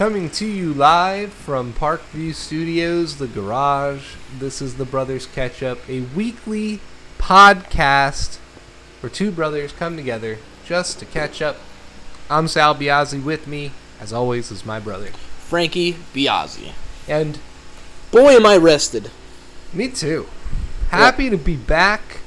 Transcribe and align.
Coming 0.00 0.30
to 0.30 0.46
you 0.46 0.72
live 0.72 1.30
from 1.30 1.74
Parkview 1.74 2.34
Studios, 2.34 3.18
the 3.18 3.26
garage. 3.26 4.14
This 4.38 4.62
is 4.62 4.76
the 4.76 4.86
Brothers 4.86 5.26
Catch 5.26 5.62
Up, 5.62 5.78
a 5.90 6.00
weekly 6.00 6.80
podcast 7.18 8.38
where 9.00 9.10
two 9.10 9.30
brothers 9.30 9.72
come 9.72 9.96
together 9.96 10.38
just 10.64 11.00
to 11.00 11.04
catch 11.04 11.42
up. 11.42 11.58
I'm 12.30 12.48
Sal 12.48 12.74
Biazzi. 12.74 13.22
With 13.22 13.46
me, 13.46 13.72
as 14.00 14.10
always, 14.10 14.50
is 14.50 14.64
my 14.64 14.80
brother. 14.80 15.08
Frankie 15.40 15.96
Biazzi. 16.14 16.72
And 17.06 17.38
Boy, 18.10 18.36
am 18.36 18.46
I 18.46 18.56
rested. 18.56 19.10
me 19.74 19.88
too. 19.88 20.28
Happy 20.88 21.28
to 21.28 21.36
be 21.36 21.56
back. 21.56 22.20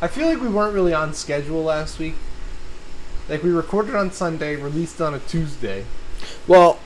I 0.00 0.06
feel 0.06 0.28
like 0.28 0.40
we 0.40 0.48
weren't 0.48 0.74
really 0.76 0.94
on 0.94 1.12
schedule 1.12 1.64
last 1.64 1.98
week. 1.98 2.14
Like 3.28 3.42
we 3.42 3.50
recorded 3.50 3.96
on 3.96 4.12
Sunday, 4.12 4.54
released 4.54 5.00
on 5.00 5.12
a 5.12 5.18
Tuesday. 5.18 5.86
Well, 6.46 6.78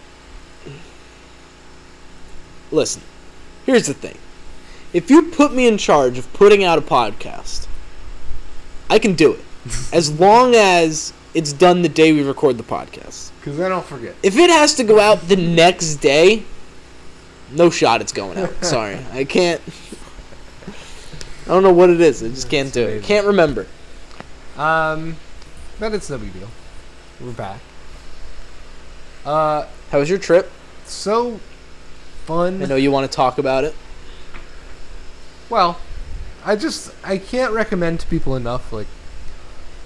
listen, 2.71 3.03
here's 3.67 3.87
the 3.87 3.95
thing. 3.95 4.19
If 4.93 5.11
you 5.11 5.31
put 5.31 5.53
me 5.55 5.67
in 5.67 5.79
charge 5.79 6.19
of 6.19 6.33
putting 6.33 6.65
out 6.65 6.79
a 6.79 6.83
podcast, 6.83 7.67
I 8.89 8.99
can 8.99 9.15
do 9.15 9.33
it. 9.35 9.45
as 9.93 10.19
long 10.19 10.55
as 10.55 11.13
it's 11.35 11.53
done 11.53 11.83
the 11.83 11.89
day 11.89 12.13
we 12.13 12.23
record 12.23 12.59
the 12.59 12.65
podcast. 12.65 13.31
Because 13.39 13.57
then 13.57 13.73
I'll 13.73 13.83
forget. 13.83 14.15
If 14.23 14.37
it 14.37 14.51
has 14.51 14.75
to 14.75 14.85
go 14.85 14.99
out 14.99 15.29
the 15.29 15.37
next 15.37 15.97
day, 15.97 16.45
no 17.53 17.71
shot 17.71 18.01
it's 18.01 18.13
going 18.13 18.39
out. 18.39 18.53
Sorry. 18.65 18.99
I 19.13 19.25
can't. 19.25 19.61
I 21.45 21.49
don't 21.49 21.63
know 21.63 21.73
what 21.73 21.91
it 21.91 22.01
is. 22.01 22.23
I 22.23 22.29
just 22.29 22.49
can't 22.49 22.73
do 22.73 22.87
it. 22.87 23.03
Can't 23.03 23.27
remember. 23.27 23.67
Um, 24.57 25.17
but 25.79 25.95
it's 25.95 26.11
no 26.11 26.19
big 26.19 26.33
deal. 26.33 26.49
We're 27.21 27.33
back. 27.33 27.61
Uh, 29.25 29.67
How 29.91 29.99
was 29.99 30.09
your 30.09 30.19
trip? 30.19 30.51
so 30.87 31.39
fun. 32.27 32.63
I 32.63 32.67
know 32.67 32.77
you 32.77 32.91
want 32.91 33.11
to 33.11 33.15
talk 33.17 33.39
about 33.39 33.65
it. 33.65 33.75
Well, 35.49 35.79
I 36.45 36.57
just 36.57 36.93
I 37.05 37.19
can't 37.19 37.53
recommend 37.53 38.01
to 38.01 38.07
people 38.07 38.35
enough. 38.37 38.73
Like 38.73 38.87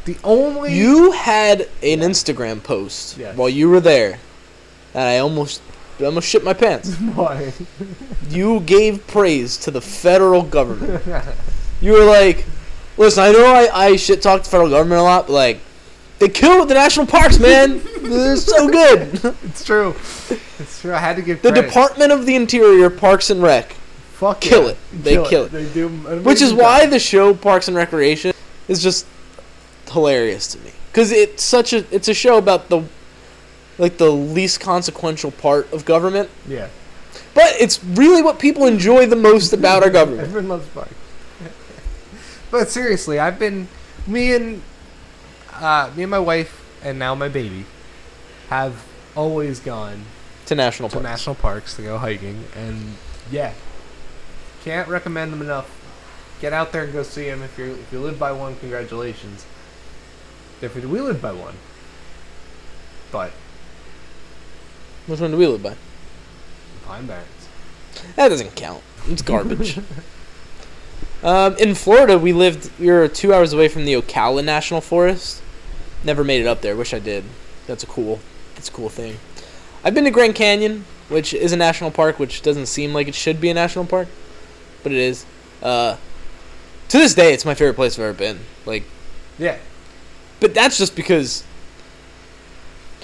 the 0.04 0.16
only 0.24 0.74
You 0.74 1.12
had 1.12 1.62
an 1.82 2.00
Instagram 2.00 2.62
post 2.62 3.16
Yes. 3.18 3.36
while 3.36 3.48
you 3.48 3.68
were 3.68 3.80
there, 3.80 4.18
and 4.94 5.02
I 5.02 5.18
almost, 5.18 5.62
I 6.00 6.04
almost 6.04 6.28
shit 6.28 6.44
my 6.44 6.52
pants. 6.54 6.94
why 7.14 7.52
you 8.30 8.60
gave 8.60 9.06
praise 9.06 9.56
to 9.58 9.70
the 9.70 9.80
federal 9.80 10.42
government. 10.42 11.02
You 11.80 11.92
were 11.92 12.04
like, 12.04 12.46
"Listen, 12.96 13.24
I 13.24 13.32
know 13.32 13.44
I, 13.46 13.68
I 13.88 13.96
shit 13.96 14.22
talk 14.22 14.42
the 14.44 14.48
federal 14.48 14.70
government 14.70 15.00
a 15.00 15.02
lot, 15.02 15.26
but 15.26 15.32
like, 15.34 15.60
they 16.18 16.28
killed 16.28 16.68
the 16.68 16.74
national 16.74 17.06
parks, 17.06 17.38
man. 17.38 17.80
They're 18.02 18.36
so 18.36 18.68
good." 18.68 19.20
it's 19.44 19.64
true. 19.64 19.94
It's 20.58 20.80
true. 20.80 20.94
I 20.94 20.98
had 20.98 21.16
to 21.16 21.22
give 21.22 21.42
The. 21.42 21.50
Department 21.50 22.12
of 22.12 22.26
the 22.26 22.34
Interior, 22.36 22.90
Parks 22.90 23.30
and 23.30 23.42
Rec, 23.42 23.72
Fuck 24.12 24.40
kill 24.40 24.64
yeah. 24.64 24.70
it. 24.70 24.78
They 24.92 25.28
kill 25.28 25.44
it. 25.44 25.52
They 25.52 25.72
do. 25.72 25.88
which 25.88 26.40
is 26.40 26.52
amazing 26.52 26.58
why 26.58 26.86
the 26.86 26.98
show 26.98 27.34
Parks 27.34 27.68
and 27.68 27.76
Recreation 27.76 28.32
is 28.68 28.82
just 28.82 29.06
hilarious 29.90 30.46
to 30.52 30.58
me 30.60 30.70
because 30.90 31.12
it's 31.12 31.42
such 31.42 31.72
a 31.72 31.84
it's 31.94 32.08
a 32.08 32.14
show 32.14 32.38
about 32.38 32.68
the 32.68 32.82
like 33.78 33.96
the 33.98 34.10
least 34.10 34.60
consequential 34.60 35.30
part 35.30 35.70
of 35.72 35.84
government 35.84 36.30
yeah. 36.46 36.68
but 37.34 37.54
it's 37.60 37.82
really 37.82 38.22
what 38.22 38.38
people 38.38 38.66
enjoy 38.66 39.04
the 39.04 39.16
most 39.16 39.52
about 39.52 39.82
our 39.82 39.90
government 39.90 40.22
Everyone 40.28 40.48
loves 40.48 40.68
parks. 40.68 40.94
but 42.50 42.68
seriously, 42.70 43.18
I've 43.18 43.38
been 43.38 43.68
me 44.06 44.34
and 44.34 44.62
uh, 45.60 45.90
me 45.96 46.02
and 46.02 46.10
my 46.10 46.18
wife 46.18 46.64
and 46.82 46.98
now 46.98 47.14
my 47.14 47.28
baby 47.28 47.64
have 48.48 48.84
always 49.16 49.60
gone 49.60 50.04
to 50.46 50.54
national 50.54 50.88
to 50.90 50.94
parks. 50.96 51.04
national 51.04 51.34
parks 51.36 51.76
to 51.76 51.82
go 51.82 51.98
hiking, 51.98 52.44
and 52.54 52.96
yeah, 53.30 53.54
can't 54.64 54.88
recommend 54.88 55.32
them 55.32 55.40
enough. 55.40 55.80
Get 56.40 56.52
out 56.52 56.72
there 56.72 56.84
and 56.84 56.92
go 56.92 57.02
see 57.02 57.24
them 57.24 57.42
if 57.42 57.56
you 57.58 57.72
if 57.72 57.92
you 57.92 58.00
live 58.00 58.18
by 58.18 58.32
one. 58.32 58.56
Congratulations. 58.56 59.46
If 60.60 60.74
we 60.74 60.82
live 60.82 61.20
by 61.20 61.32
one, 61.32 61.54
but 63.10 63.32
Which 65.06 65.20
one 65.20 65.30
do 65.30 65.36
we 65.36 65.46
live 65.46 65.62
by? 65.62 65.76
Pine 66.86 67.06
Barrens. 67.06 67.48
That 68.16 68.28
doesn't 68.28 68.54
count. 68.56 68.82
It's 69.08 69.22
garbage. 69.22 69.78
um, 71.22 71.56
in 71.56 71.74
Florida, 71.74 72.18
we 72.18 72.32
lived. 72.32 72.70
We 72.78 72.88
were 72.88 73.08
two 73.08 73.32
hours 73.32 73.52
away 73.52 73.68
from 73.68 73.84
the 73.84 73.94
Ocala 73.94 74.44
National 74.44 74.80
Forest. 74.80 75.42
Never 76.04 76.22
made 76.24 76.40
it 76.40 76.46
up 76.46 76.60
there. 76.60 76.76
Wish 76.76 76.92
I 76.94 76.98
did. 76.98 77.24
That's 77.66 77.82
a 77.82 77.86
cool. 77.86 78.20
That's 78.54 78.68
a 78.68 78.72
cool 78.72 78.88
thing. 78.88 79.16
I've 79.82 79.94
been 79.94 80.04
to 80.04 80.10
Grand 80.10 80.34
Canyon, 80.34 80.84
which 81.08 81.34
is 81.34 81.52
a 81.52 81.56
national 81.56 81.90
park, 81.90 82.18
which 82.18 82.42
doesn't 82.42 82.66
seem 82.66 82.92
like 82.92 83.08
it 83.08 83.14
should 83.14 83.40
be 83.40 83.50
a 83.50 83.54
national 83.54 83.86
park, 83.86 84.08
but 84.82 84.92
it 84.92 84.98
is. 84.98 85.24
Uh, 85.62 85.96
to 86.88 86.98
this 86.98 87.14
day, 87.14 87.32
it's 87.32 87.44
my 87.44 87.54
favorite 87.54 87.74
place 87.74 87.98
I've 87.98 88.04
ever 88.04 88.12
been. 88.16 88.40
Like, 88.66 88.84
Yeah, 89.38 89.56
but 90.40 90.54
that's 90.54 90.78
just 90.78 90.94
because. 90.94 91.44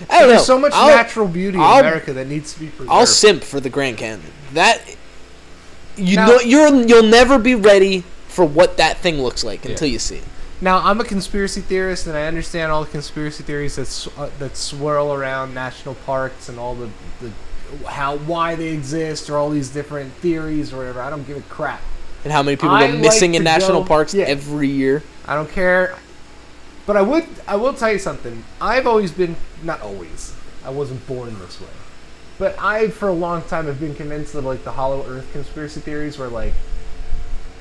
I 0.08 0.20
don't 0.20 0.28
there's 0.28 0.40
know. 0.40 0.44
so 0.44 0.58
much 0.58 0.72
I'll- 0.74 0.94
natural 0.96 1.28
beauty 1.28 1.58
in 1.58 1.62
I'll- 1.62 1.80
America 1.80 2.12
that 2.14 2.26
needs 2.26 2.54
to 2.54 2.60
be 2.60 2.66
preserved. 2.68 2.90
I'll 2.90 3.06
simp 3.06 3.42
for 3.42 3.60
the 3.60 3.68
Grand 3.68 3.98
Canyon. 3.98 4.32
That 4.54 4.80
you 5.96 6.16
Now- 6.16 6.26
know 6.28 6.40
you're 6.40 6.74
you'll 6.86 7.02
never 7.02 7.38
be 7.38 7.54
ready 7.54 8.04
for 8.28 8.44
what 8.44 8.76
that 8.78 8.98
thing 8.98 9.20
looks 9.22 9.44
like 9.44 9.64
until 9.66 9.88
you 9.88 9.98
see 9.98 10.16
it. 10.16 10.24
Now, 10.62 10.78
I'm 10.78 11.00
a 11.00 11.04
conspiracy 11.04 11.62
theorist, 11.62 12.06
and 12.06 12.16
I 12.16 12.26
understand 12.26 12.70
all 12.70 12.84
the 12.84 12.90
conspiracy 12.90 13.42
theories 13.42 13.76
that 13.76 13.86
sw- 13.86 14.18
uh, 14.18 14.28
that 14.38 14.56
swirl 14.56 15.12
around 15.12 15.54
national 15.54 15.94
parks 15.94 16.50
and 16.50 16.58
all 16.58 16.74
the, 16.74 16.90
the 17.20 17.32
how 17.88 18.16
why 18.18 18.56
they 18.56 18.68
exist 18.68 19.30
or 19.30 19.38
all 19.38 19.48
these 19.48 19.70
different 19.70 20.12
theories 20.14 20.72
or 20.72 20.78
whatever. 20.78 21.00
I 21.00 21.08
don't 21.08 21.26
give 21.26 21.38
a 21.38 21.42
crap. 21.42 21.80
And 22.24 22.32
how 22.32 22.42
many 22.42 22.56
people 22.56 22.70
I 22.70 22.88
go 22.88 22.92
like 22.92 23.02
missing 23.02 23.34
in 23.34 23.44
national 23.44 23.82
go- 23.82 23.88
parks 23.88 24.12
yeah. 24.12 24.26
every 24.26 24.68
year? 24.68 25.02
I 25.26 25.34
don't 25.34 25.50
care. 25.50 25.96
But 26.84 26.96
I 26.96 27.02
would 27.02 27.24
I 27.46 27.56
will 27.56 27.72
tell 27.72 27.92
you 27.92 27.98
something. 27.98 28.44
I've 28.60 28.86
always 28.86 29.12
been 29.12 29.36
not 29.62 29.80
always. 29.80 30.34
I 30.62 30.70
wasn't 30.70 31.06
born 31.06 31.38
this 31.38 31.58
way. 31.58 31.68
But 32.38 32.58
I 32.58 32.88
for 32.88 33.08
a 33.08 33.12
long 33.12 33.42
time 33.44 33.66
have 33.66 33.80
been 33.80 33.94
convinced 33.94 34.34
of 34.34 34.44
like 34.44 34.64
the 34.64 34.72
hollow 34.72 35.06
earth 35.06 35.30
conspiracy 35.32 35.80
theories 35.80 36.18
where 36.18 36.28
like 36.28 36.52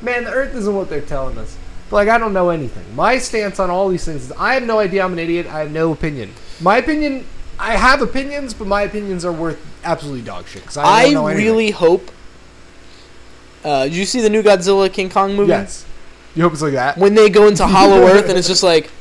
man, 0.02 0.26
the 0.26 0.32
earth 0.32 0.54
isn't 0.56 0.76
what 0.76 0.90
they're 0.90 1.00
telling 1.00 1.38
us. 1.38 1.58
But 1.90 1.96
like 1.98 2.10
I 2.10 2.18
don't 2.18 2.34
know 2.34 2.50
anything. 2.50 2.96
My 2.96 3.18
stance 3.18 3.60
on 3.60 3.70
all 3.70 3.90
these 3.90 4.06
things 4.06 4.26
is 4.26 4.32
I 4.34 4.54
have 4.54 4.64
no 4.64 4.80
idea 4.80 5.04
I'm 5.04 5.14
an 5.14 5.20
idiot. 5.20 5.48
I 5.48 5.60
have 5.60 5.72
no 5.72 5.92
opinion. 5.92 6.32
My 6.62 6.78
opinion 6.78 7.26
I 7.60 7.76
have 7.76 8.02
opinions, 8.02 8.54
but 8.54 8.68
my 8.68 8.84
opinions 8.84 9.26
are 9.26 9.32
worth 9.32 9.60
absolutely 9.84 10.22
dog 10.22 10.48
shit. 10.48 10.66
'cause 10.66 10.78
I, 10.78 10.84
I, 10.84 11.04
don't 11.06 11.14
know 11.14 11.28
really 11.28 11.72
hope. 11.72 12.12
Uh, 13.64 13.84
did 13.86 13.96
you 13.96 14.06
see 14.06 14.22
the 14.22 14.30
new 14.30 14.42
Godzilla 14.42 14.92
King 14.92 15.10
Kong 15.10 15.36
movie? 15.36 15.50
yes. 15.50 15.86
You 16.36 16.44
hope 16.44 16.54
it's 16.54 16.62
like 16.62 16.74
that? 16.74 16.98
When 16.98 17.16
they 17.16 17.30
go 17.30 17.48
into 17.48 17.66
Hollow 17.68 18.06
Earth 18.06 18.30
and 18.30 18.38
it's 18.38 18.48
just 18.48 18.64
like 18.64 18.92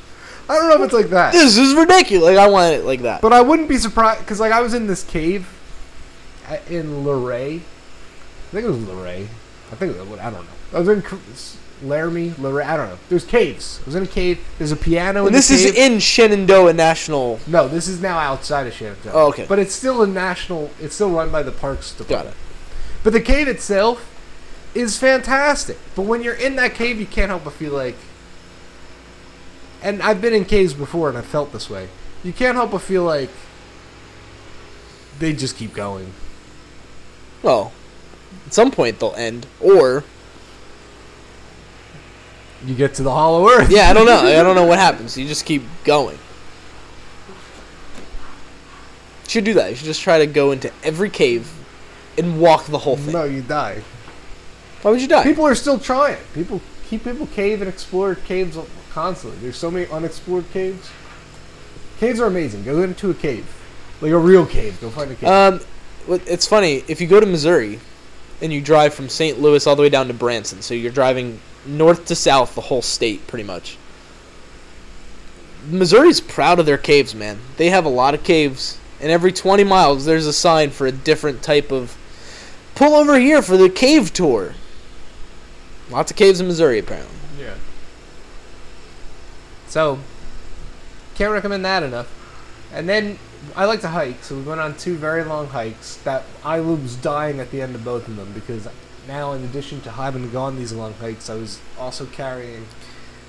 I 0.49 0.55
don't 0.55 0.71
know 0.71 0.77
if 0.77 0.83
it's 0.83 0.95
like 0.95 1.11
that. 1.11 1.33
this 1.33 1.59
is 1.59 1.75
ridiculous. 1.75 2.35
Like 2.35 2.39
I 2.39 2.49
want 2.49 2.75
it 2.75 2.85
like 2.85 3.03
that. 3.03 3.21
But 3.21 3.33
I 3.35 3.43
wouldn't 3.43 3.69
be 3.69 3.77
surprised 3.77 4.21
because 4.21 4.41
like 4.41 4.53
I 4.53 4.61
was 4.61 4.73
in 4.75 4.87
this 4.87 5.05
cave 5.05 5.47
in 6.71 7.05
Luray. 7.05 7.57
I 7.57 8.51
think 8.51 8.65
it 8.65 8.71
was 8.71 8.83
Luray. 8.89 9.29
I 9.71 9.75
think 9.75 9.95
it 9.95 10.07
was, 10.07 10.19
I 10.19 10.31
don't 10.31 10.45
know. 10.45 10.51
I 10.73 10.81
was 10.81 10.89
in 10.89 11.03
Laramie, 11.83 12.31
Luray. 12.39 12.65
I 12.65 12.77
don't 12.77 12.89
know. 12.89 12.99
There's 13.09 13.25
caves. 13.25 13.81
I 13.83 13.87
was 13.87 13.95
in 13.95 14.03
a 14.03 14.07
cave. 14.07 14.45
There's 14.59 14.73
a 14.73 14.77
piano 14.77 15.27
in 15.27 15.33
this 15.33 15.51
is 15.51 15.71
cave. 15.73 15.93
in 15.93 15.99
Shenandoah 16.01 16.73
National. 16.73 17.41
no, 17.47 17.69
this 17.69 17.89
is 17.89 18.01
now 18.01 18.19
outside 18.19 18.67
of 18.67 18.75
Shenandoah. 18.75 19.13
Oh, 19.15 19.29
okay. 19.29 19.47
But 19.49 19.59
it's 19.59 19.75
still 19.75 20.03
a 20.03 20.07
national. 20.07 20.71
It's 20.81 20.95
still 20.95 21.11
run 21.11 21.31
by 21.31 21.43
the 21.43 21.53
Parks 21.53 21.93
Department. 21.93 22.25
Got 22.25 22.33
it. 22.33 22.39
But 23.05 23.13
the 23.13 23.21
cave 23.21 23.49
itself 23.49 24.15
is 24.75 24.99
fantastic. 24.99 25.79
But 25.95 26.03
when 26.03 26.23
you're 26.23 26.35
in 26.35 26.57
that 26.57 26.75
cave, 26.75 26.99
you 27.01 27.07
can't 27.07 27.31
help 27.31 27.45
but 27.45 27.53
feel 27.55 27.73
like. 27.73 27.97
And 29.83 30.03
I've 30.03 30.21
been 30.21 30.35
in 30.35 30.45
caves 30.45 30.75
before, 30.75 31.09
and 31.09 31.17
I 31.17 31.23
felt 31.23 31.53
this 31.53 31.71
way. 31.71 31.89
You 32.25 32.33
can't 32.33 32.57
help 32.57 32.73
but 32.73 32.81
feel 32.81 33.05
like 33.05 33.31
they 35.19 35.33
just 35.33 35.57
keep 35.57 35.73
going. 35.73 36.13
Well, 37.43 37.73
at 38.47 38.55
some 38.55 38.71
point 38.71 38.99
they'll 38.99 39.15
end, 39.15 39.47
or 39.61 40.05
You 42.67 42.75
get 42.75 42.95
to 42.95 43.03
the 43.03 43.11
Hollow 43.11 43.49
Earth. 43.49 43.71
yeah, 43.71 43.89
I 43.89 43.93
don't 43.93 44.07
know. 44.07 44.19
I 44.19 44.43
don't 44.43 44.57
know 44.57 44.67
what 44.67 44.79
happens. 44.89 45.17
You 45.17 45.27
just 45.27 45.45
keep 45.47 45.63
going. 45.85 46.19
You 49.25 49.31
should 49.31 49.45
do 49.45 49.55
that. 49.55 49.71
You 49.71 49.77
should 49.77 49.85
just 49.87 50.01
try 50.01 50.19
to 50.19 50.27
go 50.27 50.53
into 50.53 50.73
every 50.83 51.11
cave 51.11 51.53
and 52.17 52.41
walk 52.41 52.67
the 52.67 52.79
whole 52.79 52.97
thing. 52.97 53.13
No, 53.13 53.25
you 53.25 53.43
die. 53.43 53.83
Why 54.83 54.91
would 54.91 55.01
you 55.01 55.09
die? 55.09 55.23
People 55.23 55.47
are 55.47 55.55
still 55.55 55.79
trying. 55.79 56.19
People 56.35 56.61
keep 56.89 57.05
people 57.05 57.27
cave 57.29 57.61
and 57.61 57.69
explore 57.69 58.15
caves 58.15 58.59
constantly. 58.91 59.39
There's 59.41 59.57
so 59.57 59.71
many 59.71 59.87
unexplored 59.91 60.51
caves. 60.53 60.91
Caves 62.01 62.21
are 62.21 62.27
amazing. 62.27 62.65
Go 62.65 62.83
into 62.83 63.11
a 63.11 63.15
cave, 63.15 63.47
like 64.01 64.13
a 64.13 64.19
real 64.19 64.47
cave. 64.47 64.81
Go 64.81 64.89
find 64.91 65.11
a 65.11 65.15
cave. 65.15 65.29
Um, 65.29 65.61
it's 66.27 66.47
funny 66.47 66.85
if 66.89 67.01
you 67.01 67.07
go 67.07 67.21
to 67.21 67.27
Missouri 67.27 67.81
and 68.41 68.53
you 68.53 68.61
drive 68.61 68.95
from 68.95 69.09
St. 69.09 69.41
Louis 69.41 69.67
all 69.67 69.77
the 69.77 69.83
way 69.83 69.89
down 69.89 70.07
to 70.09 70.15
Branson, 70.15 70.63
so 70.63 70.75
you're 70.75 70.93
driving 70.93 71.41
north 71.69 72.07
to 72.07 72.15
south 72.15 72.55
the 72.55 72.63
whole 72.63 72.83
state 72.83 73.27
pretty 73.27 73.45
much. 73.45 73.77
Missouri's 75.69 76.21
proud 76.21 76.59
of 76.59 76.67
their 76.67 76.79
caves, 76.79 77.15
man. 77.15 77.39
They 77.57 77.71
have 77.71 77.85
a 77.85 77.91
lot 77.91 78.15
of 78.15 78.25
caves 78.25 78.79
and 79.01 79.11
every 79.11 79.33
20 79.33 79.65
miles 79.65 80.05
there's 80.05 80.27
a 80.27 80.33
sign 80.33 80.71
for 80.71 80.87
a 80.87 80.93
different 80.93 81.43
type 81.43 81.71
of. 81.71 81.97
Pull 82.75 82.95
over 82.95 83.19
here 83.19 83.43
for 83.43 83.57
the 83.57 83.69
cave 83.69 84.13
tour. 84.13 84.55
Lots 85.91 86.11
of 86.11 86.17
caves 86.17 86.41
in 86.41 86.47
Missouri, 86.47 86.79
apparently. 86.79 87.17
Yeah. 87.39 87.55
So, 89.67 89.99
can't 91.15 91.33
recommend 91.33 91.65
that 91.65 91.83
enough. 91.83 92.15
And 92.73 92.89
then 92.89 93.19
I 93.57 93.65
like 93.65 93.81
to 93.81 93.89
hike, 93.89 94.23
so 94.23 94.37
we 94.37 94.43
went 94.43 94.61
on 94.61 94.77
two 94.77 94.97
very 94.97 95.25
long 95.25 95.49
hikes. 95.49 95.97
That 95.99 96.25
I 96.45 96.61
was 96.61 96.97
dying 96.97 97.41
at 97.41 97.51
the 97.51 97.63
end 97.63 97.75
of 97.75 97.85
both 97.85 98.07
of 98.07 98.17
them 98.17 98.33
because 98.33 98.69
now, 99.09 99.33
in 99.33 99.43
addition 99.43 99.81
to 99.83 99.91
having 99.91 100.31
gone 100.31 100.57
these 100.57 100.73
long 100.73 100.95
hikes, 101.01 101.29
I 101.31 101.35
was 101.35 101.59
also 101.79 102.07
carrying 102.07 102.67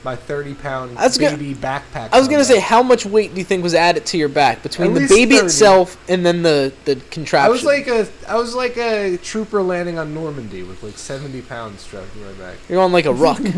my 0.04 0.16
30 0.16 0.54
pound 0.54 0.96
was 0.98 1.18
gonna- 1.18 1.36
baby 1.38 1.54
backpack. 1.56 2.10
I 2.14 2.20
was 2.20 2.28
gonna 2.30 2.40
back. 2.44 2.48
say, 2.48 2.60
how 2.60 2.82
much 2.84 3.06
weight 3.06 3.34
do 3.34 3.40
you 3.40 3.44
think 3.46 3.64
was 3.64 3.74
added 3.74 4.06
to 4.08 4.18
your 4.18 4.30
back 4.30 4.64
between 4.64 4.96
At 4.96 5.02
the 5.02 5.08
baby 5.14 5.36
30. 5.36 5.46
itself 5.48 5.98
and 6.08 6.26
then 6.26 6.42
the 6.42 6.72
the 6.86 6.96
contraption? 7.12 7.48
I 7.50 7.52
was 7.52 7.64
like 7.66 7.88
a 7.88 8.08
I 8.28 8.36
was 8.36 8.56
like 8.56 8.78
a 8.78 9.18
trooper 9.18 9.62
landing 9.62 9.98
on 10.00 10.14
Normandy 10.14 10.64
with 10.64 10.82
like 10.84 10.98
70 10.98 11.42
pounds 11.42 11.82
strapped 11.82 12.14
to 12.14 12.20
my 12.20 12.32
back. 12.34 12.56
you're 12.70 12.82
on 12.82 12.92
like 12.94 13.06
a 13.06 13.14
ruck. 13.14 13.42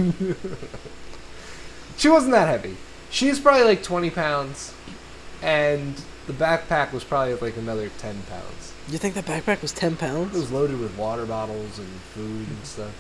She 1.98 2.10
wasn't 2.10 2.32
that 2.32 2.48
heavy. 2.48 2.78
She 3.12 3.30
was 3.30 3.40
probably 3.40 3.64
like 3.64 3.84
20 3.84 4.10
pounds, 4.10 4.74
and 5.44 5.94
the 6.26 6.34
backpack 6.34 6.92
was 6.94 7.04
probably 7.04 7.36
like 7.36 7.58
another 7.58 7.90
10 8.00 8.24
pounds. 8.24 8.71
You 8.90 8.98
think 8.98 9.16
that 9.16 9.26
backpack 9.26 9.62
was 9.62 9.72
10 9.72 9.96
pounds? 9.98 10.36
It 10.36 10.40
was 10.40 10.52
loaded 10.52 10.80
with 10.80 10.98
water 10.98 11.26
bottles 11.26 11.80
and 11.80 11.88
food 12.14 12.48
and 12.48 12.66
stuff. 12.66 12.94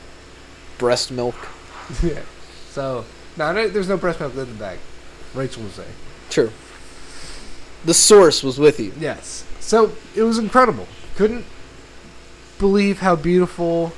Breast 0.77 1.11
milk. 1.11 1.35
yeah. 2.03 2.21
So, 2.69 3.05
no, 3.37 3.51
no, 3.51 3.67
there's 3.67 3.89
no 3.89 3.97
breast 3.97 4.19
milk 4.19 4.33
in 4.33 4.39
the 4.39 4.45
bag. 4.45 4.79
Rachel 5.33 5.63
was 5.63 5.73
saying. 5.73 5.93
True. 6.29 6.51
The 7.85 7.93
source 7.93 8.43
was 8.43 8.59
with 8.59 8.79
you. 8.79 8.93
Yes. 8.99 9.45
So 9.59 9.93
it 10.15 10.23
was 10.23 10.37
incredible. 10.37 10.87
Couldn't 11.15 11.45
believe 12.59 12.99
how 12.99 13.15
beautiful, 13.15 13.91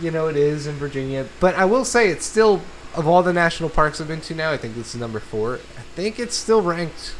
you 0.00 0.10
know, 0.10 0.28
it 0.28 0.36
is 0.36 0.66
in 0.66 0.76
Virginia. 0.76 1.26
But 1.38 1.54
I 1.54 1.64
will 1.64 1.84
say, 1.84 2.08
it's 2.08 2.24
still 2.24 2.62
of 2.94 3.06
all 3.06 3.22
the 3.22 3.32
national 3.32 3.68
parks 3.68 4.00
I've 4.00 4.08
been 4.08 4.20
to 4.22 4.34
now. 4.34 4.50
I 4.50 4.56
think 4.56 4.74
this 4.74 4.94
is 4.94 5.00
number 5.00 5.20
four. 5.20 5.54
I 5.76 5.82
think 5.94 6.18
it's 6.18 6.34
still 6.34 6.62
ranked 6.62 7.14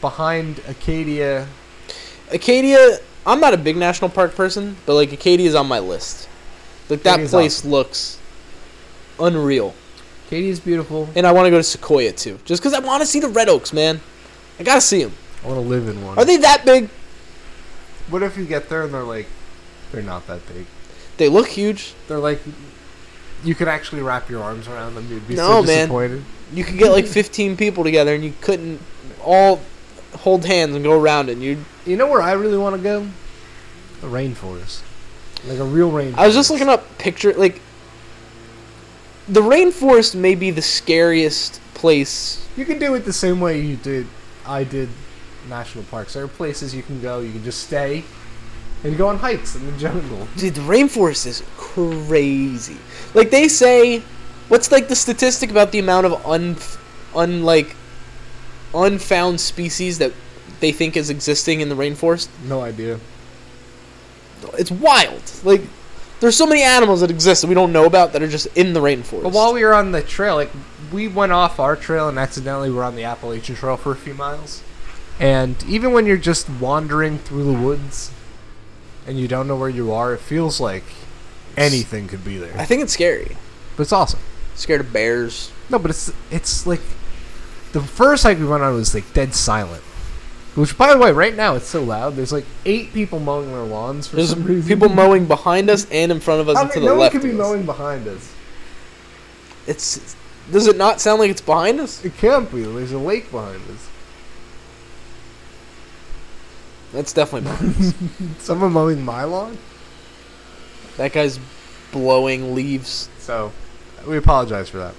behind 0.00 0.60
Acadia. 0.68 1.48
Acadia, 2.32 2.98
I'm 3.26 3.40
not 3.40 3.54
a 3.54 3.58
big 3.58 3.76
national 3.76 4.10
park 4.10 4.34
person, 4.34 4.76
but 4.86 4.94
like 4.94 5.12
Acadia 5.12 5.46
is 5.48 5.54
on 5.54 5.66
my 5.66 5.78
list. 5.78 6.28
Like 6.88 7.02
that 7.02 7.14
Acadia's 7.14 7.30
place 7.30 7.64
looks 7.64 8.18
unreal. 9.18 9.74
Acadia's 10.26 10.60
beautiful. 10.60 11.08
And 11.14 11.26
I 11.26 11.32
want 11.32 11.46
to 11.46 11.50
go 11.50 11.58
to 11.58 11.62
Sequoia 11.62 12.12
too, 12.12 12.38
just 12.44 12.62
because 12.62 12.74
I 12.74 12.80
want 12.80 13.02
to 13.02 13.06
see 13.06 13.20
the 13.20 13.28
red 13.28 13.48
oaks, 13.48 13.72
man. 13.72 14.00
I 14.58 14.62
gotta 14.62 14.80
see 14.80 15.02
them. 15.02 15.12
I 15.42 15.48
want 15.48 15.60
to 15.60 15.68
live 15.68 15.88
in 15.88 16.04
one. 16.04 16.18
Are 16.18 16.24
they 16.24 16.36
that 16.38 16.64
big? 16.64 16.88
What 18.08 18.22
if 18.22 18.36
you 18.36 18.44
get 18.44 18.68
there 18.68 18.82
and 18.84 18.92
they're 18.94 19.02
like, 19.02 19.26
they're 19.92 20.02
not 20.02 20.26
that 20.26 20.46
big. 20.46 20.66
They 21.16 21.28
look 21.28 21.48
huge. 21.48 21.94
They're 22.08 22.18
like, 22.18 22.40
you 23.44 23.54
could 23.54 23.68
actually 23.68 24.02
wrap 24.02 24.28
your 24.28 24.42
arms 24.42 24.68
around 24.68 24.94
them. 24.94 25.06
You'd 25.08 25.26
be 25.28 25.34
No, 25.36 25.60
so 25.60 25.66
man. 25.66 25.66
disappointed. 25.66 26.24
You 26.52 26.64
could 26.64 26.78
get 26.78 26.90
like 26.92 27.06
15 27.06 27.56
people 27.56 27.84
together, 27.84 28.14
and 28.14 28.24
you 28.24 28.32
couldn't 28.40 28.80
all 29.22 29.60
hold 30.18 30.44
hands 30.44 30.74
and 30.74 30.84
go 30.84 30.98
around 31.00 31.28
it. 31.28 31.32
And 31.32 31.42
you, 31.42 31.64
You 31.86 31.96
know 31.96 32.06
where 32.06 32.22
I 32.22 32.32
really 32.32 32.58
want 32.58 32.76
to 32.76 32.82
go? 32.82 33.06
The 34.00 34.06
rainforest. 34.06 34.82
Like 35.46 35.58
a 35.58 35.64
real 35.64 35.90
rainforest. 35.90 36.18
I 36.18 36.26
was 36.26 36.34
just 36.34 36.50
looking 36.50 36.68
up 36.68 36.98
picture 36.98 37.32
like 37.34 37.60
the 39.28 39.40
rainforest 39.40 40.14
may 40.14 40.34
be 40.34 40.50
the 40.50 40.62
scariest 40.62 41.60
place. 41.74 42.46
You 42.56 42.64
can 42.64 42.78
do 42.78 42.94
it 42.94 43.04
the 43.04 43.12
same 43.12 43.40
way 43.40 43.60
you 43.60 43.76
did. 43.76 44.06
I 44.46 44.64
did 44.64 44.88
national 45.48 45.84
parks. 45.84 46.14
There 46.14 46.24
are 46.24 46.28
places 46.28 46.74
you 46.74 46.82
can 46.82 47.00
go. 47.00 47.20
You 47.20 47.32
can 47.32 47.44
just 47.44 47.64
stay 47.64 48.04
and 48.84 48.96
go 48.96 49.08
on 49.08 49.18
hikes 49.18 49.56
in 49.56 49.66
the 49.66 49.76
jungle. 49.78 50.28
Dude, 50.36 50.54
the 50.54 50.60
rainforest 50.60 51.26
is 51.26 51.42
crazy. 51.56 52.76
Like 53.14 53.30
they 53.30 53.48
say, 53.48 54.00
what's 54.48 54.70
like 54.70 54.88
the 54.88 54.96
statistic 54.96 55.50
about 55.50 55.72
the 55.72 55.78
amount 55.78 56.06
of 56.06 56.26
un, 56.26 56.56
un 57.14 57.42
like, 57.42 57.76
unfound 58.74 59.40
species 59.40 59.98
that 59.98 60.12
they 60.60 60.72
think 60.72 60.96
is 60.96 61.10
existing 61.10 61.60
in 61.60 61.68
the 61.68 61.74
rainforest? 61.74 62.28
No 62.46 62.62
idea. 62.62 63.00
It's 64.58 64.70
wild. 64.70 65.22
Like, 65.42 65.62
there's 66.20 66.36
so 66.36 66.46
many 66.46 66.62
animals 66.62 67.00
that 67.00 67.10
exist 67.10 67.42
that 67.42 67.48
we 67.48 67.54
don't 67.54 67.72
know 67.72 67.86
about 67.86 68.12
that 68.12 68.22
are 68.22 68.28
just 68.28 68.46
in 68.56 68.72
the 68.72 68.80
rainforest. 68.80 69.24
But 69.24 69.32
while 69.32 69.52
we 69.52 69.62
were 69.64 69.74
on 69.74 69.92
the 69.92 70.02
trail, 70.02 70.36
like 70.36 70.50
we 70.92 71.08
went 71.08 71.32
off 71.32 71.58
our 71.58 71.76
trail 71.76 72.08
and 72.08 72.18
accidentally 72.18 72.70
were 72.70 72.84
on 72.84 72.96
the 72.96 73.04
Appalachian 73.04 73.56
Trail 73.56 73.76
for 73.76 73.92
a 73.92 73.96
few 73.96 74.14
miles. 74.14 74.62
And 75.18 75.62
even 75.64 75.92
when 75.92 76.06
you're 76.06 76.16
just 76.16 76.48
wandering 76.48 77.18
through 77.18 77.44
the 77.44 77.58
woods 77.58 78.10
and 79.06 79.18
you 79.18 79.28
don't 79.28 79.46
know 79.46 79.56
where 79.56 79.68
you 79.68 79.92
are, 79.92 80.14
it 80.14 80.20
feels 80.20 80.60
like 80.60 80.84
anything 81.56 82.08
could 82.08 82.24
be 82.24 82.38
there. 82.38 82.54
I 82.56 82.64
think 82.64 82.82
it's 82.82 82.92
scary. 82.92 83.36
But 83.76 83.82
it's 83.84 83.92
awesome. 83.92 84.20
Scared 84.54 84.80
of 84.80 84.92
bears. 84.92 85.52
No, 85.68 85.78
but 85.78 85.90
it's 85.90 86.12
it's 86.30 86.66
like 86.66 86.80
the 87.72 87.80
first 87.80 88.22
hike 88.22 88.38
we 88.38 88.46
went 88.46 88.62
on 88.62 88.74
was 88.74 88.94
like 88.94 89.12
dead 89.12 89.34
silent. 89.34 89.82
Which, 90.54 90.78
by 90.78 90.92
the 90.92 90.98
way, 91.00 91.10
right 91.10 91.34
now 91.34 91.56
it's 91.56 91.66
so 91.66 91.82
loud. 91.82 92.14
There's 92.14 92.32
like 92.32 92.44
eight 92.64 92.92
people 92.92 93.18
mowing 93.18 93.48
their 93.48 93.62
lawns 93.64 94.06
for 94.06 94.16
There's 94.16 94.30
some 94.30 94.44
reason. 94.44 94.68
people 94.68 94.88
mowing 94.94 95.26
behind 95.26 95.68
us 95.68 95.86
and 95.90 96.12
in 96.12 96.20
front 96.20 96.40
of 96.40 96.48
us 96.48 96.56
I 96.56 96.60
and 96.62 96.68
mean, 96.68 96.74
to 96.74 96.80
the 96.80 96.86
no 96.86 96.92
one 96.92 97.00
left. 97.00 97.12
could 97.12 97.22
be 97.22 97.30
of 97.30 97.40
us. 97.40 97.46
mowing 97.46 97.66
behind 97.66 98.06
us. 98.06 98.32
It's. 99.66 100.14
Does 100.52 100.66
it 100.66 100.76
not 100.76 101.00
sound 101.00 101.20
like 101.20 101.30
it's 101.30 101.40
behind 101.40 101.80
us? 101.80 102.04
It 102.04 102.16
can't 102.18 102.50
be. 102.52 102.62
There's 102.62 102.92
a 102.92 102.98
lake 102.98 103.30
behind 103.30 103.62
us. 103.70 103.88
That's 106.92 107.12
definitely 107.12 107.50
behind 107.50 107.76
us. 107.76 107.94
Someone 108.44 108.72
mowing 108.72 109.04
my 109.04 109.24
lawn. 109.24 109.58
That 110.96 111.12
guy's 111.12 111.40
blowing 111.90 112.54
leaves. 112.54 113.08
So, 113.18 113.52
we 114.06 114.16
apologize 114.16 114.68
for 114.68 114.76
that. 114.78 114.94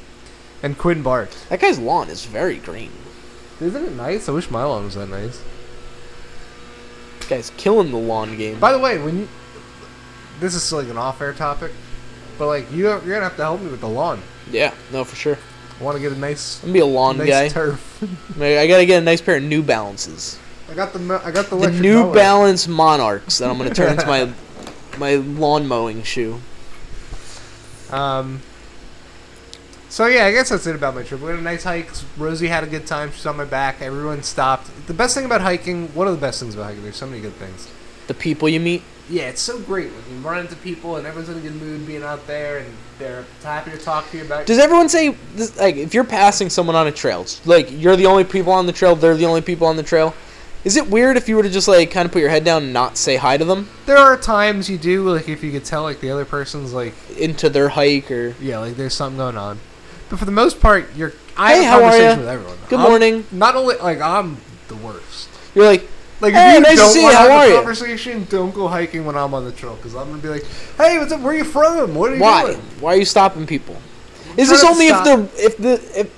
And 0.63 0.77
Quinn 0.77 1.01
barked. 1.03 1.47
That 1.49 1.61
guy's 1.61 1.79
lawn 1.79 2.09
is 2.09 2.25
very 2.25 2.57
green. 2.57 2.91
Isn't 3.61 3.83
it 3.85 3.91
nice? 3.93 4.27
I 4.27 4.31
wish 4.33 4.49
my 4.51 4.63
lawn 4.63 4.85
was 4.85 4.95
that 4.95 5.07
nice. 5.07 5.41
That 7.21 7.29
guy's 7.29 7.51
killing 7.51 7.91
the 7.91 7.97
lawn 7.97 8.37
game. 8.37 8.59
By 8.59 8.71
the 8.71 8.79
way, 8.79 8.97
when 8.99 9.17
you, 9.19 9.27
this 10.39 10.53
is 10.55 10.71
like 10.73 10.87
an 10.89 10.97
off-air 10.97 11.33
topic, 11.33 11.71
but 12.37 12.47
like 12.47 12.71
you, 12.71 12.83
you're 12.87 12.99
gonna 12.99 13.21
have 13.21 13.37
to 13.37 13.43
help 13.43 13.61
me 13.61 13.69
with 13.71 13.79
the 13.81 13.87
lawn. 13.89 14.21
yeah, 14.51 14.73
no, 14.91 15.03
for 15.03 15.15
sure. 15.15 15.37
I 15.79 15.83
want 15.83 15.95
to 15.97 16.01
get 16.01 16.11
a 16.13 16.17
nice, 16.17 16.57
I'm 16.63 16.67
gonna 16.69 16.73
be 16.73 16.79
a 16.79 16.85
lawn 16.85 17.17
nice 17.17 17.27
guy. 17.29 17.47
turf. 17.49 18.01
I 18.41 18.67
gotta 18.67 18.85
get 18.85 19.01
a 19.01 19.05
nice 19.05 19.21
pair 19.21 19.37
of 19.37 19.43
New 19.43 19.61
Balances. 19.63 20.39
I 20.69 20.73
got 20.73 20.93
the, 20.93 21.21
I 21.23 21.31
got 21.31 21.47
the, 21.47 21.55
The 21.57 21.71
New 21.71 22.03
mower. 22.03 22.13
Balance 22.13 22.67
Monarchs 22.67 23.37
that 23.37 23.49
I'm 23.49 23.57
gonna 23.57 23.73
turn 23.73 23.91
into 23.93 24.05
my 24.07 24.31
my 24.97 25.15
lawn 25.15 25.67
mowing 25.67 26.03
shoe. 26.03 26.39
Um. 27.91 28.41
So 29.95 30.07
yeah, 30.07 30.25
I 30.25 30.33
guess 30.33 30.49
that's 30.49 30.67
it 30.67 30.75
about 30.75 30.93
my 30.93 31.03
trip. 31.03 31.21
We 31.21 31.27
had 31.27 31.39
a 31.39 31.41
nice 31.41 31.63
hike. 31.63 31.89
Rosie 32.17 32.49
had 32.49 32.65
a 32.65 32.67
good 32.67 32.85
time. 32.85 33.13
She's 33.13 33.25
on 33.25 33.37
my 33.37 33.45
back. 33.45 33.81
Everyone 33.81 34.23
stopped. 34.23 34.69
The 34.87 34.93
best 34.93 35.15
thing 35.15 35.23
about 35.23 35.39
hiking, 35.39 35.87
one 35.95 36.05
of 36.05 36.13
the 36.13 36.19
best 36.19 36.41
things 36.41 36.53
about 36.53 36.65
hiking, 36.65 36.83
there's 36.83 36.97
so 36.97 37.07
many 37.07 37.21
good 37.21 37.35
things. 37.35 37.71
The 38.07 38.13
people 38.13 38.49
you 38.49 38.59
meet. 38.59 38.83
Yeah, 39.09 39.29
it's 39.29 39.39
so 39.39 39.57
great 39.57 39.89
when 39.89 40.03
you 40.09 40.21
run 40.21 40.39
into 40.39 40.57
people 40.57 40.97
and 40.97 41.07
everyone's 41.07 41.29
in 41.29 41.37
a 41.37 41.39
good 41.39 41.55
mood 41.61 41.87
being 41.87 42.03
out 42.03 42.27
there 42.27 42.57
and 42.57 42.67
they're 42.99 43.23
happy 43.41 43.71
to 43.71 43.77
talk 43.77 44.11
to 44.11 44.17
you 44.17 44.25
about. 44.25 44.45
Does 44.45 44.59
everyone 44.59 44.89
say 44.89 45.15
like 45.57 45.77
if 45.77 45.93
you're 45.93 46.03
passing 46.03 46.49
someone 46.49 46.75
on 46.75 46.87
a 46.87 46.91
trail, 46.91 47.25
like 47.45 47.71
you're 47.71 47.95
the 47.95 48.07
only 48.07 48.25
people 48.25 48.51
on 48.51 48.65
the 48.65 48.73
trail, 48.73 48.97
they're 48.97 49.15
the 49.15 49.25
only 49.25 49.39
people 49.39 49.65
on 49.65 49.77
the 49.77 49.83
trail? 49.83 50.13
Is 50.65 50.75
it 50.75 50.89
weird 50.89 51.15
if 51.15 51.29
you 51.29 51.37
were 51.37 51.43
to 51.43 51.49
just 51.49 51.69
like 51.69 51.91
kind 51.91 52.05
of 52.05 52.11
put 52.11 52.19
your 52.19 52.31
head 52.31 52.43
down 52.43 52.63
and 52.63 52.73
not 52.73 52.97
say 52.97 53.15
hi 53.15 53.37
to 53.37 53.45
them 53.45 53.69
there 53.85 53.97
are 53.97 54.17
times 54.17 54.67
you 54.67 54.79
do 54.79 55.07
like 55.13 55.29
if 55.29 55.43
you 55.43 55.51
could 55.51 55.63
tell 55.63 55.83
like 55.83 55.99
the 55.99 56.09
other 56.09 56.25
person's 56.25 56.73
like 56.73 56.95
into 57.17 57.49
their 57.49 57.69
hike 57.69 58.09
or 58.09 58.35
yeah 58.41 58.57
like 58.57 58.75
there's 58.75 58.93
something 58.93 59.17
going 59.17 59.37
on, 59.37 59.59
but 60.09 60.19
for 60.19 60.25
the 60.25 60.31
most 60.31 60.59
part 60.59 60.87
you're 60.95 61.13
I 61.37 61.55
Hey, 61.55 61.63
have 61.63 61.79
a 61.79 61.81
conversation 61.83 62.19
with 62.19 62.29
everyone. 62.29 62.57
Good 62.69 62.79
I'm- 62.79 62.89
morning. 62.89 63.25
Not 63.31 63.55
only 63.55 63.75
like 63.77 63.99
I'm 64.01 64.37
the 64.67 64.75
worst. 64.75 65.29
you're 65.53 65.65
like 65.65 65.87
Like 66.21 66.33
Hey, 66.33 66.51
if 66.51 66.55
you 66.55 66.61
nice 66.61 66.77
don't 66.77 66.89
see 66.93 66.99
you. 66.99 67.03
want 67.05 67.13
to 67.13 67.17
How 67.17 67.27
have 67.29 67.49
are 67.49 67.51
a 67.51 67.55
conversation, 67.57 68.25
don't 68.29 68.53
go 68.55 68.67
hiking 68.69 69.05
when 69.05 69.17
I'm 69.17 69.33
on 69.33 69.43
the 69.43 69.51
trail 69.51 69.75
because 69.75 69.95
I'm 69.95 70.07
gonna 70.09 70.21
be 70.21 70.29
like, 70.29 70.45
"Hey, 70.77 70.97
what's 70.97 71.11
up? 71.11 71.19
Where 71.19 71.33
are 71.33 71.37
you 71.37 71.43
from? 71.43 71.93
What 71.93 72.11
are 72.11 72.15
you 72.15 72.21
why? 72.21 72.43
doing?" 72.45 72.61
Why 72.79 72.93
are 72.93 72.97
you 72.97 73.03
stopping 73.05 73.45
people? 73.45 73.75
Is 74.37 74.49
this 74.49 74.63
only 74.63 74.87
if 74.87 75.03
they're 75.03 75.27
if 75.37 75.57
the 75.57 75.73
if 75.99 76.09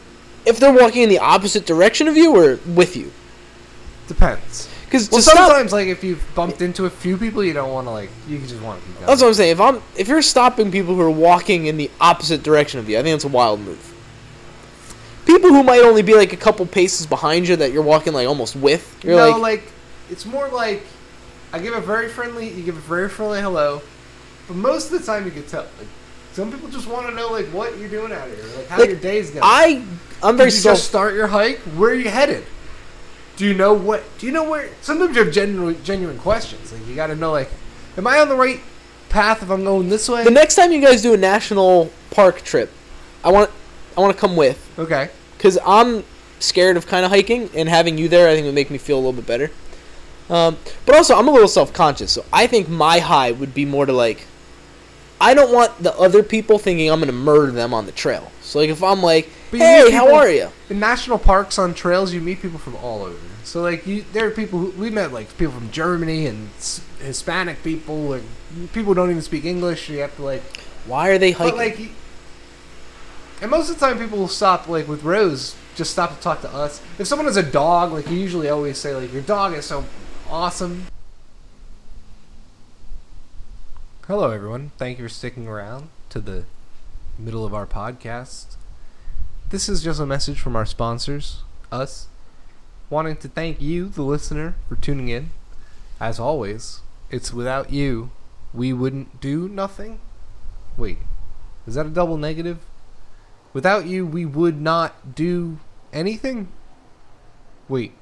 if 0.46 0.60
they're 0.60 0.72
walking 0.72 1.02
in 1.02 1.10
the 1.10 1.18
opposite 1.20 1.66
direction 1.66 2.08
of 2.08 2.16
you 2.16 2.36
or 2.36 2.60
with 2.76 2.96
you? 2.96 3.12
Depends. 4.08 4.70
Because 4.86 5.12
Well, 5.12 5.20
to 5.20 5.24
stop, 5.24 5.50
sometimes 5.50 5.74
like 5.74 5.88
if 5.88 6.04
you've 6.04 6.24
bumped 6.34 6.62
into 6.62 6.86
a 6.86 6.90
few 6.90 7.18
people, 7.18 7.44
you 7.44 7.54
don't 7.54 7.72
want 7.74 7.88
to 7.88 7.92
like 7.92 8.10
you 8.28 8.40
just 8.40 8.62
want 8.62 8.80
to 8.80 8.86
keep 8.86 8.96
going. 8.96 9.08
that's 9.08 9.22
what 9.22 9.28
I'm 9.28 9.34
saying. 9.34 9.52
If 9.52 9.62
I'm 9.62 9.82
if 9.98 10.08
you're 10.08 10.22
stopping 10.22 10.72
people 10.72 10.96
who 10.96 11.02
are 11.02 11.12
walking 11.12 11.66
in 11.66 11.76
the 11.76 11.92
opposite 12.00 12.42
direction 12.42 12.80
of 12.80 12.88
you, 12.88 12.98
I 12.98 13.04
think 13.04 13.16
it's 13.16 13.26
a 13.26 13.30
wild 13.30 13.60
move. 13.60 13.94
People 15.26 15.50
who 15.50 15.62
might 15.62 15.82
only 15.82 16.04
be 16.04 16.16
like 16.16 16.32
a 16.32 16.38
couple 16.38 16.66
paces 16.66 17.06
behind 17.06 17.50
you 17.50 17.58
that 17.58 17.74
you're 17.74 17.84
walking 17.84 18.14
like 18.14 18.28
almost 18.28 18.56
with, 18.56 18.98
you're 19.04 19.18
no, 19.18 19.32
like, 19.32 19.42
like, 19.42 19.72
it's 20.10 20.26
more 20.26 20.48
like 20.48 20.84
I 21.52 21.60
give 21.60 21.74
a 21.74 21.82
very 21.82 22.08
friendly, 22.08 22.50
you 22.50 22.64
give 22.64 22.78
a 22.78 22.82
very 22.82 23.10
friendly 23.10 23.42
hello, 23.42 23.82
but 24.48 24.56
most 24.56 24.90
of 24.92 25.00
the 25.00 25.06
time 25.06 25.26
you 25.26 25.32
can 25.32 25.44
tell. 25.44 25.64
Like 25.78 25.88
some 26.32 26.50
people 26.50 26.70
just 26.70 26.88
want 26.88 27.08
to 27.08 27.14
know 27.14 27.30
like 27.30 27.48
what 27.48 27.78
you're 27.78 27.90
doing 27.90 28.14
out 28.14 28.26
here, 28.30 28.38
like 28.56 28.68
how 28.68 28.80
Like, 28.80 28.90
your 28.90 29.00
day's 29.00 29.32
going. 29.32 29.42
I 29.44 29.84
I'm 30.24 30.36
Did 30.36 30.38
very 30.38 30.48
you 30.50 30.52
self 30.52 30.78
just 30.78 30.88
start 30.88 31.14
your 31.14 31.28
hike? 31.28 31.60
Where 31.76 31.92
are 31.92 31.96
you 31.96 32.10
headed? 32.10 32.46
Do 33.38 33.46
you 33.46 33.54
know 33.54 33.74
what? 33.74 34.04
Do 34.18 34.26
you 34.26 34.32
know 34.32 34.50
where? 34.50 34.70
Sometimes 34.82 35.16
you 35.16 35.24
have 35.24 35.34
genuine, 35.34 35.82
genuine 35.84 36.18
questions. 36.18 36.74
Like 36.74 36.86
you 36.88 36.96
got 36.96 37.08
to 37.08 37.16
know, 37.16 37.32
like, 37.32 37.50
am 37.96 38.08
I 38.08 38.20
on 38.20 38.30
the 38.30 38.36
right 38.36 38.60
path 39.10 39.44
if 39.44 39.50
I'm 39.50 39.64
going 39.64 39.90
this 39.90 40.10
way? 40.10 40.24
The 40.24 40.32
next 40.32 40.56
time 40.56 40.72
you 40.72 40.82
guys 40.82 41.02
do 41.04 41.14
a 41.14 41.18
national 41.18 41.92
park 42.10 42.42
trip, 42.42 42.72
I 43.24 43.32
want 43.32 43.52
I 43.96 44.02
want 44.02 44.16
to 44.16 44.20
come 44.20 44.36
with 44.36 44.68
okay. 44.80 45.10
because 45.38 45.58
I'm 45.66 46.04
scared 46.40 46.78
of 46.78 46.88
kind 46.88 47.06
of 47.06 47.12
hiking, 47.12 47.50
and 47.56 47.70
having 47.70 47.98
you 47.98 48.10
there, 48.10 48.28
I 48.28 48.34
think 48.34 48.46
would 48.46 48.56
make 48.56 48.72
me 48.72 48.78
feel 48.78 48.98
a 48.98 49.02
little 49.02 49.14
bit 49.14 49.28
better. 49.28 49.52
Um, 50.30 50.58
but 50.86 50.96
also, 50.96 51.16
I'm 51.16 51.28
a 51.28 51.32
little 51.32 51.48
self 51.48 51.74
conscious, 51.74 52.12
so 52.12 52.26
I 52.34 52.48
think 52.48 52.68
my 52.68 53.00
high 53.00 53.32
would 53.32 53.54
be 53.54 53.66
more 53.66 53.86
to 53.86 53.94
like, 53.94 54.26
I 55.22 55.34
don't 55.34 55.54
want 55.54 55.82
the 55.82 55.96
other 55.98 56.24
people 56.24 56.58
thinking 56.58 56.92
I'm 56.92 57.00
gonna 57.00 57.12
murder 57.12 57.52
them 57.52 57.74
on 57.74 57.86
the 57.86 57.92
trail. 57.92 58.32
So 58.42 58.60
like, 58.60 58.70
if 58.70 58.84
I'm 58.84 59.02
like, 59.02 59.30
But 59.50 59.60
hey, 59.62 59.84
meet 59.86 59.94
how 59.94 60.14
are 60.14 60.30
you? 60.30 60.50
In 60.70 60.80
national 60.80 61.20
parks 61.20 61.58
on 61.58 61.74
trails, 61.74 62.14
you 62.14 62.20
meet 62.20 62.42
people 62.42 62.60
from 62.60 62.76
all 62.78 63.04
over. 63.04 63.18
So 63.44 63.62
like, 63.62 63.88
you 63.88 64.04
there 64.12 64.28
are 64.28 64.32
people 64.32 64.60
who 64.60 64.72
we 64.72 64.90
met 64.90 65.14
like 65.14 65.36
people 65.38 65.54
from 65.54 65.72
Germany 65.72 66.28
and 66.28 66.50
Hispanic 67.00 67.64
people 67.64 68.14
and 68.14 68.28
people 68.74 68.94
don't 68.94 69.10
even 69.10 69.22
speak 69.22 69.46
English. 69.46 69.90
You 69.90 70.00
have 70.00 70.16
to 70.18 70.24
like, 70.24 70.44
Why 70.86 71.10
are 71.10 71.18
they 71.18 71.32
hiking? 71.32 71.52
but 71.52 71.58
like, 71.58 71.80
and 73.42 73.50
most 73.50 73.70
of 73.70 73.80
the 73.80 73.86
time 73.86 74.00
people 74.00 74.18
will 74.18 74.28
stop 74.28 74.68
like 74.68 74.88
with 74.88 75.04
Rose, 75.04 75.56
just 75.76 75.92
stop 75.92 76.14
to 76.14 76.22
talk 76.22 76.42
to 76.42 76.54
us. 76.54 76.82
If 77.00 77.08
someone 77.08 77.28
has 77.28 77.38
a 77.38 77.44
dog, 77.44 77.94
like 77.94 78.10
you 78.10 78.18
usually 78.18 78.50
always 78.50 78.78
say 78.78 78.94
like 78.96 79.14
your 79.14 79.22
dog 79.22 79.54
is 79.54 79.66
so 79.66 79.86
awesome. 80.30 80.88
Hello 84.08 84.32
everyone, 84.32 84.72
thank 84.78 85.00
you 85.00 85.06
for 85.06 85.10
sticking 85.10 85.48
around 85.48 85.88
to 86.10 86.20
the 86.20 86.44
middle 87.18 87.46
of 87.46 87.54
our 87.54 87.66
podcast. 87.66 88.57
This 89.50 89.70
is 89.70 89.82
just 89.82 90.02
a 90.02 90.06
message 90.06 90.42
from 90.42 90.58
our 90.58 90.66
sponsors, 90.66 91.44
us, 91.72 92.08
wanting 92.90 93.16
to 93.16 93.30
thank 93.30 93.62
you, 93.62 93.88
the 93.88 94.02
listener, 94.02 94.56
for 94.68 94.76
tuning 94.76 95.08
in. 95.08 95.30
As 96.02 96.20
always, 96.20 96.82
it's 97.10 97.32
without 97.32 97.72
you, 97.72 98.12
we 98.54 98.74
wouldn't 98.74 99.22
do 99.22 99.48
nothing. 99.48 100.02
Wait, 100.76 100.98
is 101.66 101.76
that 101.76 101.86
a 101.86 101.90
double 101.90 102.18
negative? 102.18 102.60
Without 103.54 103.86
you, 103.86 104.06
we 104.06 104.26
would 104.26 104.60
not 104.60 105.16
do 105.16 105.60
anything? 105.94 106.50
Wait. 107.70 107.94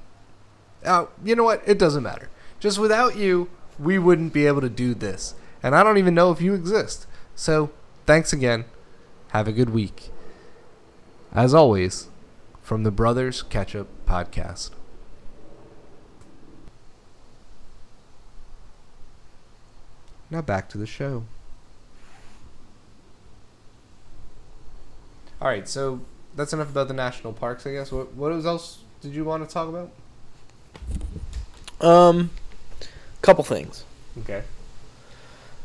Oh, 0.84 1.10
you 1.24 1.36
know 1.36 1.44
what? 1.44 1.62
It 1.64 1.78
doesn't 1.78 2.02
matter. 2.02 2.28
Just 2.58 2.80
without 2.80 3.14
you, 3.14 3.48
we 3.78 4.00
wouldn't 4.00 4.32
be 4.32 4.48
able 4.48 4.62
to 4.62 4.68
do 4.68 4.94
this. 4.94 5.36
And 5.62 5.76
I 5.76 5.84
don't 5.84 5.98
even 5.98 6.14
know 6.14 6.32
if 6.32 6.40
you 6.40 6.54
exist. 6.54 7.06
So, 7.36 7.70
thanks 8.04 8.32
again. 8.32 8.64
Have 9.28 9.46
a 9.46 9.52
good 9.52 9.70
week. 9.70 10.10
As 11.36 11.52
always, 11.52 12.08
from 12.62 12.82
the 12.82 12.90
Brothers 12.90 13.42
Catch 13.42 13.76
Up 13.76 13.88
Podcast. 14.06 14.70
Now 20.30 20.40
back 20.40 20.70
to 20.70 20.78
the 20.78 20.86
show. 20.86 21.24
All 25.38 25.48
right, 25.48 25.68
so 25.68 26.00
that's 26.34 26.54
enough 26.54 26.70
about 26.70 26.88
the 26.88 26.94
national 26.94 27.34
parks, 27.34 27.66
I 27.66 27.72
guess. 27.72 27.92
What 27.92 28.14
what 28.14 28.32
else 28.32 28.78
did 29.02 29.12
you 29.12 29.24
want 29.24 29.46
to 29.46 29.52
talk 29.52 29.68
about? 29.68 29.90
um, 31.82 32.30
couple 33.20 33.44
things. 33.44 33.84
Okay. 34.20 34.42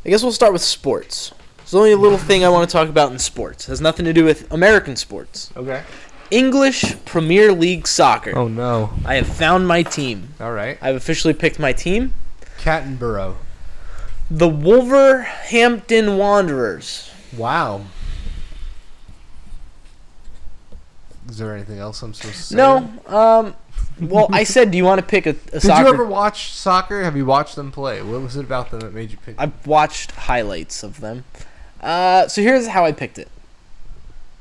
I 0.05 0.09
guess 0.09 0.21
we'll 0.21 0.33
start 0.33 0.51
with 0.51 0.61
sports. 0.61 1.31
There's 1.71 1.79
only 1.79 1.93
a 1.93 1.97
little 1.97 2.17
thing 2.17 2.43
I 2.43 2.49
want 2.49 2.69
to 2.69 2.73
talk 2.73 2.89
about 2.89 3.13
in 3.13 3.19
sports. 3.19 3.69
It 3.69 3.71
has 3.71 3.79
nothing 3.79 4.03
to 4.03 4.11
do 4.11 4.25
with 4.25 4.51
American 4.51 4.97
sports. 4.97 5.53
Okay. 5.55 5.83
English 6.29 6.97
Premier 7.05 7.53
League 7.53 7.87
soccer. 7.87 8.37
Oh 8.37 8.49
no. 8.49 8.91
I 9.05 9.15
have 9.15 9.27
found 9.27 9.69
my 9.69 9.81
team. 9.81 10.33
All 10.41 10.51
right. 10.51 10.77
I've 10.81 10.97
officially 10.97 11.33
picked 11.33 11.59
my 11.59 11.71
team. 11.71 12.13
Cattenborough. 12.59 13.37
The 14.29 14.49
Wolverhampton 14.49 16.17
Wanderers. 16.17 17.09
Wow. 17.37 17.85
Is 21.29 21.37
there 21.37 21.55
anything 21.55 21.79
else 21.79 22.01
I'm 22.01 22.13
supposed 22.13 22.35
to 22.35 22.43
say? 22.43 22.55
No, 22.57 22.91
um, 23.07 23.55
well, 24.01 24.27
I 24.33 24.43
said, 24.43 24.71
do 24.71 24.77
you 24.77 24.83
want 24.83 24.99
to 24.99 25.07
pick 25.07 25.25
a, 25.25 25.29
a 25.29 25.33
Did 25.51 25.61
soccer? 25.61 25.87
you 25.87 25.93
ever 25.93 26.05
watch 26.05 26.51
soccer? 26.51 27.01
Have 27.03 27.15
you 27.15 27.25
watched 27.25 27.55
them 27.55 27.71
play? 27.71 28.01
What 28.01 28.21
was 28.21 28.35
it 28.35 28.43
about 28.43 28.71
them 28.71 28.81
that 28.81 28.93
made 28.93 29.11
you 29.11 29.17
pick? 29.17 29.35
I've 29.37 29.65
watched 29.65 30.11
highlights 30.11 30.83
of 30.83 30.99
them. 30.99 31.23
Uh, 31.81 32.27
so 32.27 32.41
here's 32.41 32.67
how 32.67 32.85
I 32.85 32.91
picked 32.91 33.17
it. 33.17 33.27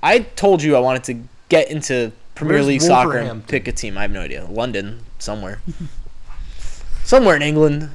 I 0.03 0.21
told 0.21 0.63
you 0.63 0.77
I 0.77 0.81
wanted 0.81 1.05
to 1.05 1.23
get 1.49 1.71
into 1.71 2.13
Premier 2.35 2.55
Where's 2.57 2.67
League 2.67 2.83
soccer 2.83 3.19
and 3.19 3.47
pick 3.47 3.67
a 3.69 3.73
team. 3.73 3.99
I 3.99 4.03
have 4.03 4.11
no 4.11 4.21
idea. 4.21 4.45
London, 4.47 5.01
somewhere, 5.19 5.61
somewhere 7.05 7.37
in 7.37 7.43
England. 7.43 7.91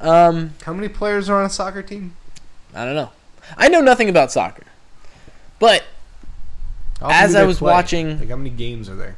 Um, 0.00 0.54
How 0.64 0.72
many 0.72 0.88
players 0.88 1.28
are 1.28 1.38
on 1.40 1.46
a 1.46 1.50
soccer 1.50 1.82
team? 1.82 2.16
I 2.74 2.84
don't 2.84 2.94
know. 2.94 3.10
I 3.56 3.68
know 3.68 3.80
nothing 3.80 4.08
about 4.08 4.30
soccer, 4.32 4.62
but 5.58 5.84
As 7.02 7.34
I 7.34 7.42
was 7.44 7.58
play? 7.58 7.72
watching- 7.72 8.18
like 8.20 8.28
how 8.28 8.36
many 8.36 8.50
games 8.50 8.88
are 8.88 8.94
there? 8.96 9.16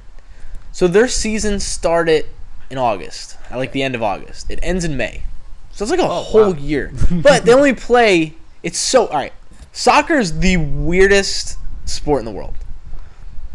so 0.74 0.88
their 0.88 1.06
season 1.06 1.60
started 1.60 2.24
in 2.70 2.78
August, 2.78 3.36
at 3.50 3.56
like 3.58 3.72
the 3.72 3.82
end 3.82 3.94
of 3.94 4.02
August. 4.02 4.50
It 4.50 4.58
ends 4.62 4.84
in 4.86 4.96
May, 4.96 5.24
so 5.70 5.84
it's 5.84 5.90
like 5.90 6.00
a 6.00 6.04
Oh, 6.04 6.22
whole 6.22 6.52
wow. 6.52 6.58
year. 6.58 6.92
But 7.10 7.44
they 7.44 7.52
only 7.52 7.74
play. 7.74 8.34
It's 8.62 8.78
so 8.78 9.06
all 9.08 9.16
right. 9.18 9.32
Soccer 9.72 10.18
is 10.18 10.40
the 10.40 10.58
weirdest 10.58 11.58
sport 11.86 12.20
in 12.20 12.26
the 12.26 12.30
world. 12.30 12.54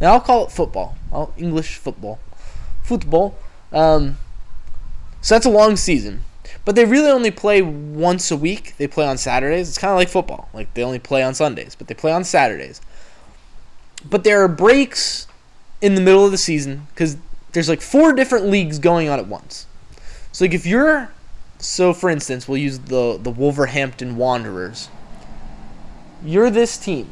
Now 0.02 0.14
I'll 0.14 0.20
call 0.20 0.46
it 0.46 0.52
football. 0.52 0.98
I'll 1.12 1.34
English 1.38 1.78
football, 1.78 2.20
football. 2.84 3.38
Um, 3.72 4.18
so 5.22 5.36
that's 5.36 5.46
a 5.46 5.52
long 5.52 5.76
season, 5.76 6.24
but 6.66 6.76
they 6.76 6.86
really 6.86 7.10
only 7.10 7.32
play 7.32 7.62
once 7.62 8.32
a 8.32 8.38
week. 8.38 8.76
They 8.78 8.88
play 8.88 9.06
on 9.06 9.18
Saturdays. 9.18 9.70
It's 9.70 9.78
kind 9.78 9.92
of 9.92 9.98
like 9.98 10.10
football. 10.10 10.50
Like 10.54 10.74
they 10.74 10.84
only 10.84 11.00
play 11.00 11.24
on 11.24 11.34
Sundays, 11.34 11.76
but 11.76 11.88
they 11.88 11.94
play 11.94 12.12
on 12.12 12.24
Saturdays. 12.24 12.82
But 14.08 14.24
there 14.24 14.42
are 14.44 14.48
breaks 14.48 15.28
in 15.82 15.96
the 15.96 16.02
middle 16.02 16.26
of 16.26 16.32
the 16.32 16.38
season 16.38 16.88
because 16.90 17.18
there's 17.52 17.70
like 17.70 17.82
four 17.82 18.14
different 18.14 18.46
leagues 18.46 18.80
going 18.80 19.10
on 19.10 19.20
at 19.20 19.28
once. 19.28 19.66
So 20.32 20.46
like 20.46 20.54
if 20.54 20.66
you're 20.66 21.12
so 21.60 21.94
for 21.94 22.10
instance, 22.10 22.48
we'll 22.48 22.58
use 22.58 22.80
the 22.80 23.20
the 23.22 23.32
Wolverhampton 23.32 24.16
Wanderers. 24.16 24.90
You're 26.24 26.50
this 26.50 26.78
team. 26.78 27.08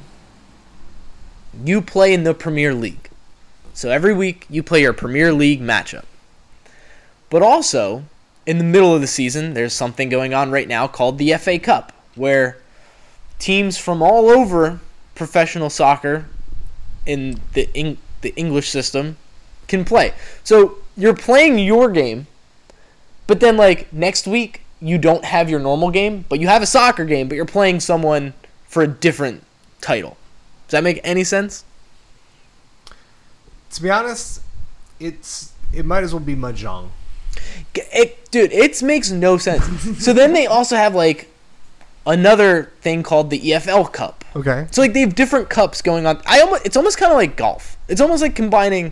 You 1.64 1.82
play 1.82 2.14
in 2.14 2.24
the 2.24 2.34
Premier 2.34 2.74
League. 2.74 3.10
So 3.74 3.90
every 3.90 4.14
week 4.14 4.46
you 4.50 4.64
play 4.64 4.82
your 4.82 4.94
Premier 4.94 5.32
League 5.32 5.62
matchup. 5.62 6.06
But 7.30 7.42
also, 7.42 8.04
in 8.46 8.58
the 8.58 8.64
middle 8.64 8.94
of 8.94 9.02
the 9.02 9.08
season, 9.08 9.54
there's 9.54 9.74
something 9.74 10.10
going 10.10 10.34
on 10.34 10.52
right 10.52 10.68
now 10.68 10.88
called 10.88 11.18
the 11.18 11.34
FA 11.34 11.60
Cup, 11.60 11.92
where 12.16 12.58
teams 13.40 13.78
from 13.78 14.02
all 14.02 14.30
over 14.30 14.80
professional 15.16 15.70
soccer 15.70 16.26
in 17.06 17.40
the 17.54 17.70
Eng- 17.76 17.98
the 18.22 18.36
English 18.36 18.70
system 18.70 19.18
can 19.68 19.86
play. 19.86 20.14
So 20.44 20.78
you're 20.98 21.16
playing 21.16 21.60
your 21.60 21.90
game, 21.90 22.28
but 23.28 23.40
then 23.40 23.58
like 23.58 23.92
next 23.92 24.28
week 24.28 24.62
you 24.80 24.98
don't 24.98 25.26
have 25.26 25.50
your 25.50 25.60
normal 25.60 25.92
game, 25.92 26.26
but 26.30 26.40
you 26.40 26.48
have 26.48 26.62
a 26.62 26.66
soccer 26.66 27.06
game, 27.06 27.28
but 27.28 27.36
you're 27.36 27.46
playing 27.46 27.80
someone 27.80 28.34
for 28.76 28.84
a 28.84 28.88
different 28.88 29.42
title. 29.80 30.18
Does 30.68 30.72
that 30.72 30.84
make 30.84 31.00
any 31.02 31.24
sense? 31.24 31.64
To 33.72 33.82
be 33.82 33.90
honest, 33.90 34.42
it's 35.00 35.54
it 35.74 35.86
might 35.86 36.04
as 36.04 36.14
well 36.14 36.20
be 36.20 36.36
mahjong. 36.36 36.90
It, 37.74 38.30
dude, 38.32 38.52
it 38.52 38.84
makes 38.84 39.12
no 39.12 39.38
sense. 39.38 40.04
so 40.04 40.12
then 40.12 40.34
they 40.34 40.46
also 40.46 40.76
have 40.76 40.94
like 40.94 41.30
another 42.06 42.74
thing 42.82 43.02
called 43.02 43.30
the 43.30 43.40
EFL 43.40 43.94
Cup. 43.94 44.26
Okay. 44.36 44.68
So 44.72 44.82
like 44.82 44.92
they 44.92 45.00
have 45.00 45.16
different 45.16 45.48
cups 45.50 45.82
going 45.82 46.06
on. 46.06 46.22
I 46.26 46.42
almost 46.42 46.66
it's 46.66 46.76
almost 46.76 46.98
kind 46.98 47.14
of 47.14 47.18
like 47.18 47.38
golf. 47.38 47.78
It's 47.88 48.02
almost 48.02 48.22
like 48.22 48.36
combining 48.36 48.92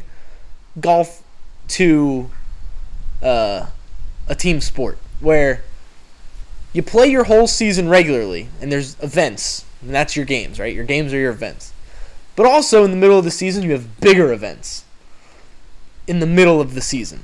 golf 0.80 1.22
to 1.80 2.30
uh, 3.22 3.66
a 4.30 4.36
team 4.36 4.62
sport 4.62 4.98
where 5.20 5.62
you 6.72 6.82
play 6.82 7.08
your 7.08 7.26
whole 7.26 7.48
season 7.48 7.90
regularly 7.90 8.48
and 8.62 8.72
there's 8.72 8.98
events 9.04 9.66
and 9.86 9.94
that's 9.94 10.16
your 10.16 10.26
games, 10.26 10.60
right? 10.60 10.74
Your 10.74 10.86
games 10.86 11.14
are 11.14 11.20
your 11.20 11.32
events. 11.32 11.74
But 12.36 12.46
also 12.46 12.84
in 12.84 12.92
the 12.92 12.98
middle 12.98 13.18
of 13.18 13.26
the 13.26 13.32
season 13.32 13.64
you 13.64 13.72
have 13.72 14.00
bigger 14.00 14.34
events 14.34 14.86
in 16.08 16.20
the 16.20 16.26
middle 16.26 16.60
of 16.60 16.74
the 16.74 16.82
season. 16.82 17.22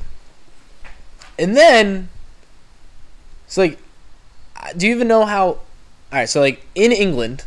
And 1.37 1.55
then 1.55 2.09
it's 3.45 3.57
like 3.57 3.79
do 4.77 4.87
you 4.87 4.93
even 4.93 5.07
know 5.07 5.25
how 5.25 5.59
all 6.11 6.17
right, 6.17 6.29
so 6.29 6.39
like 6.39 6.65
in 6.73 6.91
England, 6.91 7.45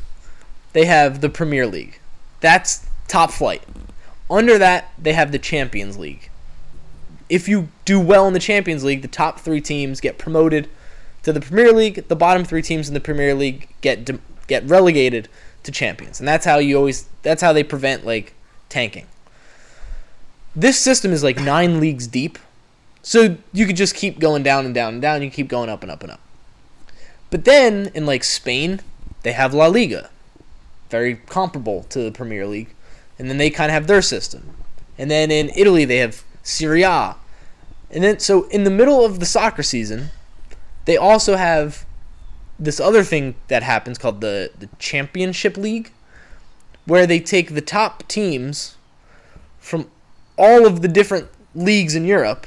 they 0.72 0.84
have 0.84 1.20
the 1.20 1.28
Premier 1.28 1.66
League. 1.66 1.98
That's 2.40 2.86
top 3.08 3.32
flight. 3.32 3.62
Under 4.30 4.56
that, 4.56 4.92
they 4.96 5.14
have 5.14 5.32
the 5.32 5.38
Champions 5.38 5.98
League. 5.98 6.30
If 7.28 7.48
you 7.48 7.68
do 7.84 7.98
well 7.98 8.28
in 8.28 8.34
the 8.34 8.38
Champions 8.38 8.84
League, 8.84 9.02
the 9.02 9.08
top 9.08 9.40
three 9.40 9.60
teams 9.60 10.00
get 10.00 10.16
promoted 10.16 10.68
to 11.24 11.32
the 11.32 11.40
Premier 11.40 11.72
League. 11.72 12.06
The 12.06 12.16
bottom 12.16 12.44
three 12.44 12.62
teams 12.62 12.86
in 12.86 12.94
the 12.94 13.00
Premier 13.00 13.34
League 13.34 13.68
get 13.80 14.04
de- 14.04 14.20
get 14.52 14.68
relegated 14.68 15.28
to 15.64 15.70
Champions, 15.72 16.20
and 16.20 16.28
that's 16.28 16.44
how 16.44 16.58
you 16.58 16.76
always. 16.76 17.08
That's 17.22 17.42
how 17.42 17.52
they 17.52 17.64
prevent 17.64 18.04
like 18.04 18.34
tanking. 18.68 19.06
This 20.54 20.78
system 20.78 21.12
is 21.12 21.22
like 21.22 21.38
nine 21.38 21.80
leagues 21.80 22.06
deep, 22.06 22.38
So 23.02 23.36
you 23.52 23.66
could 23.66 23.76
just 23.76 23.94
keep 23.94 24.20
going 24.20 24.42
down 24.44 24.64
and 24.64 24.74
down 24.74 24.94
and 24.94 25.02
down. 25.02 25.22
You 25.22 25.30
keep 25.30 25.48
going 25.48 25.68
up 25.68 25.82
and 25.82 25.90
up 25.90 26.02
and 26.02 26.12
up. 26.12 26.20
But 27.30 27.44
then 27.44 27.90
in 27.94 28.06
like 28.06 28.22
Spain, 28.22 28.80
they 29.22 29.32
have 29.32 29.52
La 29.52 29.66
Liga, 29.66 30.10
very 30.88 31.16
comparable 31.16 31.82
to 31.84 32.02
the 32.02 32.12
Premier 32.12 32.46
League, 32.46 32.74
and 33.18 33.28
then 33.28 33.38
they 33.38 33.50
kind 33.50 33.70
of 33.70 33.74
have 33.74 33.88
their 33.88 34.02
system. 34.02 34.54
And 34.96 35.10
then 35.10 35.30
in 35.30 35.50
Italy, 35.56 35.84
they 35.84 35.98
have 35.98 36.22
Serie 36.42 36.82
A. 36.82 37.16
And 37.90 38.04
then 38.04 38.20
so 38.20 38.44
in 38.48 38.64
the 38.64 38.70
middle 38.70 39.04
of 39.04 39.18
the 39.18 39.26
soccer 39.26 39.62
season, 39.62 40.10
they 40.84 40.96
also 40.96 41.36
have 41.36 41.84
this 42.64 42.80
other 42.80 43.02
thing 43.02 43.34
that 43.48 43.62
happens 43.62 43.98
called 43.98 44.20
the 44.20 44.50
the 44.58 44.68
Championship 44.78 45.56
League, 45.56 45.90
where 46.86 47.06
they 47.06 47.20
take 47.20 47.54
the 47.54 47.60
top 47.60 48.06
teams 48.08 48.76
from 49.58 49.90
all 50.36 50.66
of 50.66 50.82
the 50.82 50.88
different 50.88 51.28
leagues 51.54 51.94
in 51.94 52.04
Europe 52.04 52.46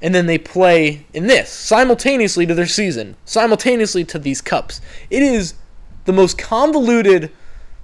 and 0.00 0.14
then 0.14 0.26
they 0.26 0.38
play 0.38 1.04
in 1.12 1.26
this 1.26 1.50
simultaneously 1.50 2.46
to 2.46 2.54
their 2.54 2.66
season, 2.66 3.16
simultaneously 3.24 4.04
to 4.04 4.18
these 4.18 4.40
cups. 4.40 4.80
It 5.10 5.22
is 5.22 5.54
the 6.04 6.12
most 6.12 6.38
convoluted 6.38 7.32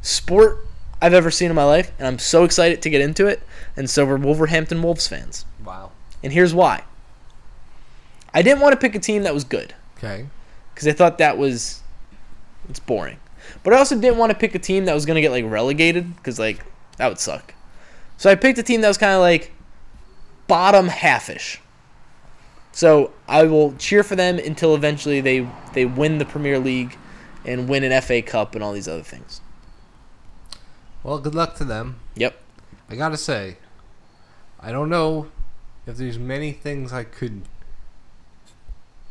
sport 0.00 0.58
I've 1.02 1.14
ever 1.14 1.30
seen 1.30 1.50
in 1.50 1.56
my 1.56 1.64
life, 1.64 1.90
and 1.99 2.06
I'm 2.06 2.20
so 2.20 2.44
excited 2.44 2.82
to 2.82 2.90
get 2.90 3.00
into 3.00 3.26
it. 3.26 3.42
And 3.76 3.90
so 3.90 4.06
we're 4.06 4.16
Wolverhampton 4.16 4.80
Wolves 4.80 5.08
fans. 5.08 5.44
Wow. 5.64 5.90
And 6.23 6.32
here's 6.32 6.54
why. 6.54 6.84
I 8.32 8.42
didn't 8.42 8.61
want 8.61 8.75
to 8.75 8.78
pick 8.78 8.94
a 8.94 9.00
team 9.00 9.25
that 9.25 9.34
was 9.34 9.44
good 9.44 9.75
Okay. 10.04 10.26
Because 10.75 10.88
I 10.88 10.93
thought 10.93 11.19
that 11.19 11.38
was 11.38 11.83
it's 12.69 12.81
boring. 12.81 13.19
But 13.62 13.73
I 13.73 13.78
also 13.78 13.99
didn't 13.99 14.19
want 14.19 14.33
to 14.33 14.38
pick 14.38 14.54
a 14.54 14.59
team 14.59 14.87
that 14.87 14.95
was 14.95 15.07
going 15.07 15.16
to 15.16 15.21
get 15.21 15.31
like 15.31 15.45
relegated 15.47 16.16
because 16.16 16.38
like 16.38 16.64
that 16.97 17.09
would 17.09 17.19
suck. 17.19 17.54
So 18.16 18.31
I 18.31 18.35
picked 18.35 18.59
a 18.59 18.62
team 18.62 18.81
that 18.81 18.88
was 18.88 18.99
kind 18.99 19.12
of 19.12 19.21
like 19.21 19.52
bottom 20.47 20.88
halfish. 20.88 21.61
So 22.73 23.12
I 23.28 23.45
will 23.45 23.75
cheer 23.76 24.02
for 24.02 24.16
them 24.16 24.38
until 24.38 24.75
eventually 24.75 25.21
they 25.21 25.49
they 25.73 25.85
win 25.85 26.19
the 26.19 26.25
Premier 26.25 26.59
League 26.59 26.97
and 27.45 27.69
win 27.69 27.85
an 27.85 28.00
FA 28.02 28.23
Cup 28.23 28.54
and 28.54 28.64
all 28.64 28.73
these 28.73 28.88
other 28.88 29.02
things. 29.02 29.40
Well, 31.02 31.19
good 31.19 31.35
luck 31.35 31.54
to 31.57 31.64
them. 31.64 32.00
Yep. 32.16 32.40
I 32.88 32.97
gotta 32.97 33.16
say, 33.16 33.59
I 34.59 34.73
don't 34.73 34.88
know 34.88 35.28
if 35.87 35.97
there's 35.97 36.19
many 36.19 36.52
things 36.52 36.93
I 36.93 37.04
could 37.04 37.43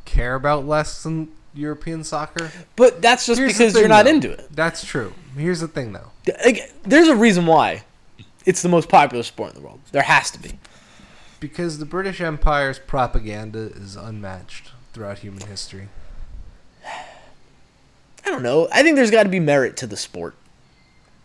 care 0.06 0.36
about 0.36 0.66
less 0.68 1.04
than 1.04 1.32
European 1.54 2.04
soccer. 2.04 2.52
But 2.76 3.02
that's 3.02 3.26
just 3.26 3.40
Here's 3.40 3.54
because 3.54 3.74
thing, 3.74 3.82
you're 3.82 3.90
not 3.90 4.06
though. 4.06 4.12
into 4.12 4.32
it. 4.32 4.48
That's 4.52 4.84
true. 4.86 5.14
Here's 5.38 5.60
the 5.60 5.68
thing, 5.68 5.94
though. 5.94 6.12
There's 6.84 7.08
a 7.08 7.16
reason 7.16 7.46
why 7.46 7.84
it's 8.46 8.62
the 8.62 8.70
most 8.70 8.90
popular 8.90 9.24
sport 9.24 9.56
in 9.56 9.62
the 9.62 9.66
world. 9.68 9.80
There 9.92 10.02
has 10.02 10.32
to 10.32 10.40
be. 10.40 10.60
Because 11.40 11.80
the 11.80 11.86
British 11.86 12.22
Empire's 12.22 12.80
propaganda 12.80 13.60
is 13.60 13.96
unmatched 13.96 14.72
throughout 14.94 15.20
human 15.20 15.48
history. 15.48 15.90
I 18.26 18.30
don't 18.30 18.44
know. 18.44 18.70
I 18.72 18.84
think 18.84 18.96
there's 18.96 19.12
got 19.12 19.24
to 19.24 19.30
be 19.30 19.40
merit 19.40 19.76
to 19.78 19.88
the 19.88 19.98
sport. 19.98 20.36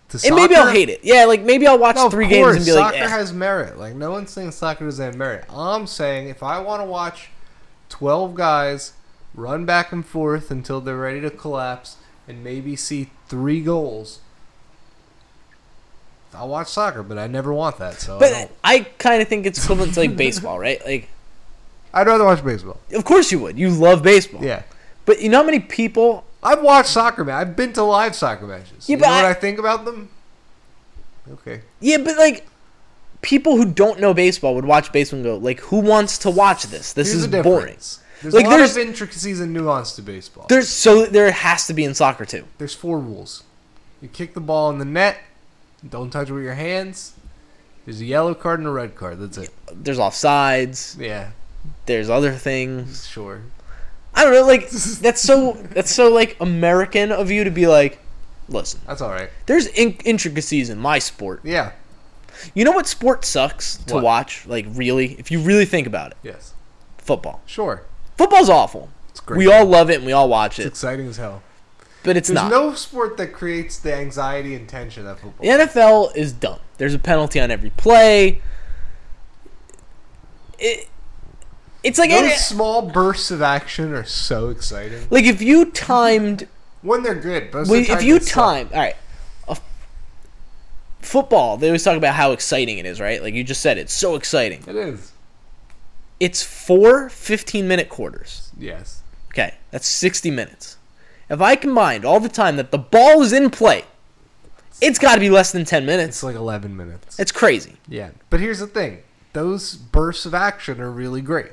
To 0.09 0.27
And 0.27 0.35
maybe 0.35 0.57
I'll 0.57 0.73
hate 0.73 0.89
it. 0.89 1.01
Yeah, 1.03 1.27
like 1.27 1.43
maybe 1.43 1.67
I'll 1.67 1.79
watch 1.79 1.97
No, 1.97 2.09
three 2.09 2.29
course, 2.29 2.57
games 2.57 2.57
and 2.57 2.65
be 2.67 2.73
like, 2.73 2.95
soccer 2.95 3.05
eh. 3.05 3.09
has 3.09 3.33
merit. 3.33 3.79
Like 3.79 3.95
no 3.95 4.11
one's 4.11 4.31
saying 4.31 4.53
soccer 4.53 4.87
doesn't 4.87 5.05
have 5.05 5.17
merit. 5.17 5.45
I'm 5.51 5.87
saying 5.87 6.29
if 6.29 6.43
I 6.43 6.59
want 6.61 6.81
to 6.81 6.87
watch 6.87 7.29
twelve 7.91 8.35
guys 8.35 8.95
run 9.39 9.65
back 9.65 9.93
and 9.93 10.05
forth 10.05 10.51
until 10.51 10.81
they're 10.81 10.97
ready 10.99 11.21
to 11.21 11.31
collapse 11.31 11.97
and 12.27 12.43
maybe 12.45 12.77
see 12.77 13.11
three 13.29 13.61
goals, 13.61 14.21
I'll 16.35 16.49
watch 16.49 16.69
soccer. 16.69 17.03
But 17.03 17.19
I 17.19 17.27
never 17.27 17.53
want 17.53 17.79
that. 17.79 18.01
So 18.01 18.17
I 18.17 18.19
But 18.19 18.31
don't. 18.31 18.51
I 18.65 18.79
kind 18.99 19.23
of 19.23 19.29
think 19.29 19.47
it's 19.47 19.63
equivalent 19.63 19.95
to 19.95 20.01
like 20.01 20.17
baseball, 20.17 20.59
right? 20.59 20.85
Like, 20.85 21.09
I'd 21.95 22.07
rather 22.07 22.25
watch 22.25 22.45
baseball. 22.45 22.79
of 22.93 23.05
course 23.05 23.33
you 23.33 23.39
would. 23.41 23.59
You 23.59 23.71
love 23.71 24.03
baseball. 24.03 24.45
Yeah, 24.45 24.63
But 25.07 25.23
you 25.23 25.29
know 25.31 25.39
how 25.39 25.45
many 25.45 25.61
people? 25.61 26.25
I've 26.43 26.63
watched 26.63 26.91
soccer, 26.91 27.25
man. 27.25 27.37
I've 27.37 27.57
been 27.57 27.73
to 27.73 27.83
live 27.83 28.15
soccer 28.15 28.47
matches. 28.47 28.89
Yeah, 28.89 28.97
you 28.97 29.01
but 29.01 29.07
know 29.09 29.15
what 29.17 29.25
I- 29.25 29.31
I 29.31 29.35
think 29.35 29.59
about 29.59 29.85
them? 29.85 30.11
Okay. 31.33 31.63
Yeah, 31.81 31.97
but 31.99 32.17
like, 32.19 32.47
people 33.23 33.57
who 33.57 33.65
don't 33.65 33.99
know 34.01 34.15
baseball 34.15 34.55
would 34.55 34.65
watch 34.67 34.93
baseball 34.93 35.19
and 35.19 35.25
go, 35.25 35.37
like, 35.37 35.61
who 35.61 35.81
wants 35.81 36.19
to 36.19 36.31
watch 36.31 36.65
this? 36.65 36.93
This 36.93 37.11
Here's 37.13 37.25
is 37.25 37.43
boring. 37.43 37.77
There's 38.23 38.35
Like, 38.35 38.47
a 38.47 38.49
lot 38.49 38.57
there's- 38.57 38.73
of 38.77 38.79
intricacies 38.83 39.41
and 39.41 39.53
nuance 39.53 39.93
to 39.97 40.03
baseball. 40.03 40.47
There's 40.49 40.69
so 40.69 41.07
there 41.07 41.31
has 41.31 41.67
to 41.69 41.75
be 41.75 41.85
in 41.85 41.95
soccer 41.95 42.25
too. 42.25 42.45
There's 42.59 42.75
four 42.75 42.99
rules. 42.99 43.45
You 44.01 44.09
kick 44.09 44.35
the 44.35 44.41
ball 44.41 44.71
in 44.71 44.79
the 44.79 44.85
net. 44.85 45.19
Don't 45.89 46.11
touch 46.11 46.29
it 46.29 46.33
with 46.33 46.43
your 46.45 46.55
hands. 46.55 47.13
There's 47.85 48.01
a 48.01 48.05
yellow 48.05 48.35
card 48.35 48.59
and 48.61 48.69
a 48.69 48.71
red 48.73 48.95
card. 48.97 49.21
That's 49.21 49.39
it. 49.39 49.51
There's 49.73 49.99
offsides. 49.99 50.99
Yeah, 50.99 51.31
There's 51.87 52.11
other 52.11 52.33
things. 52.33 53.07
sure. 53.07 53.43
I 54.15 54.25
don't 54.25 54.33
know. 54.35 54.45
Like 54.47 54.69
that's 54.71 55.21
so 55.21 55.53
that's 55.71 55.93
so 55.93 56.13
like 56.13 56.37
American 56.41 57.13
of 57.13 57.31
you 57.31 57.45
to 57.45 57.51
be 57.51 57.67
like, 57.67 58.01
listen. 58.49 58.81
That's 58.87 59.01
all 59.01 59.11
right. 59.11 59.31
There's 59.47 59.67
in- 59.69 59.97
intricacies 60.05 60.71
in 60.71 60.79
my 60.79 60.99
sport. 60.99 61.41
Yeah. 61.45 61.73
You 62.55 62.65
know 62.65 62.73
what 62.73 62.87
sport 62.87 63.25
sucks 63.25 63.77
to 63.87 63.95
What? 63.95 64.05
watch? 64.05 64.47
Like 64.47 64.67
really, 64.71 65.15
if 65.19 65.31
you 65.31 65.41
really 65.41 65.65
think 65.65 65.87
about 65.87 66.11
it, 66.13 66.17
Yes. 66.23 66.53
football. 66.99 67.41
Sure. 67.47 67.83
Football's 68.19 68.51
awful. 68.51 68.91
It's 69.11 69.21
great. 69.21 69.39
We 69.39 69.51
all 69.51 69.65
love 69.65 69.89
it 69.91 69.97
and 69.99 70.05
we 70.07 70.13
all 70.13 70.29
watch 70.29 70.59
it. 70.59 70.67
It's 70.67 70.79
exciting 70.79 71.07
as 71.07 71.17
hell. 71.17 71.43
but 72.03 72.17
it's 72.17 72.29
There's 72.29 72.35
not. 72.35 72.51
no 72.51 72.75
sport 72.75 73.17
that 73.17 73.33
creates 73.33 73.79
the 73.79 73.95
anxiety 73.95 74.55
and 74.55 74.69
tension 74.69 75.05
that 75.07 75.19
football. 75.21 75.41
The 75.59 75.65
NFL 75.65 76.17
is 76.17 76.33
dumb. 76.33 76.59
There's 76.79 76.95
a 76.95 76.99
penalty 76.99 77.41
on 77.41 77.51
every 77.51 77.71
play. 77.71 78.43
It, 80.59 80.89
it's 81.85 81.99
like 81.99 82.11
Those 82.11 82.21
any- 82.23 82.35
small 82.35 82.83
bursts 82.83 83.31
of 83.31 83.41
action 83.43 83.93
are 83.95 84.05
so 84.05 84.49
exciting 84.51 85.07
like 85.11 85.25
if 85.25 85.41
you 85.41 85.67
timed 85.67 86.49
when 86.83 87.03
they're 87.03 87.15
good. 87.15 87.51
But 87.53 87.69
Well, 87.69 87.81
if 87.81 88.03
you 88.03 88.19
time, 88.19 88.69
all 88.73 88.79
right, 88.81 88.97
f- 89.49 89.61
football, 91.01 91.57
they 91.57 91.69
always 91.69 91.85
talk 91.85 91.97
about 91.97 92.15
how 92.15 92.33
exciting 92.33 92.79
it 92.79 92.87
is, 92.87 93.01
right? 93.01 93.23
Like 93.23 93.35
you 93.35 93.45
just 93.45 93.61
said, 93.61 93.79
it's 93.79 93.93
so 93.93 94.15
exciting. 94.17 94.65
it 94.67 94.75
is. 94.77 95.13
It's 96.21 96.43
four 96.43 97.09
15 97.09 97.67
minute 97.69 97.89
quarters. 97.89 98.51
Yes. 98.59 99.03
Okay, 99.33 99.55
that's 99.71 99.87
60 99.87 100.31
minutes. 100.31 100.77
If 101.31 101.41
I 101.41 101.55
combined 101.57 102.05
all 102.05 102.21
the 102.21 102.29
time 102.29 102.57
that 102.57 102.71
the 102.71 102.79
ball 102.79 103.23
is 103.23 103.33
in 103.33 103.51
play, 103.51 103.85
it's 104.81 104.99
got 104.99 105.15
to 105.15 105.21
be 105.21 105.31
less 105.31 105.53
than 105.53 105.65
10 105.65 105.83
It's 105.83 105.87
minutes. 105.87 106.23
like 106.23 106.35
11 106.37 106.77
minutes. 106.77 107.19
It's 107.21 107.33
crazy. 107.33 107.77
Yeah. 107.89 108.11
But 108.31 108.41
here's 108.41 108.59
the 108.61 108.67
thing. 108.67 109.03
Those 109.33 109.75
bursts 109.77 110.25
of 110.27 110.35
action 110.35 110.81
are 110.81 110.91
really 110.91 111.21
great. 111.21 111.53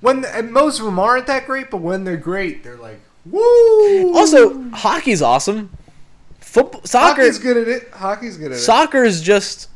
When 0.00 0.24
and 0.24 0.52
most 0.52 0.78
of 0.80 0.84
them 0.84 0.98
aren't 0.98 1.26
that 1.28 1.46
great, 1.46 1.70
but 1.70 1.78
when 1.78 2.04
they're 2.04 2.16
great, 2.16 2.64
they're 2.64 2.76
like, 2.76 3.00
woo! 3.24 4.14
Also, 4.14 4.68
hockey's 4.70 5.22
awesome. 5.22 5.70
Football, 6.40 6.82
soccer, 6.84 7.22
Hockey's 7.22 7.38
good 7.38 7.56
at 7.56 7.68
it. 7.68 7.88
Hockey's 7.92 8.36
good 8.36 8.50
at 8.52 8.58
it. 8.58 8.60
soccer 8.60 9.04
is 9.04 9.22
just 9.22 9.68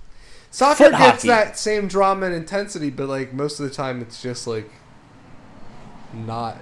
Soccer 0.57 0.85
foot 0.85 0.93
gets 0.93 1.03
hockey. 1.03 1.29
that 1.29 1.59
same 1.59 1.87
drama 1.87 2.25
and 2.25 2.35
intensity, 2.35 2.89
but 2.89 3.11
like 3.11 3.35
most 3.35 3.61
of 3.61 3.69
the 3.69 3.75
time, 3.75 4.01
it's 4.01 4.23
just 4.23 4.47
like 4.47 4.71
not. 6.15 6.57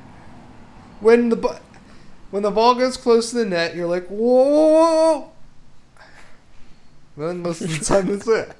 When 0.98 1.28
the 1.28 1.61
when 2.33 2.42
the 2.42 2.50
ball 2.50 2.74
goes 2.74 2.96
close 2.96 3.30
to 3.30 3.37
the 3.37 3.44
net, 3.44 3.76
you're 3.76 3.87
like, 3.87 4.09
whoa! 4.09 5.30
Then 7.16 7.40
most 7.40 7.61
of 7.61 7.70
the 7.70 7.85
time, 7.85 8.11
it's 8.11 8.26
it. 8.26 8.57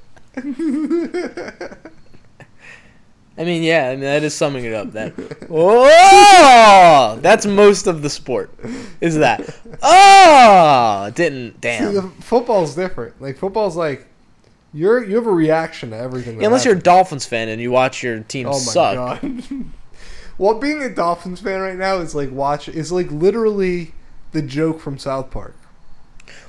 I 3.37 3.43
mean, 3.43 3.65
yeah, 3.65 3.89
I 3.89 3.91
mean 3.97 4.03
that 4.03 4.23
is 4.23 4.35
summing 4.35 4.67
it 4.67 4.73
up. 4.73 4.93
That 4.93 5.15
oh, 5.51 7.19
that's 7.23 7.45
most 7.45 7.89
of 7.89 8.03
the 8.03 8.11
sport. 8.11 8.55
Is 9.01 9.17
that 9.17 9.41
oh? 9.83 11.11
Didn't 11.13 11.55
See, 11.55 11.59
damn. 11.61 11.93
the 11.93 12.03
football's 12.21 12.77
different. 12.77 13.21
Like 13.21 13.37
football's 13.37 13.77
like 13.77 14.07
you're 14.75 15.05
you 15.05 15.15
have 15.15 15.27
a 15.27 15.33
reaction 15.33 15.91
to 15.91 15.97
everything. 15.97 16.41
Yeah, 16.41 16.47
unless 16.47 16.65
you're 16.65 16.75
a. 16.75 16.81
Dolphins 16.81 17.25
fan 17.25 17.49
and 17.49 17.63
you 17.63 17.71
watch 17.71 18.03
your 18.03 18.21
team 18.21 18.47
oh 18.49 18.51
my 18.51 18.59
suck. 18.59 19.23
god. 19.23 19.45
well, 20.39 20.59
being 20.59 20.83
a 20.83 20.93
Dolphins 20.93 21.41
fan 21.41 21.61
right 21.61 21.79
now 21.79 21.99
is 21.99 22.15
like 22.15 22.31
watch 22.31 22.69
is 22.69 22.91
like 22.91 23.11
literally 23.11 23.95
the 24.33 24.43
joke 24.43 24.81
from 24.81 24.99
South 24.99 25.31
Park. 25.31 25.55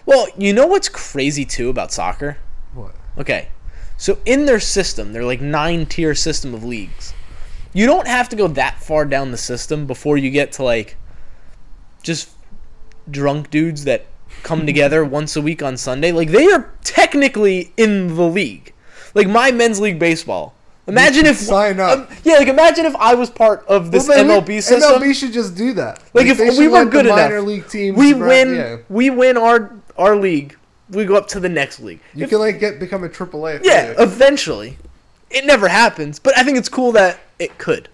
Well, 0.06 0.28
you 0.38 0.54
know 0.54 0.66
what's 0.66 0.90
crazy 0.90 1.46
too 1.46 1.70
about 1.70 1.94
soccer? 1.94 2.38
What? 2.74 2.96
Okay, 3.18 3.50
so 3.98 4.18
in 4.26 4.46
their 4.46 4.60
system, 4.60 5.14
they're 5.14 5.24
like 5.24 5.42
nine 5.42 5.86
tier 5.86 6.16
system 6.16 6.54
of 6.54 6.64
leagues. 6.64 7.14
You 7.74 7.86
don't 7.86 8.08
have 8.08 8.30
to 8.30 8.36
go 8.36 8.48
that 8.48 8.82
far 8.82 9.06
down 9.06 9.32
the 9.32 9.38
system 9.38 9.86
before 9.86 10.18
you 10.18 10.32
get 10.32 10.54
to 10.54 10.64
like 10.64 10.98
just 12.02 12.32
drunk 13.10 13.50
dudes 13.50 13.84
that 13.84 14.06
come 14.46 14.66
together 14.66 15.04
once 15.04 15.36
a 15.36 15.42
week 15.42 15.62
on 15.64 15.76
Sunday. 15.76 16.12
Like 16.14 16.30
they 16.30 16.46
are 16.46 16.72
technically 16.84 17.74
in 17.76 18.16
the 18.16 18.24
league. 18.28 18.72
Like 19.14 19.28
my 19.28 19.52
men's 19.52 19.82
league 19.82 20.00
baseball. 20.00 20.54
Imagine 20.88 21.26
if 21.26 21.38
sign 21.38 21.80
up. 21.80 21.98
um, 22.12 22.18
yeah, 22.24 22.36
like 22.36 22.48
imagine 22.48 22.86
if 22.86 22.96
I 22.98 23.16
was 23.16 23.32
part 23.32 23.66
of 23.68 23.90
this 23.92 24.08
Well, 24.08 24.18
then 24.24 24.28
we- 24.28 24.56
MLB 24.56 24.62
system. 24.64 25.02
MLB 25.02 25.16
should 25.16 25.34
just 25.34 25.56
do 25.56 25.74
that. 25.74 26.00
like 26.14 26.28
if 26.28 26.38
they 26.38 26.52
we 26.52 26.68
were 26.68 26.86
good 26.86 27.08
minor 27.08 27.38
enough, 27.38 27.48
league 27.48 27.68
teams. 27.68 27.98
we 27.98 28.14
win. 28.14 28.56
Yeah. 28.56 28.78
We 28.88 29.10
win 29.10 29.36
our 29.36 29.74
our 29.98 30.16
league. 30.16 30.56
We 30.92 31.06
go 31.06 31.16
up 31.16 31.28
to 31.30 31.40
the 31.40 31.50
next 31.50 31.80
league. 31.80 32.00
You 32.14 32.28
can 32.28 32.38
like 32.38 32.60
get 32.60 32.80
become 32.80 33.04
a 33.04 33.10
AAA. 33.10 33.62
A. 33.62 33.66
Yeah, 33.66 33.96
eventually. 33.98 34.78
It 35.32 35.44
never 35.46 35.68
happens, 35.68 36.20
but 36.20 36.38
I 36.38 36.44
think 36.44 36.58
it's 36.60 36.70
cool 36.70 36.92
that 36.92 37.20
it 37.40 37.58
could, 37.58 37.90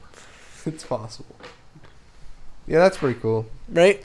It's 0.65 0.83
possible. 0.83 1.35
Yeah, 2.67 2.79
that's 2.79 2.97
pretty 2.97 3.19
cool. 3.21 3.45
right? 3.69 4.03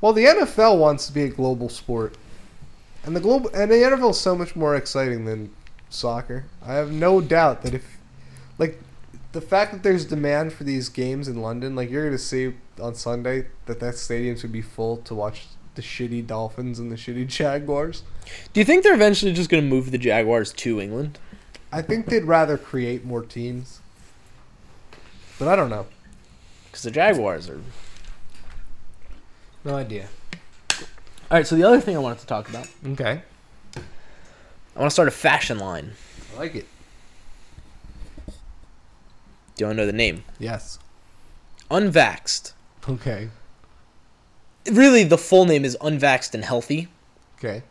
Well, 0.00 0.12
the 0.12 0.24
NFL 0.24 0.78
wants 0.78 1.06
to 1.06 1.12
be 1.12 1.22
a 1.24 1.28
global 1.28 1.68
sport, 1.68 2.16
and 3.04 3.16
the 3.16 3.20
global 3.20 3.50
and 3.54 3.70
the 3.70 3.76
NFL 3.76 4.10
is 4.10 4.20
so 4.20 4.36
much 4.36 4.54
more 4.54 4.76
exciting 4.76 5.24
than 5.24 5.50
soccer. 5.88 6.44
I 6.64 6.74
have 6.74 6.90
no 6.92 7.20
doubt 7.20 7.62
that 7.62 7.74
if, 7.74 7.98
like, 8.58 8.80
the 9.32 9.40
fact 9.40 9.72
that 9.72 9.82
there's 9.82 10.04
demand 10.04 10.52
for 10.52 10.64
these 10.64 10.88
games 10.88 11.28
in 11.28 11.40
London, 11.40 11.74
like 11.74 11.90
you're 11.90 12.04
gonna 12.04 12.18
see 12.18 12.54
on 12.80 12.94
Sunday 12.94 13.46
that 13.66 13.80
that 13.80 13.96
stadium's 13.96 14.42
gonna 14.42 14.52
be 14.52 14.62
full 14.62 14.98
to 14.98 15.14
watch 15.14 15.46
the 15.76 15.82
shitty 15.82 16.26
Dolphins 16.26 16.78
and 16.78 16.90
the 16.90 16.96
shitty 16.96 17.26
Jaguars. 17.28 18.02
Do 18.52 18.60
you 18.60 18.64
think 18.64 18.82
they're 18.82 18.94
eventually 18.94 19.32
just 19.32 19.48
going 19.48 19.62
to 19.62 19.68
move 19.68 19.92
the 19.92 19.98
Jaguars 19.98 20.52
to 20.54 20.80
England? 20.80 21.18
I 21.70 21.82
think 21.82 22.06
they'd 22.06 22.24
rather 22.24 22.58
create 22.58 23.04
more 23.04 23.22
teams, 23.22 23.80
but 25.38 25.46
I 25.46 25.54
don't 25.54 25.70
know. 25.70 25.86
Because 26.64 26.82
the 26.82 26.90
Jaguars 26.90 27.48
are. 27.48 27.60
No 29.66 29.74
idea. 29.74 30.08
All 30.80 30.86
right. 31.38 31.46
So 31.46 31.56
the 31.56 31.64
other 31.64 31.80
thing 31.80 31.96
I 31.96 31.98
wanted 31.98 32.20
to 32.20 32.26
talk 32.26 32.48
about, 32.48 32.68
Okay, 32.92 33.20
I 33.76 34.78
want 34.78 34.86
to 34.86 34.90
start 34.90 35.08
a 35.08 35.10
fashion 35.10 35.58
line. 35.58 35.92
I 36.34 36.38
like 36.38 36.54
it. 36.54 36.66
Do 38.26 38.32
you 39.58 39.66
want 39.66 39.76
to 39.76 39.82
know 39.82 39.86
the 39.86 39.92
name? 39.92 40.22
Yes. 40.38 40.78
Unvaxxed. 41.70 42.52
Okay. 42.88 43.28
Really, 44.70 45.02
the 45.04 45.18
full 45.18 45.46
name 45.46 45.64
is 45.64 45.76
Unvaxxed 45.80 46.34
and 46.34 46.44
Healthy. 46.44 46.88
Okay. 47.38 47.62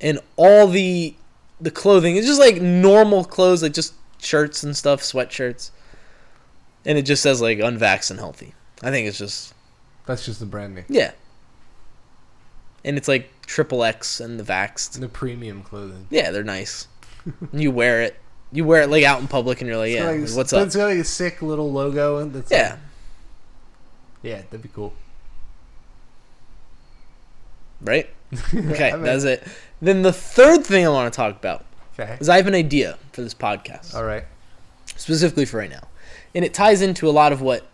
and 0.00 0.20
all 0.36 0.66
the 0.68 1.14
the 1.60 1.70
clothing 1.70 2.16
is 2.16 2.26
just 2.26 2.38
like 2.40 2.60
normal 2.60 3.24
clothes, 3.24 3.62
like 3.62 3.72
just 3.72 3.94
shirts 4.18 4.62
and 4.62 4.76
stuff, 4.76 5.00
sweatshirts, 5.00 5.70
and 6.84 6.98
it 6.98 7.02
just 7.02 7.22
says 7.22 7.40
like 7.40 7.58
unvaxxed 7.58 8.10
and 8.10 8.20
healthy. 8.20 8.52
I 8.82 8.90
think 8.90 9.08
it's 9.08 9.18
just 9.18 9.54
That's 10.06 10.24
just 10.24 10.40
the 10.40 10.46
branding. 10.46 10.84
yeah, 10.88 11.12
and 12.84 12.96
it's 12.96 13.08
like 13.08 13.30
triple 13.46 13.82
X 13.84 14.20
and 14.20 14.38
the 14.38 14.44
vaxxed. 14.44 14.98
The 15.00 15.08
premium 15.08 15.62
clothing. 15.62 16.06
Yeah, 16.10 16.30
they're 16.30 16.44
nice. 16.44 16.88
you 17.52 17.70
wear 17.70 18.02
it, 18.02 18.16
you 18.52 18.64
wear 18.64 18.82
it 18.82 18.90
like 18.90 19.04
out 19.04 19.20
in 19.20 19.28
public, 19.28 19.60
and 19.60 19.68
you're 19.68 19.78
like, 19.78 19.90
It's 19.92 20.00
yeah, 20.00 20.10
like, 20.10 20.36
what's 20.36 20.52
up? 20.52 20.66
It's 20.66 20.76
got 20.76 20.86
like 20.86 20.98
a 20.98 21.04
sick 21.04 21.40
little 21.42 21.72
logo. 21.72 22.24
That's 22.26 22.50
Yeah, 22.50 22.70
like- 22.72 22.78
yeah, 24.22 24.36
that'd 24.42 24.62
be 24.62 24.68
cool. 24.68 24.92
right. 27.80 28.08
Okay, 28.54 28.90
I 28.90 28.94
mean- 28.96 29.04
that's 29.04 29.24
it. 29.24 29.46
Then 29.80 30.02
the 30.02 30.12
third 30.12 30.64
thing 30.64 30.84
I 30.86 30.88
want 30.88 31.12
to 31.12 31.16
talk 31.16 31.36
about 31.36 31.64
Okay. 31.98 32.16
is 32.20 32.28
I 32.28 32.36
have 32.36 32.46
an 32.46 32.54
idea 32.54 32.98
for 33.12 33.22
this 33.22 33.34
podcast. 33.34 33.94
All 33.94 34.04
right. 34.04 34.24
specifically 34.96 35.44
for 35.44 35.58
right 35.58 35.70
now. 35.70 35.88
And 36.34 36.44
it 36.44 36.52
ties 36.54 36.82
into 36.82 37.08
a 37.08 37.12
lot 37.12 37.32
of 37.32 37.40
what 37.40 37.66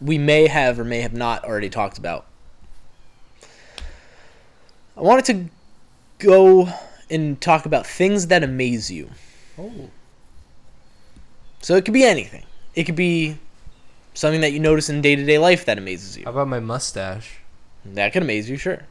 we 0.00 0.18
may 0.18 0.46
have 0.46 0.78
or 0.78 0.84
may 0.84 1.00
have 1.00 1.12
not 1.12 1.44
already 1.44 1.68
talked 1.68 1.98
about. 1.98 2.26
I 4.96 5.00
wanted 5.00 5.24
to 5.26 5.44
go 6.18 6.68
and 7.10 7.40
talk 7.40 7.66
about 7.66 7.86
things 7.86 8.26
that 8.28 8.42
amaze 8.42 8.90
you. 8.90 9.10
Oh. 9.58 9.90
So 11.60 11.76
it 11.76 11.84
could 11.84 11.94
be 11.94 12.04
anything. 12.04 12.44
It 12.74 12.84
could 12.84 12.96
be 12.96 13.38
something 14.14 14.40
that 14.40 14.52
you 14.52 14.60
notice 14.60 14.88
in 14.88 15.00
day 15.00 15.16
to 15.16 15.24
day 15.24 15.38
life 15.38 15.64
that 15.66 15.78
amazes 15.78 16.16
you. 16.16 16.24
How 16.24 16.30
about 16.30 16.48
my 16.48 16.60
mustache? 16.60 17.38
That 17.84 18.12
could 18.12 18.22
amaze 18.22 18.50
you, 18.50 18.56
sure. 18.56 18.82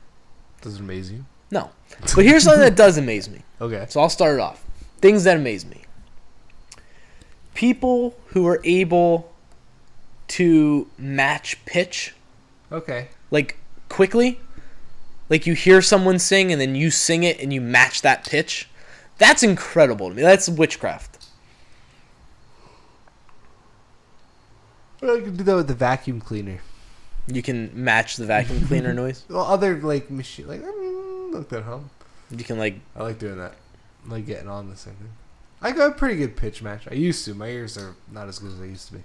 Does 0.62 0.76
it 0.76 0.80
amaze 0.82 1.12
you? 1.12 1.26
No. 1.52 1.70
But 2.16 2.26
here's 2.26 2.44
something 2.44 2.62
that 2.62 2.76
does 2.76 2.98
amaze 2.98 3.30
me. 3.30 3.42
Okay. 3.60 3.88
So 3.90 4.00
I'll 4.00 4.10
start 4.10 4.36
it 4.36 4.40
off. 4.40 4.64
Things 5.02 5.24
that 5.24 5.36
amaze 5.36 5.66
me. 5.66 5.82
People 7.56 8.16
who 8.28 8.46
are 8.46 8.62
able 8.64 9.34
to 10.30 10.88
match 10.98 11.64
pitch 11.66 12.14
Okay. 12.72 13.08
like 13.32 13.58
quickly. 13.90 14.40
Like 15.30 15.46
you 15.46 15.54
hear 15.54 15.82
someone 15.82 16.20
sing 16.20 16.52
and 16.52 16.60
then 16.62 16.76
you 16.76 16.90
sing 16.92 17.24
it 17.24 17.40
and 17.42 17.52
you 17.54 17.60
match 17.62 18.02
that 18.02 18.26
pitch. 18.26 18.70
That's 19.18 19.44
incredible 19.44 20.10
to 20.10 20.16
me. 20.16 20.22
That's 20.22 20.48
witchcraft. 20.48 21.26
Well, 25.02 25.18
I 25.18 25.22
can 25.22 25.36
do 25.36 25.44
that 25.44 25.56
with 25.56 25.68
the 25.68 25.74
vacuum 25.76 26.20
cleaner. 26.22 26.60
You 27.28 27.42
can 27.44 27.72
match 27.74 28.16
the 28.18 28.26
vacuum 28.26 28.62
cleaner 28.68 28.94
noise. 28.94 29.26
Well, 29.30 29.44
other 29.44 29.76
like 29.82 30.10
machine, 30.10 30.48
like 30.48 30.62
look 30.62 31.52
at 31.54 31.64
home. 31.64 31.90
You 32.32 32.44
can 32.44 32.58
like 32.58 32.80
I 32.96 33.04
like 33.04 33.20
doing 33.20 33.38
that. 33.38 33.54
I 34.08 34.12
like 34.12 34.26
getting 34.26 34.48
on 34.48 34.70
the 34.70 34.76
same 34.78 34.96
thing. 34.96 35.12
I 35.62 35.72
got 35.72 35.92
a 35.92 35.96
pretty 35.96 36.16
good 36.16 36.36
pitch 36.38 36.62
match. 36.62 36.88
I 36.90 36.94
used 36.94 37.26
to. 37.26 37.34
My 37.34 37.48
ears 37.48 37.78
are 37.78 37.96
not 38.12 38.28
as 38.28 38.40
good 38.40 38.52
as 38.54 38.60
they 38.60 38.68
used 38.68 38.88
to 38.88 38.94
be. 38.94 39.04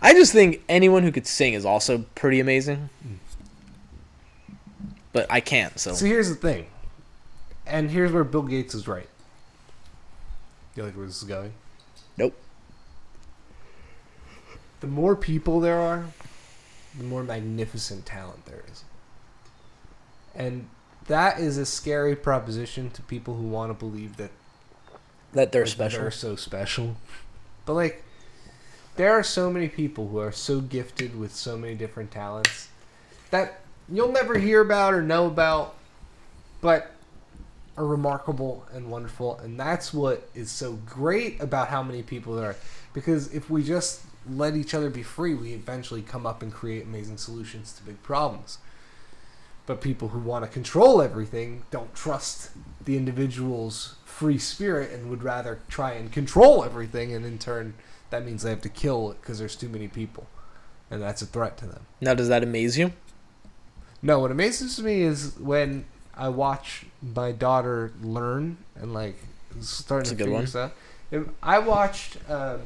I 0.00 0.12
just 0.12 0.32
think 0.32 0.62
anyone 0.68 1.02
who 1.02 1.12
could 1.12 1.26
sing 1.26 1.54
is 1.54 1.64
also 1.64 2.04
pretty 2.14 2.40
amazing. 2.40 2.90
But 5.12 5.26
I 5.30 5.40
can't, 5.40 5.78
so 5.78 5.94
So 5.94 6.04
here's 6.06 6.28
the 6.28 6.34
thing, 6.34 6.66
and 7.66 7.90
here's 7.90 8.12
where 8.12 8.24
Bill 8.24 8.42
Gates 8.42 8.74
is 8.74 8.86
right. 8.86 9.08
You 10.76 10.84
like 10.84 10.96
where 10.96 11.06
this 11.06 11.16
is 11.16 11.24
going? 11.24 11.52
Nope. 12.16 12.34
The 14.80 14.86
more 14.86 15.16
people 15.16 15.58
there 15.58 15.80
are, 15.80 16.04
the 16.96 17.04
more 17.04 17.24
magnificent 17.24 18.06
talent 18.06 18.46
there 18.46 18.62
is. 18.70 18.84
And 20.34 20.68
that 21.06 21.40
is 21.40 21.58
a 21.58 21.66
scary 21.66 22.14
proposition 22.14 22.90
to 22.90 23.02
people 23.02 23.34
who 23.34 23.48
want 23.48 23.70
to 23.70 23.74
believe 23.74 24.18
that 24.18 24.30
that 25.32 25.52
they're 25.52 25.66
special. 25.66 26.02
They're 26.02 26.10
so 26.10 26.36
special. 26.36 26.96
But 27.66 27.74
like, 27.74 28.04
there 28.98 29.12
are 29.12 29.22
so 29.22 29.48
many 29.48 29.68
people 29.68 30.08
who 30.08 30.18
are 30.18 30.32
so 30.32 30.60
gifted 30.60 31.16
with 31.16 31.32
so 31.32 31.56
many 31.56 31.76
different 31.76 32.10
talents 32.10 32.68
that 33.30 33.60
you'll 33.88 34.10
never 34.10 34.36
hear 34.36 34.60
about 34.60 34.92
or 34.92 35.00
know 35.00 35.26
about, 35.26 35.76
but 36.60 36.90
are 37.76 37.86
remarkable 37.86 38.66
and 38.72 38.90
wonderful. 38.90 39.38
And 39.38 39.58
that's 39.58 39.94
what 39.94 40.28
is 40.34 40.50
so 40.50 40.72
great 40.84 41.40
about 41.40 41.68
how 41.68 41.80
many 41.80 42.02
people 42.02 42.34
there 42.34 42.50
are. 42.50 42.56
Because 42.92 43.32
if 43.32 43.48
we 43.48 43.62
just 43.62 44.02
let 44.28 44.56
each 44.56 44.74
other 44.74 44.90
be 44.90 45.04
free, 45.04 45.32
we 45.32 45.52
eventually 45.52 46.02
come 46.02 46.26
up 46.26 46.42
and 46.42 46.52
create 46.52 46.82
amazing 46.82 47.18
solutions 47.18 47.72
to 47.74 47.84
big 47.84 48.02
problems. 48.02 48.58
But 49.66 49.80
people 49.80 50.08
who 50.08 50.18
want 50.18 50.44
to 50.44 50.50
control 50.50 51.00
everything 51.00 51.62
don't 51.70 51.94
trust 51.94 52.50
the 52.84 52.96
individual's 52.96 53.94
free 54.04 54.38
spirit 54.38 54.90
and 54.90 55.08
would 55.08 55.22
rather 55.22 55.60
try 55.68 55.92
and 55.92 56.10
control 56.10 56.64
everything, 56.64 57.14
and 57.14 57.24
in 57.24 57.38
turn, 57.38 57.74
that 58.10 58.24
means 58.24 58.42
they 58.42 58.50
have 58.50 58.62
to 58.62 58.68
kill 58.68 59.10
it 59.10 59.20
because 59.20 59.38
there's 59.38 59.56
too 59.56 59.68
many 59.68 59.88
people, 59.88 60.26
and 60.90 61.02
that's 61.02 61.22
a 61.22 61.26
threat 61.26 61.56
to 61.58 61.66
them. 61.66 61.86
Now 62.00 62.14
does 62.14 62.28
that 62.28 62.42
amaze 62.42 62.78
you? 62.78 62.92
No, 64.02 64.20
what 64.20 64.30
amazes 64.30 64.80
me 64.80 65.02
is 65.02 65.36
when 65.38 65.84
I 66.14 66.28
watch 66.28 66.86
my 67.02 67.32
daughter 67.32 67.92
learn 68.02 68.58
and 68.76 68.94
like 68.94 69.16
starting 69.60 70.08
to 70.10 70.14
a 70.14 70.16
good 70.16 70.24
figure 70.24 70.34
one. 70.34 70.46
stuff. 70.46 70.72
I 71.42 71.58
watched. 71.58 72.18
Um, 72.28 72.60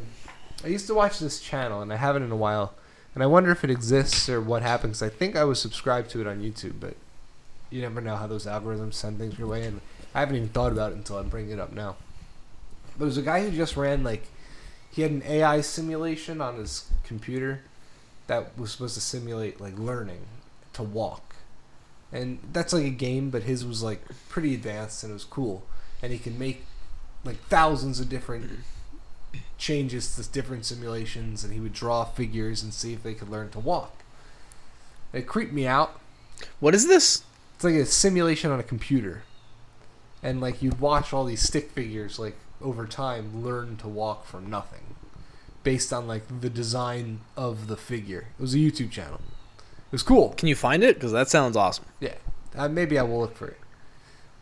I 0.64 0.68
used 0.68 0.86
to 0.86 0.94
watch 0.94 1.18
this 1.18 1.40
channel, 1.40 1.82
and 1.82 1.92
I 1.92 1.96
haven't 1.96 2.22
in 2.22 2.30
a 2.30 2.36
while, 2.36 2.74
and 3.14 3.22
I 3.22 3.26
wonder 3.26 3.50
if 3.50 3.64
it 3.64 3.70
exists 3.70 4.28
or 4.28 4.40
what 4.40 4.62
happens. 4.62 5.02
I 5.02 5.08
think 5.08 5.36
I 5.36 5.44
was 5.44 5.60
subscribed 5.60 6.10
to 6.10 6.20
it 6.20 6.26
on 6.26 6.40
YouTube, 6.40 6.74
but 6.80 6.96
you 7.70 7.80
never 7.82 8.00
know 8.00 8.16
how 8.16 8.26
those 8.26 8.46
algorithms 8.46 8.94
send 8.94 9.18
things 9.18 9.38
your 9.38 9.48
way, 9.48 9.64
and 9.64 9.80
I 10.14 10.20
haven't 10.20 10.36
even 10.36 10.48
thought 10.48 10.72
about 10.72 10.92
it 10.92 10.96
until 10.96 11.18
I'm 11.18 11.28
bringing 11.28 11.52
it 11.52 11.58
up 11.58 11.72
now. 11.72 11.96
But 12.98 13.06
there's 13.06 13.16
a 13.16 13.22
guy 13.22 13.42
who 13.42 13.50
just 13.50 13.76
ran 13.76 14.04
like 14.04 14.24
he 14.92 15.02
had 15.02 15.10
an 15.10 15.22
AI 15.26 15.62
simulation 15.62 16.40
on 16.40 16.56
his 16.56 16.90
computer 17.02 17.62
that 18.26 18.56
was 18.58 18.72
supposed 18.72 18.94
to 18.94 19.00
simulate 19.00 19.60
like 19.60 19.78
learning 19.78 20.26
to 20.74 20.82
walk. 20.82 21.34
And 22.12 22.38
that's 22.52 22.74
like 22.74 22.84
a 22.84 22.90
game, 22.90 23.30
but 23.30 23.44
his 23.44 23.64
was 23.64 23.82
like 23.82 24.02
pretty 24.28 24.54
advanced 24.54 25.02
and 25.02 25.10
it 25.10 25.14
was 25.14 25.24
cool. 25.24 25.64
And 26.02 26.12
he 26.12 26.18
can 26.18 26.38
make 26.38 26.66
like 27.24 27.38
thousands 27.44 28.00
of 28.00 28.10
different 28.10 28.50
changes 29.56 30.14
to 30.16 30.30
different 30.30 30.66
simulations 30.66 31.42
and 31.42 31.54
he 31.54 31.60
would 31.60 31.72
draw 31.72 32.04
figures 32.04 32.62
and 32.62 32.74
see 32.74 32.92
if 32.92 33.02
they 33.02 33.14
could 33.14 33.30
learn 33.30 33.48
to 33.50 33.60
walk. 33.60 34.02
It 35.14 35.26
creeped 35.26 35.54
me 35.54 35.66
out. 35.66 35.98
What 36.60 36.74
is 36.74 36.86
this? 36.86 37.24
It's 37.54 37.64
like 37.64 37.74
a 37.74 37.86
simulation 37.86 38.50
on 38.50 38.60
a 38.60 38.64
computer. 38.64 39.22
And 40.22 40.38
like 40.38 40.62
you'd 40.62 40.80
watch 40.80 41.14
all 41.14 41.24
these 41.24 41.40
stick 41.40 41.70
figures 41.70 42.18
like 42.18 42.36
over 42.62 42.86
time 42.86 43.44
learn 43.44 43.76
to 43.78 43.88
walk 43.88 44.24
from 44.26 44.48
nothing. 44.48 44.94
Based 45.64 45.92
on 45.92 46.08
like 46.08 46.24
the 46.40 46.50
design 46.50 47.20
of 47.36 47.68
the 47.68 47.76
figure. 47.76 48.26
It 48.38 48.42
was 48.42 48.54
a 48.54 48.58
YouTube 48.58 48.90
channel. 48.90 49.20
It 49.58 49.92
was 49.92 50.02
cool. 50.02 50.30
Can 50.30 50.48
you 50.48 50.56
find 50.56 50.82
it? 50.82 50.96
Because 50.96 51.12
that 51.12 51.28
sounds 51.28 51.56
awesome. 51.56 51.84
Yeah, 52.00 52.14
uh, 52.56 52.68
maybe 52.68 52.98
I 52.98 53.02
will 53.02 53.20
look 53.20 53.36
for 53.36 53.46
it. 53.48 53.58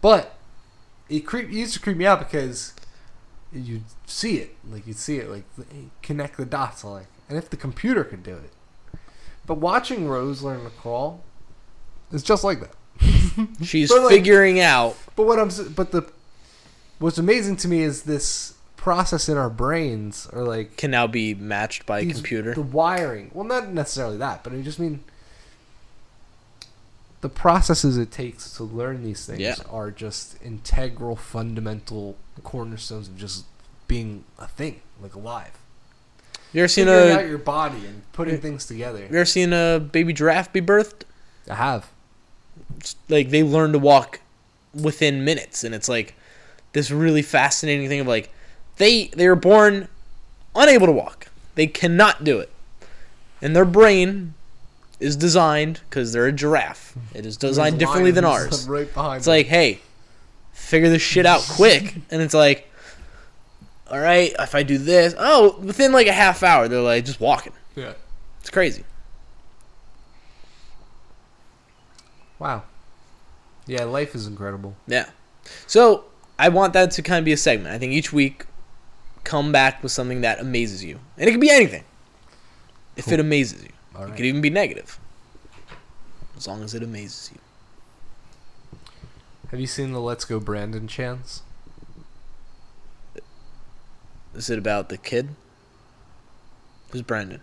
But 0.01 0.37
it 1.09 1.21
creep 1.21 1.49
it 1.51 1.55
used 1.55 1.75
to 1.75 1.81
creep 1.81 1.97
me 1.99 2.07
out 2.07 2.21
because 2.21 2.73
you'd 3.53 3.83
see 4.07 4.37
it, 4.39 4.57
like 4.71 4.87
you'd 4.87 4.97
see 4.97 5.19
it, 5.19 5.29
like 5.29 5.45
connect 6.03 6.37
the 6.37 6.47
dots, 6.47 6.85
like, 6.85 7.07
and 7.29 7.37
if 7.37 7.51
the 7.51 7.57
computer 7.57 8.05
could 8.05 8.23
do 8.23 8.37
it. 8.37 8.99
But 9.47 9.55
watching 9.59 10.07
Rose 10.09 10.43
learn 10.43 10.63
to 10.65 10.71
crawl 10.71 11.23
is 12.13 12.23
just 12.23 12.45
like 12.45 12.61
that. 12.61 13.57
She's 13.63 13.91
like- 13.91 14.09
figuring 14.09 14.61
out. 14.61 14.97
But 15.17 15.27
what 15.27 15.39
I'm, 15.39 15.51
but 15.75 15.91
the, 15.91 16.11
what's 17.01 17.19
amazing 17.19 17.57
to 17.57 17.69
me 17.69 17.83
is 17.83 18.03
this 18.05 18.55
process 18.77 19.29
in 19.29 19.37
our 19.37 19.51
brains 19.51 20.27
are 20.33 20.43
like 20.45 20.77
Can 20.77 20.91
now 20.93 21.07
be 21.07 21.35
matched 21.35 21.85
by 21.85 22.01
a 22.01 22.07
computer. 22.07 22.55
The 22.55 22.63
wiring. 22.63 23.31
Well, 23.35 23.45
not 23.45 23.69
necessarily 23.73 24.17
that, 24.19 24.43
but 24.45 24.53
I 24.55 24.61
just 24.63 24.79
mean 24.79 25.01
the 27.21 27.29
processes 27.29 27.99
it 27.99 28.11
takes 28.11 28.51
to 28.57 28.65
learn 28.65 29.05
these 29.05 29.27
things 29.27 29.41
Yeah. 29.41 29.57
are 29.71 29.91
just 29.91 30.37
integral, 30.43 31.17
fundamental 31.17 32.17
cornerstones 32.43 33.09
of 33.09 33.19
just 33.19 33.45
being 33.87 34.25
a 34.39 34.47
thing, 34.49 34.81
like 35.03 35.15
alive. 35.15 35.53
you 36.53 36.63
ever 36.63 36.69
seen 36.69 36.87
Figuring 36.87 37.11
a 37.11 37.21
out 37.21 37.29
your 37.29 37.39
body 37.39 37.85
and 37.87 38.03
putting 38.13 38.41
things 38.41 38.65
together. 38.67 39.01
you 39.01 39.07
ever 39.07 39.25
seen 39.25 39.53
a 39.53 39.79
baby 39.79 40.13
giraffe 40.13 40.53
be 40.53 40.61
birthed? 40.63 41.03
I 41.49 41.55
have. 41.57 41.91
It's 42.79 42.97
like 43.09 43.29
they 43.31 43.43
learn 43.43 43.73
to 43.73 43.79
walk 43.79 44.21
within 44.75 45.25
minutes 45.25 45.63
and 45.65 45.75
it's 45.75 45.89
like 45.89 46.15
this 46.73 46.91
really 46.91 47.23
fascinating 47.23 47.89
thing 47.89 48.01
of 48.01 48.07
like 48.07 48.33
they 48.77 49.09
they 49.09 49.29
were 49.29 49.37
born 49.37 49.89
unable 50.55 50.87
to 50.87 50.93
walk 50.93 51.29
they 51.55 51.67
cannot 51.67 52.25
do 52.25 52.39
it 52.39 52.51
and 53.43 53.55
their 53.55 53.65
brain 53.65 54.35
is 54.99 55.17
designed 55.17 55.81
because 55.89 56.13
they're 56.13 56.27
a 56.27 56.33
giraffe 56.33 56.97
it 57.15 57.25
is 57.27 57.37
designed 57.37 57.75
There's 57.75 57.89
differently 57.89 58.11
than 58.11 58.25
ours 58.25 58.69
Right 58.69 58.93
behind. 58.93 59.19
it's 59.19 59.27
like 59.27 59.47
hey 59.47 59.81
figure 60.53 60.89
this 60.89 61.03
shit 61.03 61.27
out 61.27 61.41
quick 61.43 61.95
and 62.11 62.21
it's 62.23 62.35
like 62.35 62.71
all 63.91 63.99
right 63.99 64.33
if 64.39 64.55
i 64.55 64.63
do 64.63 64.79
this 64.79 65.15
oh 65.19 65.59
within 65.61 65.93
like 65.93 66.07
a 66.07 66.13
half 66.13 66.43
hour 66.43 66.69
they're 66.69 66.81
like 66.81 67.05
just 67.05 67.21
walking 67.21 67.53
yeah. 67.77 67.93
it's 68.41 68.51
crazy 68.51 68.85
Wow. 72.39 72.63
Yeah, 73.67 73.85
life 73.85 74.15
is 74.15 74.27
incredible. 74.27 74.75
Yeah. 74.87 75.11
So 75.67 76.05
I 76.41 76.49
want 76.49 76.73
that 76.73 76.91
to 76.93 77.03
kind 77.03 77.19
of 77.19 77.27
be 77.27 77.33
a 77.33 77.37
segment. 77.37 77.75
I 77.75 77.79
think 77.79 77.93
each 77.93 78.15
week, 78.15 78.47
come 79.25 79.53
back 79.53 79.83
with 79.83 79.93
something 79.93 80.23
that 80.23 80.41
amazes 80.41 80.83
you, 80.83 80.99
and 81.19 81.29
it 81.29 81.33
could 81.33 81.41
be 81.41 81.51
anything. 81.51 81.85
If 82.97 83.13
it 83.13 83.21
amazes 83.21 83.63
you, 83.63 83.69
All 83.95 84.05
it 84.05 84.07
right. 84.07 84.17
could 84.17 84.25
even 84.25 84.41
be 84.41 84.49
negative, 84.49 84.99
as 86.39 86.49
long 86.49 86.63
as 86.63 86.75
it 86.75 86.83
amazes 86.83 87.31
you. 87.35 87.41
Have 89.51 89.61
you 89.61 89.67
seen 89.67 89.93
the 89.93 90.01
Let's 90.01 90.25
Go 90.25 90.41
Brandon 90.41 90.89
chance? 90.89 91.43
Is 94.35 94.49
it 94.49 94.59
about 94.59 94.89
the 94.89 94.97
kid? 94.97 95.31
Who's 96.91 97.03
Brandon? 97.03 97.43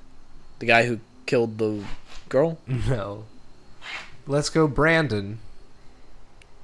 The 0.58 0.66
guy 0.66 0.88
who 0.88 1.02
killed 1.28 1.60
the 1.60 1.84
girl? 2.30 2.58
No. 2.68 3.26
Let's 4.26 4.50
go 4.50 4.68
Brandon 4.68 5.38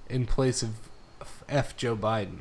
in 0.09 0.25
place 0.25 0.63
of 0.63 0.82
F 1.53 1.77
Joe 1.77 1.95
Biden. 1.95 2.39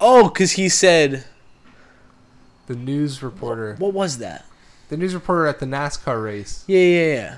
Oh, 0.00 0.28
because 0.28 0.52
he 0.52 0.68
said, 0.68 1.24
The 2.66 2.74
news 2.74 3.22
reporter, 3.22 3.76
what 3.78 3.92
was 3.94 4.18
that? 4.18 4.44
the 4.88 4.96
news 4.98 5.14
reporter 5.14 5.46
at 5.46 5.58
the 5.58 5.64
NASCAR 5.66 6.22
race 6.22 6.64
Yeah, 6.66 6.78
yeah, 6.80 7.14
yeah. 7.14 7.36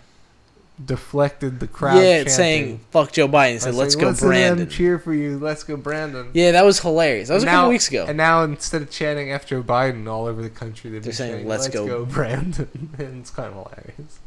deflected 0.85 1.61
the 1.61 1.69
crowd. 1.69 1.97
yeah, 2.03 2.17
chanting, 2.19 2.33
saying 2.33 2.81
"fuck 2.91 3.13
Joe 3.13 3.29
Biden." 3.29 3.61
Said, 3.61 3.75
"Let's 3.77 3.95
saying, 3.95 4.03
go, 4.03 4.09
Listen 4.11 4.29
to 4.29 4.35
them 4.35 4.47
Brandon." 4.57 4.69
cheer 4.69 4.99
for 4.99 5.15
you. 5.15 5.39
Let's 5.39 5.63
go 5.63 5.77
Brandon. 5.77 6.31
Yeah, 6.33 6.51
that 6.53 6.65
was 6.65 6.81
hilarious. 6.81 7.29
That 7.29 7.35
was 7.35 7.45
And 7.45 7.51
a 7.51 7.53
couple 7.53 7.71
weeks 7.71 7.89
ago. 7.89 8.07
And 8.09 8.17
now 8.17 8.43
instead 8.43 8.83
of 8.83 8.91
chanting 8.91 9.31
F 9.31 9.47
Joe 9.47 9.63
Biden 9.63 10.09
all 10.09 10.27
over 10.27 10.43
the 10.43 10.51
country, 10.51 10.91
they've 10.91 11.01
They're 11.03 11.11
been 11.11 11.17
saying, 11.17 11.47
"Let's 11.47 11.65
Let's, 11.65 11.75
go." 11.75 11.87
go. 11.87 12.05
Brandon. 12.07 12.91
and 12.99 13.21
it's 13.21 13.31
kind 13.31 13.55
of 13.55 13.55
hilarious. 13.55 14.19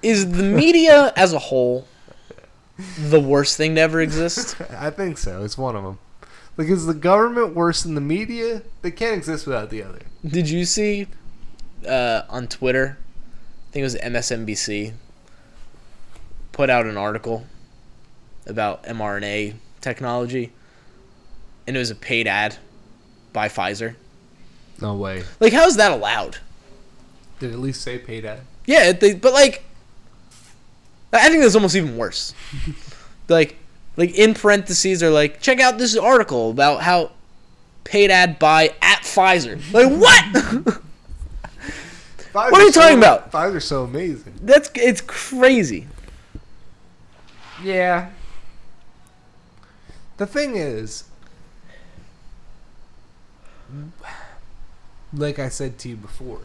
Is 0.00 0.30
the 0.30 0.44
media 0.44 1.12
as 1.16 1.32
a 1.32 1.40
whole 1.40 1.88
the 2.98 3.20
worst 3.20 3.56
thing 3.56 3.74
to 3.74 3.80
ever 3.80 4.00
exist? 4.00 4.60
I 4.70 4.90
think 4.90 5.18
so. 5.18 5.44
It's 5.44 5.58
one 5.58 5.76
of 5.76 5.84
them. 5.84 5.98
Like, 6.56 6.68
is 6.68 6.86
the 6.86 6.94
government 6.94 7.54
worse 7.54 7.82
than 7.82 7.94
the 7.94 8.00
media? 8.00 8.62
They 8.82 8.90
can't 8.90 9.16
exist 9.16 9.46
without 9.46 9.70
the 9.70 9.82
other. 9.82 10.00
Did 10.26 10.50
you 10.50 10.64
see 10.64 11.06
uh, 11.86 12.22
on 12.28 12.48
Twitter? 12.48 12.98
I 13.68 13.72
think 13.72 13.80
it 13.82 13.84
was 13.84 13.96
MSNBC 13.96 14.94
put 16.52 16.70
out 16.70 16.86
an 16.86 16.96
article 16.96 17.46
about 18.46 18.82
mRNA 18.82 19.54
technology, 19.80 20.52
and 21.66 21.76
it 21.76 21.78
was 21.78 21.90
a 21.90 21.94
paid 21.94 22.26
ad 22.26 22.56
by 23.32 23.48
Pfizer. 23.48 23.94
No 24.80 24.96
way. 24.96 25.22
Like, 25.38 25.52
how 25.52 25.66
is 25.66 25.76
that 25.76 25.92
allowed? 25.92 26.38
Did 27.38 27.50
it 27.50 27.52
at 27.52 27.60
least 27.60 27.82
say 27.82 27.98
paid 27.98 28.24
ad? 28.24 28.40
Yeah, 28.66 28.90
they, 28.90 29.14
but 29.14 29.32
like, 29.32 29.62
I 31.12 31.28
think 31.30 31.42
that's 31.42 31.54
almost 31.54 31.76
even 31.76 31.96
worse. 31.96 32.34
like, 33.28 33.56
like 33.96 34.14
in 34.14 34.34
parentheses, 34.34 35.00
they're 35.00 35.10
like, 35.10 35.40
check 35.40 35.60
out 35.60 35.78
this 35.78 35.96
article 35.96 36.50
about 36.50 36.82
how 36.82 37.12
paid 37.84 38.10
ad 38.10 38.38
by 38.38 38.74
at 38.82 39.00
Pfizer. 39.02 39.60
Like, 39.72 39.90
what? 39.90 40.82
What 42.32 42.60
are 42.60 42.62
you 42.62 42.72
talking 42.72 42.98
about? 42.98 43.32
Pfizer's 43.32 43.64
so 43.64 43.82
amazing. 43.82 44.34
that's 44.42 44.70
it's 44.74 45.00
crazy. 45.00 45.88
Yeah. 47.62 48.10
The 50.18 50.26
thing 50.26 50.56
is, 50.56 51.04
like 55.12 55.38
I 55.38 55.48
said 55.48 55.78
to 55.78 55.88
you 55.88 55.96
before, 55.96 56.42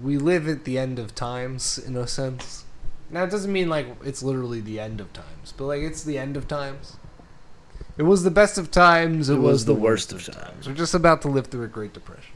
we 0.00 0.18
live 0.18 0.48
at 0.48 0.64
the 0.64 0.78
end 0.78 0.98
of 0.98 1.14
times 1.14 1.78
in 1.78 1.96
a 1.96 2.06
sense. 2.06 2.64
Now 3.10 3.24
it 3.24 3.30
doesn't 3.30 3.52
mean 3.52 3.68
like 3.68 3.86
it's 4.04 4.22
literally 4.22 4.60
the 4.60 4.78
end 4.80 5.00
of 5.00 5.12
times, 5.12 5.52
but 5.56 5.64
like 5.64 5.82
it's 5.82 6.04
the 6.04 6.18
end 6.18 6.36
of 6.36 6.46
times. 6.46 6.96
It 7.96 8.04
was 8.04 8.22
the 8.22 8.30
best 8.30 8.58
of 8.58 8.70
times. 8.70 9.28
It, 9.28 9.38
was, 9.38 9.64
the 9.64 9.74
worst 9.74 10.12
of 10.12 10.24
times. 10.24 10.68
We're 10.68 10.74
just 10.74 10.94
about 10.94 11.20
to 11.22 11.28
live 11.28 11.48
through 11.48 11.64
a 11.64 11.68
Great 11.68 11.92
Depression, 11.92 12.34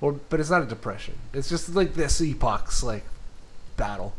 or 0.00 0.12
but 0.12 0.40
it's 0.40 0.48
not 0.48 0.62
a 0.62 0.66
depression. 0.66 1.18
It's 1.34 1.50
just 1.50 1.74
like 1.74 1.94
this 1.94 2.20
epoch's 2.20 2.82
like 2.82 3.04
battle 3.76 4.14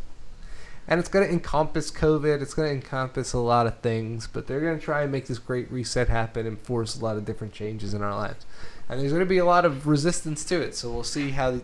and 0.88 1.00
it's 1.00 1.10
going 1.10 1.28
to 1.28 1.34
encompass 1.34 1.92
COVID. 1.92 2.42
It's 2.42 2.54
going 2.54 2.70
to 2.70 2.76
encompass 2.76 3.34
a 3.34 3.40
lot 3.40 3.68
of 3.68 3.80
things, 3.80 4.28
but 4.28 4.48
they're 4.48 4.62
going 4.62 4.80
to 4.80 4.84
try 4.84 5.04
and 5.04 5.12
make 5.12 5.28
this 5.28 5.38
great 5.38 5.70
reset 5.70 6.08
happen 6.08 6.48
and 6.48 6.58
force 6.58 6.98
a 6.98 7.04
lot 7.04 7.18
of 7.18 7.26
different 7.26 7.54
changes 7.54 7.94
in 7.94 8.02
our 8.02 8.16
lives. 8.16 8.46
And 8.88 9.02
there's 9.02 9.12
going 9.12 9.20
to 9.20 9.26
be 9.26 9.38
a 9.38 9.46
lot 9.46 9.66
of 9.66 9.86
resistance 9.86 10.46
to 10.46 10.62
it, 10.62 10.76
so 10.76 10.90
we'll 10.90 11.04
see 11.04 11.32
how 11.32 11.60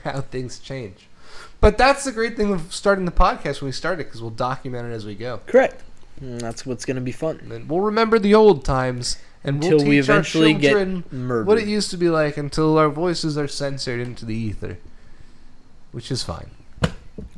how 0.04 0.20
things 0.22 0.58
change. 0.58 1.08
But 1.60 1.78
that's 1.78 2.04
the 2.04 2.12
great 2.12 2.36
thing 2.36 2.52
of 2.52 2.74
starting 2.74 3.04
the 3.04 3.12
podcast 3.12 3.60
when 3.60 3.68
we 3.68 3.72
start 3.72 4.00
it, 4.00 4.04
because 4.04 4.20
we'll 4.20 4.30
document 4.30 4.90
it 4.90 4.94
as 4.94 5.06
we 5.06 5.14
go. 5.14 5.40
Correct. 5.46 5.82
And 6.20 6.40
that's 6.40 6.64
what's 6.64 6.84
gonna 6.84 7.00
be 7.00 7.12
fun 7.12 7.38
And 7.40 7.50
then 7.50 7.68
we'll 7.68 7.80
remember 7.80 8.18
the 8.18 8.34
old 8.34 8.64
times, 8.64 9.18
and 9.42 9.56
until 9.56 9.78
we'll 9.78 9.88
we 9.88 10.00
teach 10.00 10.08
our 10.08 10.16
eventually 10.16 10.54
get 10.54 10.70
children 10.70 11.04
murdered. 11.10 11.46
what 11.46 11.58
it 11.58 11.66
used 11.66 11.90
to 11.90 11.96
be 11.96 12.08
like 12.08 12.36
until 12.36 12.78
our 12.78 12.88
voices 12.88 13.36
are 13.36 13.48
censored 13.48 14.00
into 14.00 14.24
the 14.24 14.34
ether, 14.34 14.78
which 15.92 16.10
is 16.10 16.22
fine, 16.22 16.50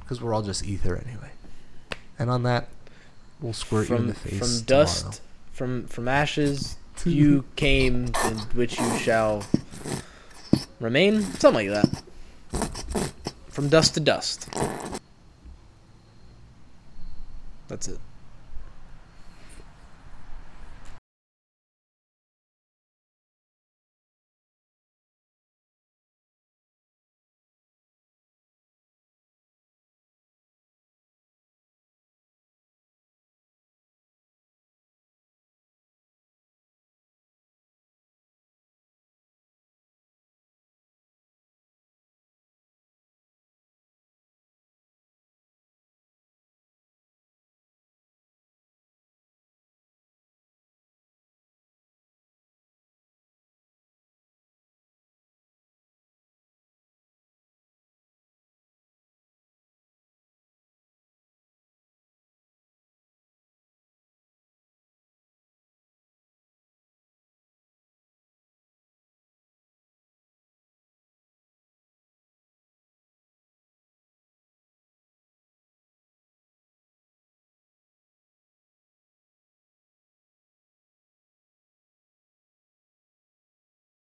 because 0.01 0.21
we're 0.21 0.35
all 0.35 0.42
just 0.42 0.66
ether 0.66 0.97
anyway. 0.97 1.31
And 2.19 2.31
on 2.31 2.42
that, 2.42 2.69
we'll 3.40 3.53
squirt 3.53 3.88
you 3.88 3.97
in 3.97 4.07
the 4.09 4.14
face 4.14 4.38
from 4.38 4.66
tomorrow. 4.66 4.85
dust, 4.85 5.23
from 5.53 5.87
from 5.87 6.09
ashes, 6.09 6.77
you 7.05 7.45
came, 7.57 8.12
in 8.25 8.38
which 8.55 8.79
you 8.79 8.99
shall 8.99 9.45
remain. 10.81 11.23
Something 11.23 11.71
like 11.71 11.83
that. 11.83 12.03
From 13.57 13.71
dust 13.71 13.95
to 13.95 14.01
dust. 14.01 14.51
That's 17.69 17.88
it. 17.88 17.99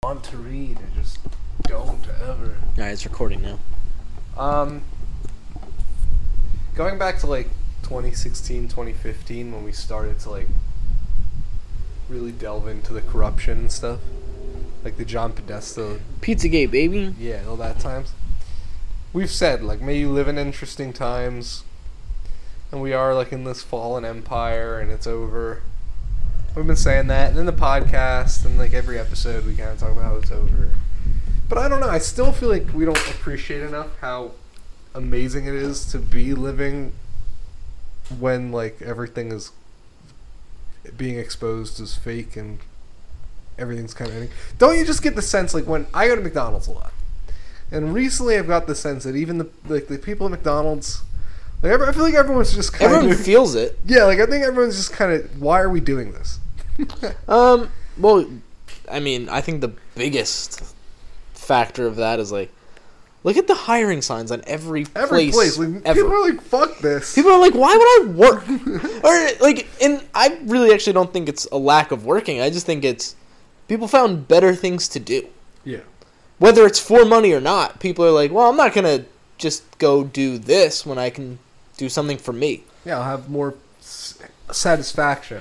Want 0.05 0.23
to 0.23 0.37
read. 0.37 0.77
I 0.77 1.01
just 1.01 1.19
don't 1.63 2.07
ever. 2.21 2.57
All 2.77 2.85
right, 2.85 2.91
it's 2.91 3.07
recording 3.07 3.41
now. 3.41 3.59
Um, 4.37 4.83
going 6.75 6.99
back 6.99 7.19
to 7.21 7.27
like 7.27 7.49
2016, 7.85 8.69
2015, 8.69 9.51
when 9.51 9.65
we 9.65 9.73
started 9.73 10.19
to 10.21 10.31
like 10.31 10.49
really 12.11 12.33
delve 12.33 12.69
into 12.69 12.93
the 12.93 13.01
corruption 13.01 13.61
and 13.61 13.73
stuff, 13.73 14.01
like 14.85 14.99
the 14.99 15.07
John 15.07 15.33
Podesta, 15.33 16.01
Pizzagate, 16.21 16.71
baby. 16.71 17.15
yeah, 17.19 17.43
all 17.49 17.57
that 17.57 17.81
times. 17.81 18.13
We've 19.15 19.31
said 19.31 19.63
like, 19.63 19.81
may 19.81 19.97
you 19.97 20.11
live 20.11 20.29
in 20.29 20.37
interesting 20.37 20.93
times, 20.93 21.65
and 22.71 22.83
we 22.83 22.93
are 22.93 23.15
like 23.15 23.33
in 23.33 23.45
this 23.45 23.63
fallen 23.63 24.05
empire, 24.05 24.79
and 24.79 24.93
it's 24.93 25.07
over. 25.07 25.63
We've 26.55 26.65
been 26.65 26.77
saying 26.77 27.09
that, 27.09 27.31
and 27.31 27.39
in 27.41 27.47
the 27.47 27.53
podcast, 27.53 28.45
and 28.45 28.57
like 28.57 28.73
every 28.75 28.97
episode, 28.97 29.45
we 29.45 29.57
kind 29.57 29.71
of 29.71 29.79
talk 29.81 29.91
about 29.91 30.05
how 30.05 30.17
it's 30.17 30.31
over. 30.31 30.71
But 31.49 31.59
I 31.59 31.69
don't 31.69 31.81
know. 31.81 31.89
I 31.89 31.99
still 31.99 32.31
feel 32.31 32.49
like 32.49 32.73
we 32.73 32.85
don't 32.85 32.97
appreciate 32.97 33.63
enough 33.63 33.89
how 34.01 34.33
amazing 34.95 35.47
it 35.47 35.55
is 35.55 35.85
to 35.91 35.99
be 35.99 36.33
living 36.33 36.93
when 38.21 38.53
like 38.53 38.81
everything 38.81 39.33
is 39.33 39.51
being 40.97 41.19
exposed 41.19 41.81
as 41.81 41.97
fake 41.97 42.37
and 42.37 42.61
everything's 43.59 43.93
kind 43.93 44.11
of 44.11 44.17
ending. 44.17 44.31
Don't 44.57 44.79
you 44.79 44.85
just 44.85 45.03
get 45.03 45.17
the 45.17 45.23
sense 45.23 45.55
like 45.55 45.67
when 45.67 45.89
I 45.93 46.07
go 46.07 46.15
to 46.15 46.23
McDonald's 46.23 46.69
a 46.69 46.73
lot, 46.73 46.93
and 47.73 47.93
recently 47.93 48.39
I've 48.39 48.47
got 48.47 48.69
the 48.69 48.77
sense 48.77 49.03
that 49.03 49.17
even 49.17 49.39
the 49.39 49.49
like 49.67 49.89
the 49.89 49.99
people 49.99 50.27
at 50.27 50.31
McDonald's, 50.31 51.03
like 51.63 51.73
I 51.73 51.91
feel 51.91 52.05
like 52.05 52.15
everyone's 52.15 52.55
just 52.55 52.73
kind 52.73 52.93
of. 52.93 52.99
Everyone 52.99 53.19
of 53.19 53.25
feels 53.25 53.57
it. 53.57 53.77
yeah, 53.85 54.05
like 54.05 54.21
I 54.21 54.27
think 54.27 54.45
everyone's 54.45 54.77
just 54.77 54.93
kind 54.93 55.13
of 55.13 55.43
why 55.43 55.61
are 55.61 55.69
we 55.69 55.81
doing 55.81 56.13
this? 56.13 56.39
Um, 57.29 57.71
well, 57.99 58.27
I 58.91 59.01
mean, 59.01 59.29
I 59.29 59.41
think 59.41 59.61
the 59.61 59.73
biggest 59.95 60.63
factor 61.33 61.87
of 61.87 61.97
that 61.97 62.19
is 62.21 62.33
like, 62.33 62.51
look 63.23 63.37
at 63.37 63.47
the 63.47 63.55
hiring 63.55 64.03
signs 64.03 64.31
on 64.31 64.43
every, 64.47 64.87
Every 64.95 65.31
place, 65.31 65.57
place, 65.57 65.59
like, 65.59 65.83
ever. 65.87 66.01
people 66.03 66.13
are 66.13 66.31
like 66.31 66.41
fuck 66.43 66.79
this. 66.79 67.15
People 67.15 67.31
are 67.31 67.39
like, 67.41 67.55
why 67.55 67.75
would 67.77 68.09
I 68.09 68.13
work? 68.13 68.49
or 69.05 69.29
like, 69.41 69.69
and 69.83 70.05
I 70.15 70.39
really 70.45 70.73
actually 70.75 70.93
don't 70.95 71.13
think 71.13 71.29
it's 71.29 71.47
a 71.53 71.57
lack 71.59 71.93
of 71.93 72.05
working. 72.05 72.41
I 72.41 72.51
just 72.51 72.67
think 72.67 72.85
it's 72.85 73.15
people 73.69 73.89
found 73.89 74.29
better 74.29 74.55
things 74.55 74.89
to 74.89 75.01
do. 75.01 75.27
yeah. 75.65 75.79
Whether 76.39 76.67
it's 76.67 76.81
for 76.81 77.05
money 77.05 77.33
or 77.33 77.41
not, 77.41 77.79
people 77.79 78.05
are 78.05 78.11
like, 78.11 78.33
well, 78.33 78.51
I'm 78.51 78.57
not 78.57 78.75
gonna 78.75 79.05
just 79.39 79.63
go 79.79 80.03
do 80.03 80.37
this 80.37 80.85
when 80.85 80.99
I 80.99 81.09
can 81.09 81.39
do 81.77 81.89
something 81.89 82.19
for 82.19 82.33
me. 82.33 82.65
Yeah, 82.85 82.97
I'll 82.99 83.05
have 83.05 83.31
more 83.31 83.55
s- 83.81 84.19
satisfaction. 84.51 85.41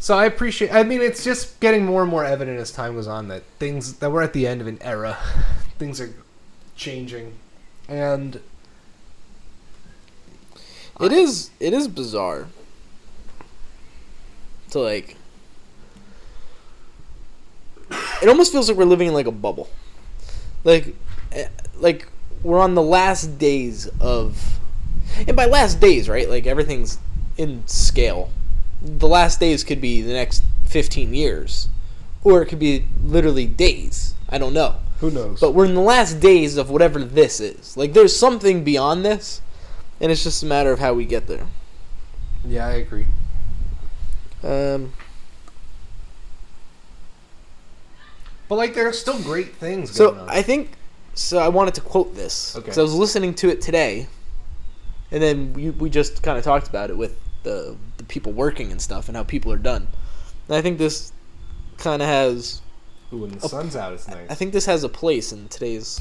So 0.00 0.16
I 0.16 0.24
appreciate. 0.24 0.72
I 0.72 0.82
mean, 0.82 1.02
it's 1.02 1.22
just 1.22 1.60
getting 1.60 1.84
more 1.84 2.00
and 2.00 2.10
more 2.10 2.24
evident 2.24 2.58
as 2.58 2.72
time 2.72 2.94
goes 2.94 3.06
on 3.06 3.28
that 3.28 3.42
things 3.58 3.98
that 3.98 4.10
we're 4.10 4.22
at 4.22 4.32
the 4.32 4.46
end 4.46 4.62
of 4.62 4.66
an 4.66 4.78
era. 4.80 5.18
Things 5.78 6.00
are 6.00 6.12
changing, 6.74 7.34
and 7.88 8.40
It 11.00 11.12
is 11.12 11.50
it 11.60 11.72
is 11.72 11.88
bizarre. 11.88 12.48
To 14.70 14.80
like 14.80 15.16
It 18.22 18.28
almost 18.28 18.52
feels 18.52 18.68
like 18.68 18.78
we're 18.78 18.84
living 18.84 19.08
in 19.08 19.14
like 19.14 19.26
a 19.26 19.32
bubble. 19.32 19.68
Like 20.64 20.94
eh, 21.32 21.48
like 21.78 22.06
we're 22.42 22.60
on 22.60 22.74
the 22.74 22.82
last 22.82 23.38
days 23.38 23.86
of 24.00 24.58
and 25.26 25.36
by 25.36 25.46
last 25.46 25.80
days, 25.80 26.08
right? 26.08 26.28
Like 26.28 26.46
everything's 26.46 26.98
in 27.36 27.66
scale. 27.66 28.30
The 28.82 29.08
last 29.08 29.40
days 29.40 29.62
could 29.64 29.80
be 29.80 30.00
the 30.02 30.12
next 30.12 30.42
15 30.66 31.12
years 31.14 31.68
or 32.24 32.42
it 32.42 32.46
could 32.46 32.58
be 32.58 32.86
literally 33.02 33.46
days. 33.46 34.14
I 34.28 34.38
don't 34.38 34.52
know. 34.52 34.76
who 35.00 35.10
knows? 35.10 35.40
But 35.40 35.52
we're 35.52 35.64
in 35.66 35.74
the 35.74 35.80
last 35.80 36.20
days 36.20 36.56
of 36.56 36.70
whatever 36.70 36.98
this 36.98 37.40
is. 37.40 37.76
Like 37.76 37.92
there's 37.92 38.14
something 38.16 38.62
beyond 38.64 39.04
this, 39.04 39.40
and 40.00 40.12
it's 40.12 40.22
just 40.24 40.42
a 40.42 40.46
matter 40.46 40.70
of 40.72 40.78
how 40.78 40.94
we 40.94 41.04
get 41.04 41.26
there. 41.26 41.46
yeah, 42.44 42.66
I 42.66 42.72
agree. 42.72 43.06
Um, 44.42 44.92
But 48.48 48.56
like, 48.56 48.74
there 48.74 48.88
are 48.88 48.92
still 48.92 49.18
great 49.20 49.54
things 49.54 49.92
so 49.92 50.18
on. 50.18 50.28
I 50.28 50.42
think 50.42 50.70
so. 51.14 51.38
I 51.38 51.48
wanted 51.48 51.74
to 51.74 51.80
quote 51.80 52.14
this 52.16 52.54
because 52.56 52.76
Okay. 52.76 52.80
I 52.80 52.82
was 52.82 52.94
listening 52.94 53.32
to 53.34 53.48
it 53.48 53.60
today, 53.60 54.08
and 55.12 55.22
then 55.22 55.52
we, 55.52 55.70
we 55.70 55.88
just 55.88 56.22
kind 56.22 56.36
of 56.36 56.42
talked 56.44 56.66
about 56.68 56.90
it 56.90 56.96
with 56.96 57.16
the 57.44 57.76
people 58.10 58.32
working 58.32 58.70
and 58.70 58.82
stuff 58.82 59.08
and 59.08 59.16
how 59.16 59.24
people 59.24 59.50
are 59.50 59.56
done. 59.56 59.88
And 60.48 60.56
I 60.56 60.60
think 60.60 60.76
this 60.76 61.12
kind 61.78 62.02
of 62.02 62.08
has 62.08 62.60
Ooh, 63.12 63.18
when 63.18 63.30
the 63.30 63.40
sun's 63.40 63.76
out, 63.76 63.94
it's 63.94 64.06
nice. 64.06 64.28
I 64.28 64.34
think 64.34 64.52
this 64.52 64.66
has 64.66 64.84
a 64.84 64.88
place 64.88 65.32
in 65.32 65.48
today's. 65.48 66.00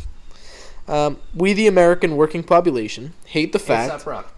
Um, 0.87 1.19
we, 1.35 1.53
the 1.53 1.67
American 1.67 2.17
working 2.17 2.41
population, 2.41 3.13
hate 3.25 3.53
the 3.53 3.59
fact. 3.59 3.91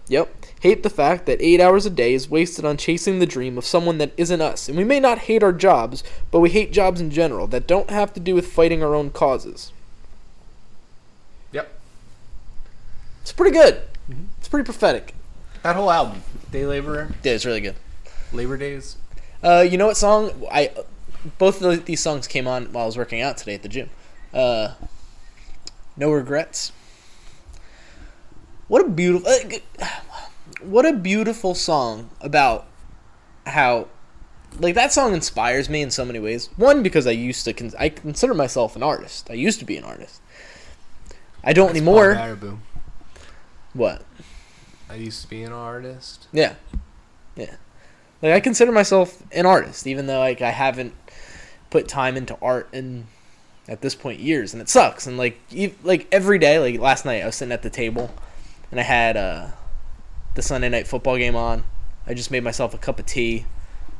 Yep. 0.08 0.46
Hate 0.60 0.82
the 0.82 0.90
fact 0.90 1.24
that 1.24 1.40
eight 1.40 1.60
hours 1.60 1.86
a 1.86 1.90
day 1.90 2.12
is 2.12 2.28
wasted 2.28 2.66
on 2.66 2.76
chasing 2.76 3.18
the 3.18 3.26
dream 3.26 3.56
of 3.56 3.64
someone 3.64 3.96
that 3.98 4.12
isn't 4.18 4.42
us. 4.42 4.68
And 4.68 4.76
we 4.76 4.84
may 4.84 5.00
not 5.00 5.20
hate 5.20 5.42
our 5.42 5.52
jobs, 5.52 6.04
but 6.30 6.40
we 6.40 6.50
hate 6.50 6.70
jobs 6.70 7.00
in 7.00 7.10
general 7.10 7.46
that 7.46 7.66
don't 7.66 7.88
have 7.88 8.12
to 8.12 8.20
do 8.20 8.34
with 8.34 8.52
fighting 8.52 8.82
our 8.82 8.94
own 8.94 9.08
causes. 9.08 9.72
Yep. 11.52 11.72
It's 13.22 13.32
pretty 13.32 13.56
good. 13.56 13.80
Mhm. 14.10 14.26
It's 14.38 14.48
pretty 14.48 14.66
prophetic. 14.66 15.14
That 15.62 15.76
whole 15.76 15.90
album, 15.90 16.22
Day 16.50 16.66
Laborer, 16.66 17.14
Yeah, 17.22 17.32
it's 17.32 17.44
really 17.44 17.60
good. 17.60 17.76
Labor 18.32 18.56
Days. 18.56 18.96
Uh, 19.42 19.64
you 19.68 19.78
know 19.78 19.86
what 19.86 19.96
song? 19.96 20.46
I 20.50 20.70
both 21.38 21.62
of 21.62 21.84
these 21.84 22.00
songs 22.00 22.26
came 22.26 22.48
on 22.48 22.72
while 22.72 22.84
I 22.84 22.86
was 22.86 22.96
working 22.96 23.20
out 23.20 23.36
today 23.36 23.54
at 23.54 23.62
the 23.62 23.68
gym. 23.68 23.90
Uh, 24.34 24.74
no 25.96 26.10
regrets. 26.10 26.72
What 28.68 28.84
a 28.84 28.88
beautiful, 28.88 29.28
uh, 29.28 29.86
what 30.62 30.86
a 30.86 30.92
beautiful 30.92 31.54
song 31.54 32.10
about 32.20 32.66
how, 33.46 33.88
like 34.58 34.74
that 34.74 34.92
song 34.92 35.14
inspires 35.14 35.68
me 35.68 35.82
in 35.82 35.90
so 35.90 36.04
many 36.04 36.18
ways. 36.18 36.48
One 36.56 36.82
because 36.82 37.06
I 37.06 37.10
used 37.10 37.44
to, 37.44 37.52
con- 37.52 37.72
I 37.78 37.88
consider 37.90 38.34
myself 38.34 38.74
an 38.74 38.82
artist. 38.82 39.30
I 39.30 39.34
used 39.34 39.58
to 39.58 39.64
be 39.64 39.76
an 39.76 39.84
artist. 39.84 40.20
I 41.44 41.52
don't 41.52 41.70
anymore. 41.70 42.14
Baraboo. 42.14 42.58
What? 43.74 44.02
I 44.92 44.96
used 44.96 45.22
to 45.22 45.28
be 45.28 45.42
an 45.42 45.52
artist. 45.52 46.26
Yeah, 46.32 46.56
yeah. 47.34 47.56
Like 48.20 48.34
I 48.34 48.40
consider 48.40 48.72
myself 48.72 49.22
an 49.32 49.46
artist, 49.46 49.86
even 49.86 50.06
though 50.06 50.18
like 50.18 50.42
I 50.42 50.50
haven't 50.50 50.92
put 51.70 51.88
time 51.88 52.14
into 52.14 52.36
art 52.42 52.68
in 52.74 53.06
at 53.66 53.80
this 53.80 53.94
point 53.94 54.20
years, 54.20 54.52
and 54.52 54.60
it 54.60 54.68
sucks. 54.68 55.06
And 55.06 55.16
like 55.16 55.40
e- 55.50 55.72
like 55.82 56.08
every 56.12 56.38
day, 56.38 56.58
like 56.58 56.78
last 56.78 57.06
night, 57.06 57.22
I 57.22 57.26
was 57.26 57.36
sitting 57.36 57.52
at 57.52 57.62
the 57.62 57.70
table, 57.70 58.14
and 58.70 58.78
I 58.78 58.82
had 58.82 59.16
uh, 59.16 59.48
the 60.34 60.42
Sunday 60.42 60.68
night 60.68 60.86
football 60.86 61.16
game 61.16 61.36
on. 61.36 61.64
I 62.06 62.12
just 62.12 62.30
made 62.30 62.44
myself 62.44 62.74
a 62.74 62.78
cup 62.78 62.98
of 62.98 63.06
tea. 63.06 63.46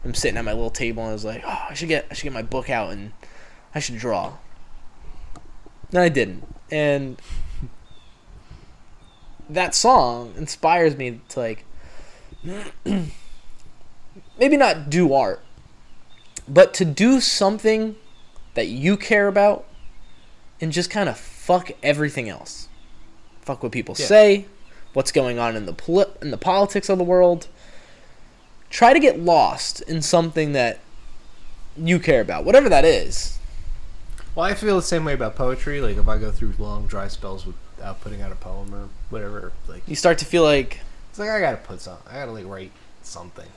I'm 0.04 0.12
sitting 0.12 0.36
at 0.36 0.44
my 0.44 0.52
little 0.52 0.68
table, 0.68 1.02
and 1.04 1.10
I 1.10 1.14
was 1.14 1.24
like, 1.24 1.42
oh, 1.46 1.66
I 1.70 1.72
should 1.72 1.88
get 1.88 2.06
I 2.10 2.14
should 2.14 2.24
get 2.24 2.34
my 2.34 2.42
book 2.42 2.68
out 2.68 2.92
and 2.92 3.12
I 3.74 3.80
should 3.80 3.96
draw. 3.96 4.34
And 5.88 6.00
I 6.00 6.10
didn't, 6.10 6.54
and 6.70 7.18
that 9.52 9.74
song 9.74 10.34
inspires 10.36 10.96
me 10.96 11.20
to 11.30 11.40
like 11.40 11.64
maybe 14.38 14.56
not 14.56 14.90
do 14.90 15.12
art, 15.14 15.40
but 16.48 16.74
to 16.74 16.84
do 16.84 17.20
something 17.20 17.96
that 18.54 18.68
you 18.68 18.96
care 18.96 19.28
about 19.28 19.64
and 20.60 20.72
just 20.72 20.90
kind 20.90 21.08
of 21.08 21.16
fuck 21.18 21.70
everything 21.82 22.28
else. 22.28 22.68
Fuck 23.42 23.62
what 23.62 23.72
people 23.72 23.94
Yeah. 23.98 24.06
say, 24.06 24.46
what's 24.92 25.12
going 25.12 25.38
on 25.38 25.56
in 25.56 25.66
the 25.66 25.72
poli- 25.72 26.12
in 26.20 26.30
the 26.30 26.36
politics 26.38 26.88
of 26.88 26.98
the 26.98 27.04
world. 27.04 27.48
Try 28.70 28.92
to 28.92 29.00
get 29.00 29.18
lost 29.20 29.80
in 29.82 30.00
something 30.02 30.52
that 30.52 30.78
you 31.76 31.98
care 31.98 32.20
about, 32.20 32.44
whatever 32.44 32.68
that 32.68 32.84
is. 32.84 33.38
Well, 34.34 34.46
I 34.46 34.54
feel 34.54 34.76
the 34.76 34.82
same 34.82 35.04
way 35.04 35.12
about 35.12 35.36
poetry. 35.36 35.80
Like 35.80 35.96
if 35.98 36.08
I 36.08 36.16
go 36.18 36.30
through 36.30 36.54
long 36.58 36.86
dry 36.86 37.08
spells 37.08 37.44
without 37.82 38.00
putting 38.00 38.22
out 38.22 38.30
a 38.30 38.36
poem 38.36 38.72
or 38.72 38.88
whatever, 39.10 39.52
like 39.66 39.82
You 39.88 39.96
start 39.96 40.18
to 40.18 40.24
feel 40.24 40.44
like 40.44 40.78
it's 41.10 41.18
like 41.18 41.28
I 41.28 41.40
gotta 41.40 41.56
put 41.56 41.80
some. 41.80 41.98
I 42.08 42.14
gotta 42.14 42.30
like 42.30 42.46
write 42.46 42.70
something. 43.02 43.48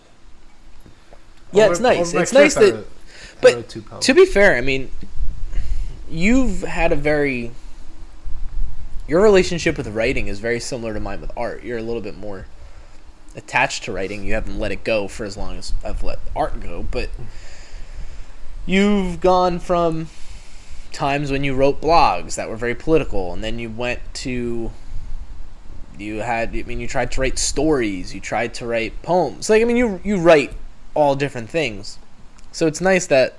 Yeah, 1.52 1.66
Over- 1.66 1.72
it's 1.74 1.80
nice. 1.82 2.14
It's 2.14 2.34
nice 2.34 2.56
that- 2.56 2.74
wrote- 2.74 2.88
but. 3.42 4.02
To 4.02 4.14
be 4.16 4.26
fair, 4.26 4.56
I 4.58 4.62
mean, 4.62 4.90
you've 6.10 6.62
had 6.62 6.92
a 6.92 6.96
very. 6.96 7.52
Your 9.08 9.22
relationship 9.22 9.78
with 9.78 9.88
writing 9.90 10.28
is 10.28 10.40
very 10.40 10.60
similar 10.60 10.96
to 10.96 11.00
mine 11.00 11.22
with 11.22 11.32
art. 11.38 11.64
You're 11.64 11.78
a 11.78 11.84
little 11.84 12.02
bit 12.02 12.18
more 12.18 12.48
attached 13.36 13.84
to 13.84 13.92
writing. 13.92 14.24
You 14.26 14.34
haven't 14.34 14.58
let 14.58 14.72
it 14.72 14.84
go 14.84 15.08
for 15.08 15.24
as 15.26 15.38
long 15.38 15.56
as 15.58 15.74
I've 15.84 16.02
let 16.02 16.18
art 16.36 16.60
go, 16.60 16.82
but 16.90 17.10
you've 18.66 19.20
gone 19.22 19.60
from 19.60 20.10
times 20.96 21.32
when 21.32 21.44
you 21.44 21.54
wrote 21.54 21.82
blogs 21.82 22.36
that 22.36 22.50
were 22.50 22.56
very 22.56 22.74
political, 22.76 23.34
and 23.34 23.44
then 23.44 23.60
you 23.60 23.70
went 23.70 24.00
to. 24.26 24.72
You 25.98 26.18
had, 26.18 26.50
I 26.56 26.64
mean, 26.64 26.80
you 26.82 26.88
tried 26.88 27.12
to 27.14 27.22
write 27.22 27.38
stories. 27.40 28.14
You 28.14 28.20
tried 28.20 28.54
to 28.56 28.66
write 28.68 29.02
poems. 29.02 29.50
Like, 29.50 29.62
I 29.62 29.66
mean, 29.66 29.78
you 29.78 30.02
you 30.04 30.18
write 30.18 30.54
all 30.94 31.16
different 31.16 31.50
things. 31.50 32.00
So 32.52 32.68
it's 32.68 32.82
nice 32.82 33.08
that 33.08 33.38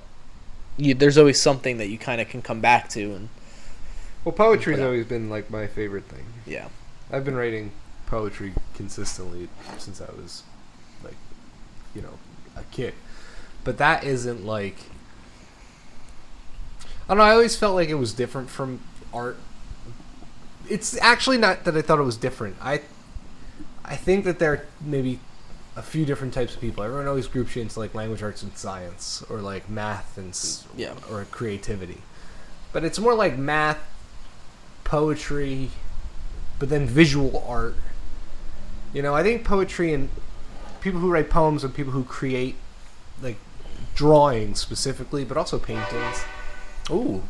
you, 0.77 0.93
there's 0.93 1.17
always 1.17 1.39
something 1.41 1.77
that 1.77 1.87
you 1.89 1.97
kind 1.97 2.19
of 2.21 2.29
can 2.29 2.41
come 2.41 2.61
back 2.61 2.89
to, 2.89 3.13
and 3.13 3.29
Well, 4.23 4.33
poetry's 4.33 4.79
always 4.79 5.05
been 5.05 5.29
like 5.29 5.49
my 5.51 5.67
favorite 5.67 6.05
thing. 6.05 6.25
yeah, 6.45 6.69
I've 7.11 7.25
been 7.25 7.35
writing 7.35 7.71
poetry 8.07 8.53
consistently 8.73 9.49
since 9.77 10.01
I 10.01 10.11
was 10.19 10.43
like, 11.03 11.15
you 11.95 12.01
know, 12.01 12.17
a 12.55 12.63
kid. 12.71 12.93
But 13.63 13.77
that 13.79 14.03
isn't 14.03 14.45
like 14.45 14.77
I 17.07 17.13
don't 17.13 17.17
know, 17.19 17.23
I 17.23 17.31
always 17.31 17.55
felt 17.55 17.75
like 17.75 17.89
it 17.89 17.95
was 17.95 18.13
different 18.13 18.49
from 18.49 18.81
art. 19.13 19.37
It's 20.69 20.97
actually 21.01 21.37
not 21.37 21.63
that 21.63 21.75
I 21.77 21.81
thought 21.81 21.99
it 21.99 22.03
was 22.03 22.17
different. 22.17 22.57
I 22.61 22.81
I 23.85 23.95
think 23.95 24.25
that 24.25 24.39
there 24.39 24.51
are 24.53 24.65
maybe 24.81 25.19
a 25.77 25.81
few 25.81 26.05
different 26.05 26.33
types 26.33 26.55
of 26.55 26.59
people. 26.59 26.83
Everyone 26.83 27.07
always 27.07 27.27
groups 27.27 27.55
you 27.55 27.61
into 27.61 27.79
like 27.79 27.95
language 27.95 28.21
arts 28.21 28.43
and 28.43 28.55
science 28.57 29.23
or 29.29 29.37
like 29.37 29.69
math 29.69 30.17
and 30.17 30.37
Yeah. 30.75 30.93
or 31.09 31.23
creativity. 31.31 32.01
But 32.73 32.83
it's 32.83 32.99
more 32.99 33.13
like 33.15 33.37
math, 33.37 33.79
poetry, 34.83 35.69
but 36.59 36.67
then 36.69 36.85
visual 36.85 37.43
art. 37.47 37.75
You 38.93 39.01
know, 39.01 39.13
I 39.15 39.23
think 39.23 39.45
poetry 39.45 39.93
and 39.93 40.09
people 40.81 40.99
who 40.99 41.09
write 41.09 41.29
poems 41.29 41.63
and 41.63 41.73
people 41.73 41.93
who 41.93 42.03
create 42.03 42.55
like 43.21 43.37
drawings 43.95 44.59
specifically, 44.59 45.23
but 45.23 45.37
also 45.37 45.57
paintings. 45.59 46.23
Ooh, 46.89 47.23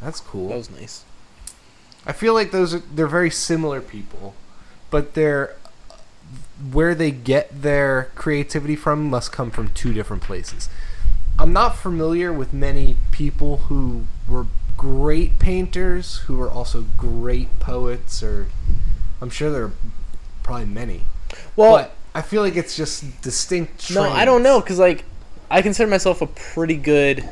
that's 0.00 0.20
cool. 0.20 0.48
that 0.48 0.56
was 0.56 0.70
nice. 0.70 1.04
I 2.06 2.12
feel 2.12 2.34
like 2.34 2.50
those 2.50 2.74
are 2.74 2.78
they're 2.78 3.06
very 3.06 3.30
similar 3.30 3.80
people, 3.80 4.34
but 4.90 5.14
they're 5.14 5.56
where 6.72 6.94
they 6.94 7.10
get 7.10 7.62
their 7.62 8.10
creativity 8.14 8.76
from 8.76 9.10
must 9.10 9.32
come 9.32 9.50
from 9.50 9.68
two 9.68 9.92
different 9.92 10.22
places. 10.22 10.68
I'm 11.38 11.52
not 11.52 11.76
familiar 11.76 12.32
with 12.32 12.52
many 12.52 12.96
people 13.12 13.58
who 13.68 14.06
were 14.28 14.46
great 14.76 15.38
painters 15.38 16.18
who 16.20 16.36
were 16.36 16.50
also 16.50 16.86
great 16.96 17.60
poets 17.60 18.22
or 18.22 18.48
I'm 19.20 19.30
sure 19.30 19.50
there 19.50 19.64
are 19.64 19.72
probably 20.42 20.66
many. 20.66 21.02
Well, 21.56 21.72
but 21.72 21.96
I 22.14 22.22
feel 22.22 22.42
like 22.42 22.56
it's 22.56 22.76
just 22.76 23.20
distinct 23.22 23.94
no, 23.94 24.02
I 24.02 24.24
don't 24.24 24.42
know, 24.42 24.60
cause 24.60 24.78
like 24.78 25.04
I 25.50 25.62
consider 25.62 25.88
myself 25.90 26.22
a 26.22 26.26
pretty 26.26 26.76
good. 26.76 27.28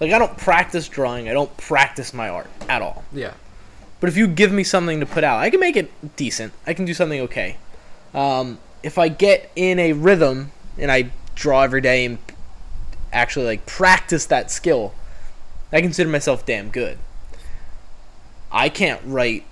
Like 0.00 0.12
I 0.12 0.18
don't 0.18 0.36
practice 0.36 0.88
drawing. 0.88 1.28
I 1.28 1.32
don't 1.32 1.54
practice 1.56 2.14
my 2.14 2.28
art 2.28 2.48
at 2.68 2.82
all. 2.82 3.04
Yeah. 3.12 3.34
But 4.00 4.08
if 4.08 4.16
you 4.16 4.28
give 4.28 4.52
me 4.52 4.62
something 4.62 5.00
to 5.00 5.06
put 5.06 5.24
out, 5.24 5.40
I 5.40 5.50
can 5.50 5.60
make 5.60 5.76
it 5.76 5.90
decent. 6.16 6.52
I 6.66 6.74
can 6.74 6.84
do 6.84 6.94
something 6.94 7.20
okay. 7.22 7.56
Um, 8.14 8.58
if 8.82 8.96
I 8.96 9.08
get 9.08 9.50
in 9.56 9.78
a 9.78 9.92
rhythm 9.92 10.52
and 10.78 10.90
I 10.90 11.10
draw 11.34 11.62
every 11.62 11.80
day 11.80 12.04
and 12.04 12.18
actually 13.12 13.46
like 13.46 13.66
practice 13.66 14.26
that 14.26 14.50
skill, 14.50 14.94
I 15.72 15.80
consider 15.80 16.08
myself 16.08 16.46
damn 16.46 16.70
good. 16.70 16.98
I 18.50 18.68
can't 18.68 19.00
write. 19.04 19.44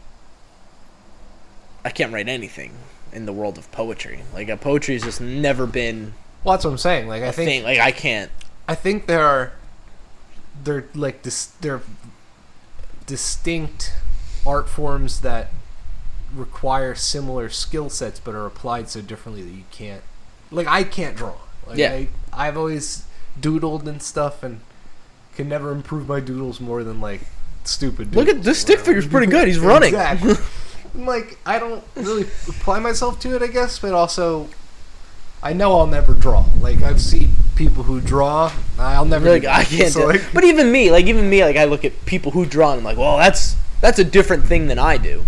I 1.85 1.91
can't 1.91 2.13
write 2.13 2.29
anything 2.29 2.73
in 3.13 3.27
the 3.27 3.33
world 3.33 3.59
of 3.59 3.71
poetry. 3.73 4.23
Like 4.33 4.49
a 4.49 4.57
poetry 4.57 4.95
has 4.95 5.03
just 5.03 5.21
never 5.21 5.67
been 5.67 6.15
Well, 6.45 6.55
that's 6.55 6.65
what 6.65 6.71
I'm 6.71 6.79
saying. 6.79 7.09
Like 7.09 7.23
I 7.23 7.33
think 7.33 7.49
thing. 7.49 7.63
Like 7.65 7.81
I 7.81 7.91
can't. 7.91 8.31
I 8.69 8.75
think 8.75 9.07
there 9.07 9.25
are 9.25 9.53
they're 10.65 10.87
like 10.95 11.23
dis- 11.23 11.53
they're 11.61 11.83
distinct 13.07 13.93
art 14.45 14.69
forms 14.69 15.21
that 15.21 15.51
require 16.35 16.95
similar 16.95 17.49
skill 17.49 17.89
sets 17.89 18.19
but 18.21 18.35
are 18.35 18.47
applied 18.47 18.89
so 18.89 19.01
differently 19.01 19.43
that 19.43 19.53
you 19.53 19.65
can't 19.71 20.03
like 20.51 20.67
I 20.67 20.85
can't 20.85 21.17
draw. 21.17 21.35
Like 21.67 21.79
Yeah. 21.79 21.93
I 21.93 22.09
I've 22.33 22.57
always 22.57 23.05
doodled 23.41 23.87
and 23.87 24.03
stuff 24.03 24.43
and 24.43 24.61
can 25.35 25.49
never 25.49 25.71
improve 25.71 26.09
my 26.09 26.21
doodles 26.21 26.61
more 26.61 26.83
than 26.85 27.01
like 27.01 27.21
stupid 27.65 28.15
Look 28.15 28.29
at 28.29 28.43
this 28.43 28.61
stick 28.61 28.81
figure's 28.81 29.07
pretty 29.07 29.27
good. 29.27 29.47
He's 29.49 29.59
running. 29.73 29.89
Exactly. 29.95 30.35
Like 30.95 31.37
I 31.45 31.59
don't 31.59 31.85
really 31.95 32.23
apply 32.49 32.79
myself 32.79 33.21
to 33.21 33.37
it, 33.37 33.43
I 33.43 33.49
guess, 33.49 33.79
but 33.81 33.93
also 33.93 34.49
I 35.47 35.53
know 35.53 35.79
I'll 35.79 35.87
never 35.87 36.13
draw. 36.13 36.45
Like 36.61 36.83
I've 36.83 37.01
seen 37.01 37.31
people 37.55 37.85
who 37.85 38.01
draw. 38.01 38.53
I'll 38.79 39.05
never. 39.05 39.31
Like 39.31 39.43
do 39.43 39.49
I 39.49 39.63
can't. 39.77 39.93
So, 39.93 40.01
do 40.01 40.19
like, 40.19 40.33
but 40.35 40.43
even 40.45 40.73
me, 40.73 40.91
like 40.91 41.07
even 41.07 41.31
me, 41.31 41.45
like 41.45 41.57
I 41.57 41.65
look 41.67 41.85
at 41.85 41.93
people 42.05 42.33
who 42.33 42.45
draw 42.45 42.73
and 42.73 42.79
I'm 42.81 42.85
like, 42.85 42.97
well, 42.99 43.17
that's 43.17 43.55
that's 43.81 44.01
a 44.01 44.05
different 44.05 44.45
thing 44.45 44.67
than 44.67 44.79
I 44.81 44.97
do. 44.97 45.25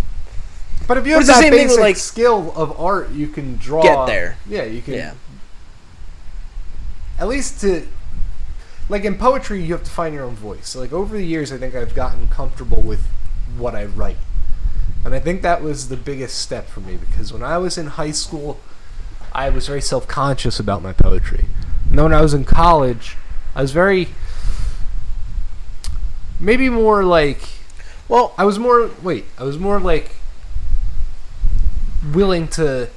but 0.89 0.99
if 0.99 1.07
you 1.07 1.13
But 1.15 1.19
have 1.19 1.27
that 1.29 1.41
same 1.41 1.53
thing 1.53 1.69
with, 1.69 1.77
basic 1.77 1.81
like- 1.81 1.97
skill 1.97 2.53
of 2.57 2.79
art, 2.81 3.11
you 3.11 3.29
can 3.29 3.57
draw. 3.59 3.83
Get 3.83 4.07
there. 4.07 4.37
Yeah, 4.49 4.65
you 4.65 4.83
can. 4.83 4.95
Yeah. 4.95 5.15
At 7.19 7.29
least 7.29 7.61
to. 7.61 7.87
Like 8.91 9.05
in 9.05 9.19
poetry, 9.19 9.63
you 9.63 9.75
have 9.75 9.85
to 9.85 9.91
find 9.91 10.15
your 10.15 10.25
own 10.25 10.35
voice. 10.35 10.69
So 10.71 10.81
like 10.81 10.93
over 10.93 11.15
the 11.17 11.25
years, 11.25 11.53
I 11.53 11.59
think 11.59 11.75
I've 11.75 11.95
gotten 11.95 12.29
comfortable 12.29 12.81
with 12.81 13.07
what 13.57 13.75
I 13.75 13.85
write, 13.85 14.17
and 15.05 15.15
I 15.15 15.21
think 15.21 15.43
that 15.43 15.63
was 15.63 15.89
the 15.91 15.97
biggest 15.97 16.39
step 16.39 16.69
for 16.69 16.81
me 16.81 16.97
because 16.97 17.33
when 17.33 17.43
I 17.43 17.59
was 17.59 17.77
in 17.79 17.87
high 17.87 18.13
school, 18.13 18.59
I 19.39 19.51
was 19.51 19.69
very 19.69 19.81
self 19.81 20.09
conscious 20.09 20.59
about 20.59 20.83
my 20.83 20.93
poetry. 20.93 21.47
And 21.89 21.97
then 21.97 22.07
when 22.07 22.13
I 22.13 22.21
was 22.21 22.35
in 22.35 22.45
college, 22.45 23.17
I 23.55 23.63
was 23.63 23.71
very. 23.71 24.09
Maybe 26.41 26.69
more 26.69 27.05
like 27.05 27.49
Well, 28.09 28.35
I 28.37 28.45
was 28.45 28.59
more 28.59 28.91
wait, 29.01 29.27
I 29.39 29.45
was 29.45 29.57
more 29.57 29.79
like 29.79 30.17
willing 32.13 32.49
to 32.49 32.89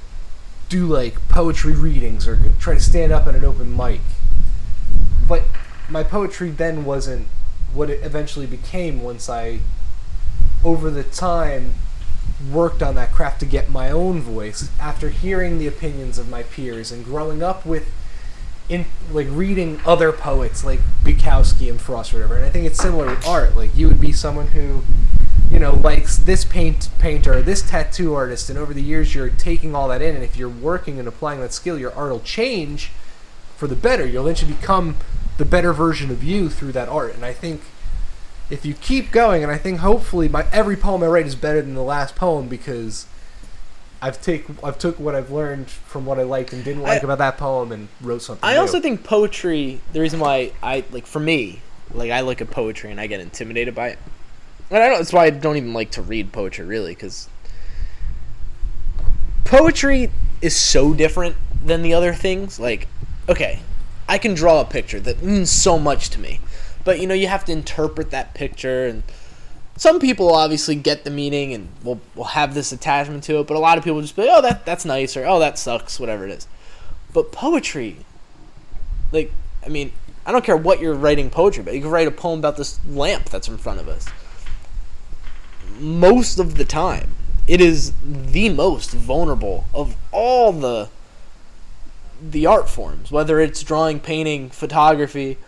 do 0.68 0.86
like 0.86 1.28
poetry 1.28 1.74
readings 1.74 2.26
or 2.26 2.40
try 2.58 2.74
to 2.74 2.80
stand 2.80 3.12
up 3.12 3.28
at 3.28 3.36
an 3.36 3.44
open 3.44 3.76
mic. 3.76 4.00
But 5.28 5.44
my 5.88 6.02
poetry 6.02 6.50
then 6.50 6.84
wasn't 6.84 7.28
what 7.72 7.88
it 7.88 8.02
eventually 8.02 8.46
became 8.46 9.00
once 9.00 9.28
I 9.28 9.60
over 10.64 10.90
the 10.90 11.04
time 11.04 11.74
worked 12.50 12.82
on 12.82 12.94
that 12.96 13.12
craft 13.12 13.40
to 13.40 13.46
get 13.46 13.70
my 13.70 13.90
own 13.90 14.20
voice 14.20 14.70
after 14.80 15.10
hearing 15.10 15.58
the 15.58 15.66
opinions 15.66 16.18
of 16.18 16.28
my 16.28 16.42
peers 16.42 16.90
and 16.90 17.04
growing 17.04 17.42
up 17.42 17.64
with 17.64 17.92
in 18.68 18.86
like 19.10 19.26
reading 19.30 19.80
other 19.84 20.12
poets 20.12 20.64
like 20.64 20.80
Bukowski 21.04 21.68
and 21.70 21.80
Frost 21.80 22.12
or 22.14 22.18
whatever. 22.18 22.36
And 22.36 22.44
I 22.44 22.48
think 22.48 22.66
it's 22.66 22.80
similar 22.80 23.06
with 23.06 23.26
art. 23.26 23.56
Like 23.56 23.76
you 23.76 23.88
would 23.88 24.00
be 24.00 24.12
someone 24.12 24.48
who, 24.48 24.82
you 25.50 25.58
know, 25.58 25.74
likes 25.74 26.16
this 26.16 26.44
paint 26.44 26.88
painter, 26.98 27.42
this 27.42 27.62
tattoo 27.62 28.14
artist, 28.14 28.48
and 28.48 28.58
over 28.58 28.72
the 28.72 28.82
years 28.82 29.14
you're 29.14 29.28
taking 29.28 29.74
all 29.74 29.88
that 29.88 30.00
in. 30.00 30.14
And 30.14 30.24
if 30.24 30.36
you're 30.36 30.48
working 30.48 30.98
and 30.98 31.06
applying 31.06 31.40
that 31.40 31.52
skill, 31.52 31.78
your 31.78 31.92
art 31.94 32.10
will 32.10 32.20
change 32.20 32.90
for 33.56 33.66
the 33.66 33.76
better. 33.76 34.06
You'll 34.06 34.26
eventually 34.26 34.54
become 34.54 34.96
the 35.38 35.44
better 35.44 35.72
version 35.72 36.10
of 36.10 36.24
you 36.24 36.48
through 36.48 36.72
that 36.72 36.88
art. 36.88 37.14
And 37.14 37.24
I 37.24 37.32
think 37.32 37.62
if 38.52 38.66
you 38.66 38.74
keep 38.74 39.10
going, 39.10 39.42
and 39.42 39.50
I 39.50 39.56
think 39.56 39.78
hopefully 39.78 40.28
my 40.28 40.44
every 40.52 40.76
poem 40.76 41.02
I 41.02 41.06
write 41.06 41.26
is 41.26 41.34
better 41.34 41.62
than 41.62 41.74
the 41.74 41.82
last 41.82 42.14
poem 42.14 42.48
because 42.48 43.06
I've 44.02 44.20
take 44.20 44.44
I've 44.62 44.78
took 44.78 45.00
what 45.00 45.14
I've 45.14 45.30
learned 45.30 45.70
from 45.70 46.04
what 46.04 46.18
I 46.18 46.22
liked 46.24 46.52
and 46.52 46.62
didn't 46.62 46.82
like 46.82 47.02
I- 47.02 47.04
about 47.04 47.16
that 47.18 47.38
poem 47.38 47.72
and 47.72 47.88
wrote 48.02 48.20
something. 48.20 48.44
I 48.46 48.54
new. 48.54 48.60
also 48.60 48.78
think 48.78 49.04
poetry. 49.04 49.80
The 49.94 50.00
reason 50.00 50.20
why 50.20 50.52
I 50.62 50.84
like 50.90 51.06
for 51.06 51.18
me, 51.18 51.62
like 51.94 52.10
I 52.10 52.20
look 52.20 52.42
at 52.42 52.50
poetry 52.50 52.90
and 52.90 53.00
I 53.00 53.06
get 53.06 53.20
intimidated 53.20 53.74
by 53.74 53.88
it. 53.88 53.98
And 54.70 54.82
I 54.82 54.88
don't. 54.88 54.98
That's 54.98 55.14
why 55.14 55.24
I 55.24 55.30
don't 55.30 55.56
even 55.56 55.72
like 55.72 55.90
to 55.92 56.02
read 56.02 56.30
poetry 56.30 56.66
really, 56.66 56.92
because 56.92 57.30
poetry 59.44 60.10
is 60.42 60.54
so 60.54 60.92
different 60.92 61.36
than 61.64 61.80
the 61.80 61.94
other 61.94 62.12
things. 62.12 62.60
Like, 62.60 62.86
okay, 63.30 63.60
I 64.08 64.18
can 64.18 64.34
draw 64.34 64.60
a 64.60 64.64
picture 64.66 65.00
that 65.00 65.22
means 65.22 65.50
so 65.50 65.78
much 65.78 66.10
to 66.10 66.20
me, 66.20 66.40
but 66.84 67.00
you 67.00 67.06
know 67.06 67.14
you 67.14 67.28
have 67.28 67.44
to 67.46 67.52
interpret 67.52 68.10
that 68.10 68.34
picture 68.34 68.86
and. 68.86 69.02
Some 69.74 70.00
people 70.00 70.34
obviously 70.34 70.74
get 70.74 71.02
the 71.04 71.10
meaning 71.10 71.54
and 71.54 71.68
will 71.82 71.98
will 72.14 72.24
have 72.24 72.52
this 72.52 72.72
attachment 72.72 73.24
to 73.24 73.40
it, 73.40 73.46
but 73.46 73.56
a 73.56 73.58
lot 73.58 73.78
of 73.78 73.84
people 73.84 74.02
just 74.02 74.14
be 74.14 74.22
like, 74.22 74.30
"Oh, 74.30 74.42
that 74.42 74.66
that's 74.66 74.84
nice," 74.84 75.16
or 75.16 75.24
"Oh, 75.26 75.38
that 75.38 75.58
sucks," 75.58 75.98
whatever 75.98 76.26
it 76.26 76.30
is. 76.30 76.46
But 77.14 77.32
poetry, 77.32 77.96
like 79.12 79.32
I 79.64 79.70
mean, 79.70 79.92
I 80.26 80.30
don't 80.32 80.44
care 80.44 80.56
what 80.56 80.80
you're 80.80 80.94
writing 80.94 81.30
poetry 81.30 81.62
about. 81.62 81.74
You 81.74 81.80
can 81.80 81.90
write 81.90 82.06
a 82.06 82.12
poem 82.12 82.38
about 82.38 82.58
this 82.58 82.78
lamp 82.86 83.30
that's 83.30 83.48
in 83.48 83.56
front 83.56 83.80
of 83.80 83.88
us. 83.88 84.06
Most 85.80 86.38
of 86.38 86.56
the 86.56 86.64
time, 86.64 87.14
it 87.46 87.60
is 87.60 87.92
the 88.04 88.50
most 88.50 88.90
vulnerable 88.92 89.64
of 89.74 89.96
all 90.12 90.52
the 90.52 90.90
the 92.22 92.46
art 92.46 92.68
forms, 92.68 93.10
whether 93.10 93.40
it's 93.40 93.62
drawing, 93.62 93.98
painting, 93.98 94.50
photography, 94.50 95.38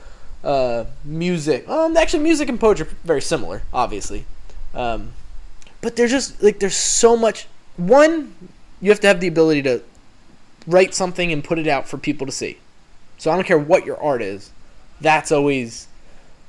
uh, 0.45 0.85
music. 1.05 1.69
Um, 1.69 1.97
actually, 1.97 2.23
music 2.23 2.49
and 2.49 2.61
poetry 2.61 2.87
are 2.87 2.91
very 3.05 3.23
similar, 3.23 3.63
obviously. 3.73 4.27
Um, 4.75 5.13
but 5.81 5.97
there's 5.97 6.11
just 6.11 6.43
like 6.43 6.61
there's 6.61 6.77
so 6.77 7.17
much. 7.17 7.47
One, 7.77 8.35
you 8.81 8.91
have 8.91 9.01
to 9.01 9.07
have 9.09 9.21
the 9.21 9.27
ability 9.27 9.63
to 9.63 9.83
write 10.67 10.95
something 10.95 11.33
and 11.33 11.43
put 11.43 11.59
it 11.59 11.67
out 11.67 11.89
for 11.89 11.99
people 11.99 12.27
to 12.27 12.33
see. 12.33 12.59
So 13.19 13.31
I 13.31 13.35
don't 13.37 13.47
care 13.47 13.59
what 13.59 13.85
your 13.85 14.01
art 14.01 14.23
is, 14.23 14.51
that's 15.01 15.33
always 15.33 15.89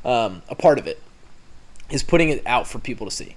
um, 0.03 0.41
a 0.49 0.55
part 0.55 0.79
of 0.79 0.87
it, 0.87 1.01
is 1.89 2.03
putting 2.03 2.29
it 2.29 2.41
out 2.45 2.67
for 2.67 2.79
people 2.79 3.07
to 3.07 3.11
see. 3.11 3.35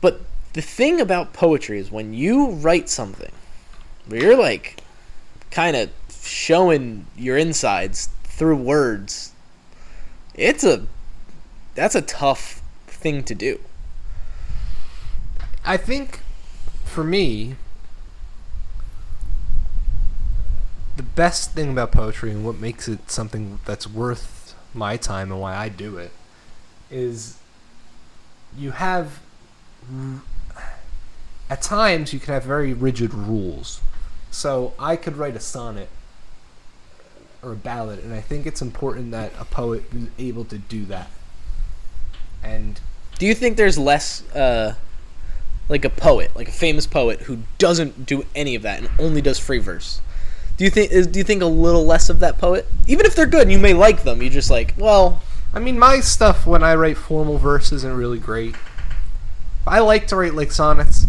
But 0.00 0.20
the 0.52 0.62
thing 0.62 1.00
about 1.00 1.32
poetry 1.32 1.78
is 1.78 1.90
when 1.90 2.14
you 2.14 2.50
write 2.50 2.88
something 2.88 3.32
where 4.06 4.20
you're 4.20 4.36
like 4.36 4.82
kind 5.50 5.76
of 5.76 5.90
showing 6.22 7.06
your 7.16 7.36
insides 7.36 8.08
through 8.36 8.56
words, 8.56 9.32
It's 10.34 10.64
a 10.64 10.86
that's 11.76 11.94
a 11.94 12.02
tough 12.02 12.62
thing 12.86 13.22
to 13.24 13.34
do. 13.34 13.60
I 15.64 15.76
think 15.76 16.20
for 16.84 17.04
me, 17.04 17.54
the 20.96 21.02
best 21.02 21.52
thing 21.52 21.70
about 21.70 21.92
poetry 21.92 22.30
and 22.30 22.44
what 22.44 22.58
makes 22.58 22.88
it 22.88 23.10
something 23.10 23.60
that's 23.64 23.86
worth 23.86 24.54
my 24.72 24.96
time 24.96 25.30
and 25.30 25.40
why 25.40 25.56
I 25.56 25.68
do 25.68 25.96
it 25.96 26.10
is 26.90 27.38
you 28.56 28.72
have 28.72 29.20
at 31.50 31.62
times 31.62 32.12
you 32.12 32.18
can 32.18 32.34
have 32.34 32.44
very 32.44 32.72
rigid 32.72 33.14
rules. 33.14 33.80
So 34.30 34.74
I 34.78 34.96
could 34.96 35.16
write 35.16 35.36
a 35.36 35.40
sonnet 35.40 35.88
or 37.44 37.52
a 37.52 37.56
ballad, 37.56 37.98
and 38.00 38.12
I 38.12 38.20
think 38.20 38.46
it's 38.46 38.62
important 38.62 39.10
that 39.10 39.32
a 39.38 39.44
poet 39.44 39.84
is 39.94 40.08
able 40.18 40.44
to 40.46 40.58
do 40.58 40.84
that. 40.86 41.10
And 42.42 42.80
Do 43.18 43.26
you 43.26 43.34
think 43.34 43.56
there's 43.56 43.78
less 43.78 44.22
uh 44.34 44.74
like 45.68 45.84
a 45.84 45.90
poet, 45.90 46.30
like 46.36 46.48
a 46.48 46.52
famous 46.52 46.86
poet 46.86 47.22
who 47.22 47.38
doesn't 47.58 48.04
do 48.06 48.24
any 48.34 48.54
of 48.54 48.62
that 48.62 48.80
and 48.80 48.90
only 48.98 49.22
does 49.22 49.38
free 49.38 49.58
verse? 49.58 50.00
Do 50.56 50.64
you 50.64 50.70
think 50.70 50.92
is 50.92 51.06
do 51.06 51.18
you 51.18 51.24
think 51.24 51.42
a 51.42 51.46
little 51.46 51.84
less 51.84 52.10
of 52.10 52.20
that 52.20 52.38
poet? 52.38 52.66
Even 52.86 53.06
if 53.06 53.14
they're 53.16 53.26
good, 53.26 53.42
and 53.42 53.52
you 53.52 53.58
may 53.58 53.74
like 53.74 54.04
them. 54.04 54.22
You 54.22 54.30
just 54.30 54.50
like, 54.50 54.74
well, 54.76 55.22
I 55.52 55.58
mean, 55.58 55.78
my 55.78 56.00
stuff 56.00 56.46
when 56.46 56.62
I 56.62 56.74
write 56.74 56.96
formal 56.96 57.38
verse 57.38 57.72
isn't 57.72 57.96
really 57.96 58.18
great. 58.18 58.54
I 59.66 59.80
like 59.80 60.06
to 60.08 60.16
write 60.16 60.34
like 60.34 60.52
sonnets. 60.52 61.06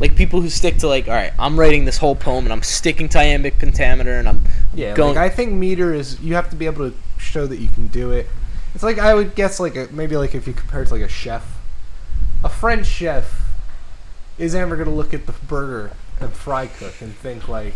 Like 0.00 0.16
people 0.16 0.40
who 0.40 0.50
stick 0.50 0.78
to 0.78 0.88
like, 0.88 1.06
all 1.08 1.14
right, 1.14 1.32
I'm 1.38 1.58
writing 1.58 1.84
this 1.84 1.98
whole 1.98 2.16
poem 2.16 2.44
and 2.44 2.52
I'm 2.52 2.62
sticking 2.62 3.08
to 3.10 3.18
iambic 3.20 3.58
pentameter 3.58 4.12
and 4.18 4.28
I'm 4.28 4.42
Yeah, 4.74 4.94
going. 4.94 5.14
like 5.14 5.30
I 5.32 5.34
think 5.34 5.52
meter 5.52 5.94
is 5.94 6.20
you 6.20 6.34
have 6.34 6.50
to 6.50 6.56
be 6.56 6.66
able 6.66 6.90
to 6.90 6.96
show 7.18 7.46
that 7.46 7.58
you 7.58 7.68
can 7.68 7.86
do 7.88 8.10
it. 8.10 8.28
It's 8.74 8.82
like 8.82 8.98
I 8.98 9.14
would 9.14 9.34
guess 9.36 9.60
like 9.60 9.76
a, 9.76 9.88
maybe 9.92 10.16
like 10.16 10.34
if 10.34 10.46
you 10.48 10.52
compare 10.52 10.82
it 10.82 10.86
to 10.88 10.94
like 10.94 11.02
a 11.02 11.08
chef, 11.08 11.58
a 12.42 12.48
French 12.48 12.86
chef 12.86 13.42
is 14.36 14.54
ever 14.54 14.76
gonna 14.76 14.90
look 14.94 15.14
at 15.14 15.26
the 15.26 15.32
burger 15.46 15.92
and 16.20 16.32
fry 16.32 16.66
cook 16.66 16.94
and 17.00 17.14
think 17.14 17.46
like 17.48 17.74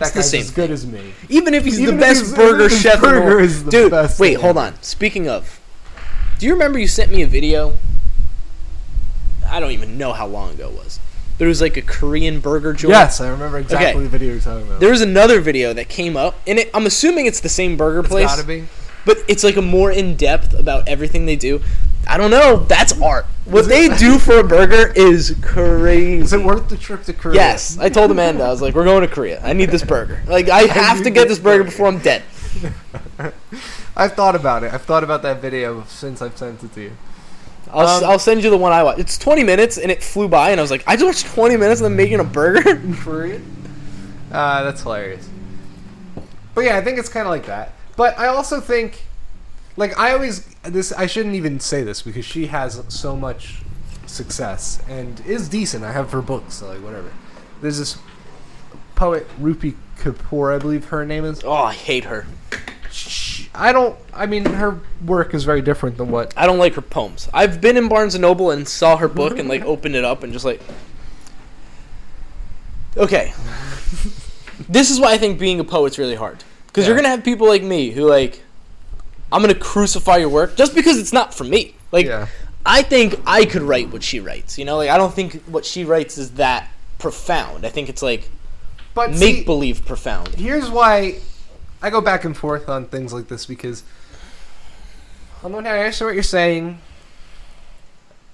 that 0.00 0.14
It's 0.16 0.30
the 0.32 0.38
guy's 0.38 0.46
as 0.46 0.50
good 0.50 0.70
as 0.72 0.84
me. 0.84 1.12
even 1.28 1.54
if 1.54 1.64
he's 1.64 1.78
Even 1.78 1.94
the 1.96 2.00
best 2.00 2.22
he's- 2.22 2.34
burger 2.34 2.54
even 2.54 2.66
if 2.66 2.72
his 2.72 2.80
chef 2.80 3.00
burger 3.00 3.38
is 3.38 3.62
the 3.64 3.70
dude. 3.70 3.90
best 3.92 4.18
wait, 4.18 4.34
hold 4.34 4.56
on. 4.58 4.74
Speaking 4.82 5.28
of, 5.28 5.60
do 6.40 6.46
you 6.46 6.52
remember 6.54 6.80
you 6.80 6.88
sent 6.88 7.12
me 7.12 7.22
a 7.22 7.26
video? 7.28 7.74
I 9.48 9.60
don't 9.60 9.70
even 9.70 9.96
know 9.96 10.12
how 10.12 10.26
long 10.26 10.50
ago 10.54 10.68
it 10.70 10.74
was. 10.74 10.98
There 11.38 11.48
was 11.48 11.60
like 11.60 11.76
a 11.76 11.82
Korean 11.82 12.40
burger 12.40 12.72
joint. 12.72 12.90
Yes, 12.92 13.20
I 13.20 13.28
remember 13.28 13.58
exactly 13.58 13.88
Okay. 13.90 14.02
the 14.02 14.08
video 14.08 14.32
you're 14.32 14.40
talking 14.40 14.66
about. 14.66 14.80
There 14.80 14.90
was 14.90 15.00
another 15.00 15.40
video 15.40 15.72
that 15.72 15.88
came 15.88 16.16
up, 16.16 16.36
and 16.46 16.58
it, 16.60 16.70
I'm 16.72 16.86
assuming 16.86 17.26
it's 17.26 17.40
the 17.40 17.48
same 17.48 17.76
burger 17.76 18.00
it's 18.00 18.08
place. 18.08 18.26
gotta 18.26 18.44
be. 18.44 18.66
but 19.04 19.18
it's 19.26 19.42
like 19.42 19.56
a 19.56 19.62
more 19.62 19.90
in 19.90 20.14
depth 20.16 20.54
about 20.58 20.86
everything 20.88 21.26
they 21.26 21.36
do. 21.36 21.60
I 22.06 22.18
don't 22.18 22.30
know. 22.30 22.58
That's 22.68 23.00
art. 23.00 23.24
What 23.46 23.66
they 23.66 23.88
do 23.96 24.18
for 24.26 24.38
a 24.38 24.44
burger 24.44 24.92
is 24.94 25.34
crazy. 25.42 26.18
Is 26.22 26.32
it 26.32 26.44
worth 26.44 26.68
the 26.68 26.76
trip 26.76 27.02
to 27.04 27.12
Korea? 27.12 27.34
Yes, 27.36 27.78
I 27.78 27.88
told 27.88 28.10
Amanda. 28.10 28.44
I 28.44 28.50
was 28.50 28.62
like, 28.62 28.74
"We're 28.74 28.84
going 28.84 29.00
to 29.00 29.12
Korea. 29.12 29.40
I 29.42 29.54
need 29.54 29.70
this 29.70 29.82
burger. 29.82 30.22
Like, 30.26 30.48
I 30.48 30.62
have 30.72 31.02
to 31.02 31.10
get 31.10 31.28
this 31.28 31.38
burger." 31.38 31.64
before 31.64 31.88
I'm 31.88 31.98
dead." 31.98 32.22
I've 33.96 34.12
thought 34.14 34.34
about 34.36 34.62
it. 34.64 34.72
I've 34.72 34.82
thought 34.82 35.04
about 35.04 35.22
that 35.22 35.40
video 35.40 35.84
since 35.88 36.20
I've 36.22 36.36
sent 36.36 36.62
it 36.62 36.72
to 36.74 36.80
you. 36.82 36.92
I'll, 37.74 37.86
s 37.86 38.02
Um, 38.02 38.10
will 38.10 38.18
send 38.18 38.44
you 38.44 38.50
the 38.50 38.56
one 38.56 38.72
I 38.72 38.82
watched. 38.82 39.00
It's 39.00 39.18
20 39.18 39.44
minutes 39.44 39.78
and 39.78 39.90
it 39.90 40.02
flew 40.02 40.28
by, 40.28 40.50
and 40.50 40.60
I 40.60 40.62
was 40.62 40.70
like, 40.70 40.84
"I 40.86 40.96
just 40.96 41.04
watched 41.24 41.34
20 41.34 41.56
minutes 41.56 41.80
of 41.80 41.84
them 41.84 41.96
making 41.96 42.20
a 42.20 42.24
burger." 42.24 42.76
Uh, 44.32 44.64
that's 44.64 44.82
hilarious. 44.82 45.28
But 46.54 46.64
yeah, 46.64 46.76
I 46.76 46.80
think 46.82 46.98
it's 46.98 47.08
kind 47.08 47.26
of 47.26 47.30
like 47.30 47.46
that. 47.46 47.72
But 47.96 48.18
I 48.18 48.26
also 48.26 48.60
think, 48.60 49.04
like, 49.76 49.96
I 49.98 50.12
always 50.12 50.44
this. 50.64 50.92
I 50.92 51.06
shouldn't 51.06 51.34
even 51.34 51.60
say 51.60 51.82
this 51.84 52.02
because 52.02 52.24
she 52.24 52.46
has 52.46 52.82
so 52.88 53.14
much 53.16 53.62
success 54.06 54.80
and 54.88 55.20
is 55.26 55.48
decent. 55.48 55.84
I 55.84 55.92
have 55.92 56.10
her 56.12 56.22
books, 56.22 56.54
so 56.54 56.68
like 56.68 56.82
whatever. 56.82 57.12
There's 57.60 57.78
this 57.78 57.98
poet 58.94 59.26
Rupi 59.40 59.74
Kapoor, 59.98 60.54
I 60.54 60.58
believe 60.58 60.86
her 60.86 61.04
name 61.06 61.24
is. 61.24 61.42
oh, 61.44 61.52
I 61.52 61.72
hate 61.72 62.04
her. 62.04 62.26
Sh- 62.90 63.23
I 63.54 63.72
don't. 63.72 63.96
I 64.12 64.26
mean, 64.26 64.44
her 64.46 64.80
work 65.04 65.32
is 65.34 65.44
very 65.44 65.62
different 65.62 65.96
than 65.96 66.10
what. 66.10 66.34
I 66.36 66.46
don't 66.46 66.58
like 66.58 66.74
her 66.74 66.80
poems. 66.82 67.28
I've 67.32 67.60
been 67.60 67.76
in 67.76 67.88
Barnes 67.88 68.14
and 68.14 68.22
Noble 68.22 68.50
and 68.50 68.66
saw 68.66 68.96
her 68.96 69.08
book 69.08 69.38
and 69.38 69.48
like 69.48 69.62
opened 69.64 69.94
it 69.94 70.04
up 70.04 70.22
and 70.24 70.32
just 70.32 70.44
like, 70.44 70.60
okay, 72.96 73.32
this 74.68 74.90
is 74.90 75.00
why 75.00 75.12
I 75.12 75.18
think 75.18 75.38
being 75.38 75.60
a 75.60 75.64
poet's 75.64 75.98
really 75.98 76.14
hard 76.16 76.42
because 76.66 76.86
you're 76.86 76.96
gonna 76.96 77.08
have 77.08 77.24
people 77.24 77.46
like 77.46 77.62
me 77.62 77.90
who 77.90 78.02
like, 78.02 78.42
I'm 79.32 79.40
gonna 79.40 79.54
crucify 79.54 80.16
your 80.16 80.28
work 80.28 80.56
just 80.56 80.74
because 80.74 80.98
it's 80.98 81.12
not 81.12 81.32
for 81.34 81.44
me. 81.44 81.74
Like, 81.92 82.06
yeah. 82.06 82.26
I 82.66 82.82
think 82.82 83.20
I 83.26 83.44
could 83.44 83.62
write 83.62 83.90
what 83.92 84.02
she 84.02 84.20
writes. 84.20 84.58
You 84.58 84.64
know, 84.64 84.76
like 84.78 84.90
I 84.90 84.96
don't 84.96 85.14
think 85.14 85.42
what 85.44 85.64
she 85.64 85.84
writes 85.84 86.18
is 86.18 86.32
that 86.32 86.70
profound. 86.98 87.64
I 87.64 87.68
think 87.68 87.88
it's 87.88 88.02
like 88.02 88.28
But 88.94 89.12
make 89.12 89.46
believe 89.46 89.84
profound. 89.86 90.34
here's 90.34 90.70
why 90.70 91.20
I 91.84 91.90
go 91.90 92.00
back 92.00 92.24
and 92.24 92.34
forth 92.34 92.68
on 92.70 92.86
things 92.86 93.12
like 93.12 93.28
this 93.28 93.44
because 93.44 93.82
on 95.42 95.52
one 95.52 95.64
hand, 95.66 95.76
I 95.76 95.80
understand 95.80 96.06
what 96.08 96.14
you're 96.14 96.22
saying, 96.22 96.78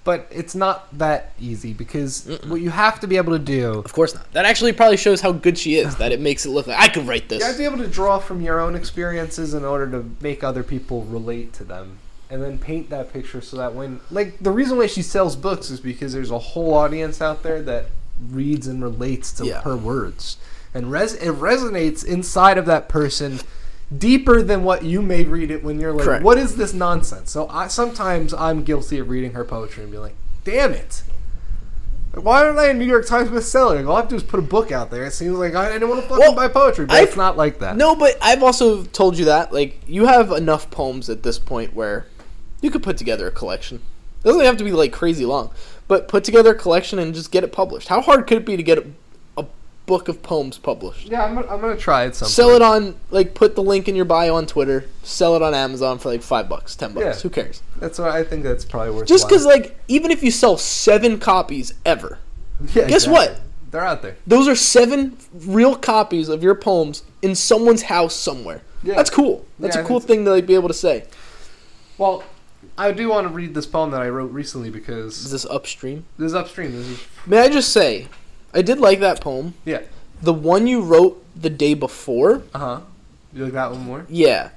but 0.05 0.28
it's 0.30 0.55
not 0.55 0.96
that 0.98 1.32
easy 1.40 1.72
because 1.72 2.26
Mm-mm. 2.26 2.48
what 2.48 2.61
you 2.61 2.70
have 2.70 3.01
to 3.01 3.09
be 3.09 3.16
able 3.16 3.32
to 3.32 3.40
do, 3.40 3.80
Of 3.80 3.92
course 3.92 4.14
not. 4.14 4.32
That 4.34 4.44
actually 4.44 4.72
probably 4.72 4.96
shows 4.96 5.20
how 5.20 5.32
good 5.32 5.59
she 5.59 5.74
is. 5.74 5.96
That 5.96 6.12
it 6.12 6.20
makes 6.20 6.46
it 6.46 6.51
look 6.51 6.68
like 6.68 6.78
I 6.78 6.86
could 6.88 7.09
write 7.09 7.28
this. 7.28 7.40
you 7.40 7.44
have 7.46 7.55
to 7.57 7.59
be 7.59 7.64
able 7.64 7.78
to 7.78 7.88
draw 7.88 8.20
from 8.20 8.40
your 8.40 8.61
own 8.61 8.76
experiences 8.76 9.53
in 9.53 9.64
order 9.64 9.90
to 9.90 10.09
make 10.20 10.44
other 10.44 10.62
people 10.62 11.03
relate 11.03 11.53
to 11.55 11.64
them. 11.64 11.98
And 12.30 12.40
then 12.40 12.59
paint 12.59 12.90
that 12.90 13.12
picture 13.12 13.40
so 13.40 13.57
that 13.57 13.74
when, 13.74 13.98
like, 14.12 14.38
the 14.38 14.53
reason 14.53 14.78
why 14.78 14.86
she 14.86 15.03
sells 15.03 15.34
books 15.34 15.68
is 15.70 15.80
because 15.80 16.12
there's 16.12 16.30
a 16.30 16.38
whole 16.38 16.74
audience 16.74 17.20
out 17.20 17.42
there 17.42 17.61
that 17.62 17.86
reads 18.30 18.68
and 18.68 18.80
relates 18.80 19.32
to 19.32 19.46
Yeah. 19.46 19.62
her 19.62 19.76
words. 19.76 20.36
And 20.74 20.90
res- 20.90 21.14
it 21.14 21.32
resonates 21.32 22.04
inside 22.04 22.58
of 22.58 22.66
that 22.66 22.88
person 22.88 23.40
deeper 23.96 24.40
than 24.42 24.62
what 24.62 24.84
you 24.84 25.02
may 25.02 25.24
read 25.24 25.50
it 25.50 25.64
when 25.64 25.80
you're 25.80 25.92
like, 25.92 26.04
Correct. 26.04 26.24
what 26.24 26.38
is 26.38 26.56
this 26.56 26.72
nonsense? 26.72 27.30
So 27.32 27.48
I 27.48 27.66
sometimes 27.66 28.32
I'm 28.32 28.62
guilty 28.62 28.98
of 28.98 29.08
reading 29.08 29.32
her 29.32 29.44
poetry 29.44 29.82
and 29.82 29.90
be 29.90 29.98
like, 29.98 30.14
damn 30.44 30.72
it. 30.72 31.02
Why 32.14 32.44
aren't 32.44 32.58
I 32.58 32.68
a 32.68 32.74
New 32.74 32.84
York 32.86 33.06
Times 33.06 33.30
bestseller? 33.30 33.86
All 33.86 33.94
I 33.94 34.00
have 34.00 34.08
to 34.08 34.10
do 34.10 34.16
is 34.16 34.24
put 34.24 34.40
a 34.40 34.42
book 34.42 34.72
out 34.72 34.90
there. 34.90 35.04
It 35.04 35.12
seems 35.12 35.36
like 35.38 35.54
I 35.54 35.70
want 35.78 36.02
to 36.02 36.08
fucking 36.08 36.18
Well, 36.18 36.34
buy 36.34 36.48
poetry, 36.48 36.86
but 36.86 36.94
I've- 36.96 37.06
it's 37.06 37.16
not 37.16 37.36
like 37.36 37.60
that. 37.60 37.76
No, 37.76 37.94
but 37.94 38.16
I've 38.20 38.42
also 38.42 38.82
told 38.84 39.16
you 39.16 39.26
that 39.26 39.52
like 39.52 39.80
you 39.86 40.06
have 40.06 40.32
enough 40.32 40.70
poems 40.70 41.08
at 41.08 41.22
this 41.22 41.38
point 41.38 41.74
where 41.74 42.06
you 42.60 42.70
could 42.70 42.82
put 42.82 42.96
together 42.96 43.28
a 43.28 43.30
collection. 43.30 43.80
It 44.24 44.28
doesn't 44.28 44.44
have 44.44 44.56
to 44.56 44.64
be 44.64 44.72
like 44.72 44.92
crazy 44.92 45.24
long, 45.24 45.50
but 45.88 46.08
put 46.08 46.24
together 46.24 46.50
a 46.50 46.54
collection 46.54 46.98
and 46.98 47.14
just 47.14 47.30
get 47.30 47.44
it 47.44 47.52
published. 47.52 47.88
How 47.88 48.00
hard 48.00 48.26
could 48.26 48.38
it 48.38 48.46
be 48.46 48.56
to 48.56 48.62
get 48.62 48.78
a 48.78 48.84
book 49.91 50.09
of 50.09 50.22
poems 50.22 50.57
published? 50.57 51.09
Yeah, 51.09 51.24
I'm, 51.24 51.34
gonna- 51.34 51.49
I'm 51.49 51.61
gonna 51.61 51.76
try 51.76 52.05
it. 52.05 52.14
Sell 52.14 52.51
it 52.51 52.62
on 52.62 52.95
like 53.11 53.34
put 53.34 53.57
the 53.57 53.62
link 53.62 53.88
in 53.88 53.97
your 53.97 54.05
bio 54.05 54.36
on 54.36 54.47
Twitter. 54.47 54.84
Sell 55.03 55.34
it 55.36 55.43
on 55.43 55.53
Amazon 55.53 55.99
for 55.99 56.09
like 56.11 56.22
five 56.22 56.49
bucks, 56.49 56.76
ten 56.76 56.93
bucks. 56.95 57.05
Yeah. 57.05 57.14
Who 57.22 57.28
cares? 57.30 57.61
That's 57.80 57.99
what 57.99 58.11
I 58.11 58.22
think. 58.22 58.45
That's 58.45 58.64
probably 58.64 58.93
worth. 58.95 59.09
Just 59.09 59.28
because 59.28 59.45
like 59.45 59.76
even 59.88 60.11
if 60.12 60.22
you 60.22 60.30
sell 60.30 60.57
seven 60.57 61.18
copies 61.18 61.74
ever, 61.84 62.18
guess 62.72 63.07
what? 63.09 63.41
They're 63.72 63.84
out 63.84 64.03
there. 64.03 64.16
those 64.26 64.49
are 64.49 64.57
seven 64.57 65.16
real 65.32 65.76
copies 65.76 66.28
of 66.28 66.43
your 66.43 66.55
poems 66.57 67.03
in 67.22 67.34
someone's 67.34 67.82
house 67.82 68.14
somewhere. 68.14 68.62
Yeah. 68.82 68.95
That's 68.95 69.11
cool. 69.11 69.45
That's 69.59 69.76
Yeah, 69.76 69.82
a 69.82 69.86
cool 69.86 70.01
thing 70.01 70.24
to 70.24 70.30
like 70.30 70.47
be 70.47 70.55
able 70.55 70.68
to 70.68 70.74
say. 70.74 71.05
Well, 71.99 72.24
I 72.78 72.93
do 72.93 73.09
want 73.11 73.28
to 73.28 73.32
read 73.32 73.55
this 73.55 73.66
poem 73.66 73.91
that 73.93 74.01
I 74.03 74.09
wrote 74.09 74.32
recently 74.32 74.70
because 74.70 75.14
Is 75.14 75.18
because 75.18 75.30
this 75.32 75.47
upstream? 75.47 76.05
this 76.18 76.26
is 76.26 76.34
upstream. 76.34 76.72
This 76.72 76.86
is 76.88 76.99
May 77.26 77.38
I 77.41 77.49
just 77.49 77.72
say, 77.72 78.09
I 78.53 78.62
did 78.62 78.78
like 78.80 79.01
that 79.01 79.20
poem. 79.20 79.55
yeah. 79.64 79.82
The 80.22 80.32
one 80.34 80.66
you 80.66 80.82
wrote 80.82 81.24
the 81.40 81.48
day 81.51 81.72
before, 81.74 82.42
Uh 82.53 82.59
huh. 82.59 82.80
You 83.32 83.44
like 83.44 83.53
that 83.55 83.70
one 83.70 83.80
more? 83.80 84.07
yeah. 84.09 84.51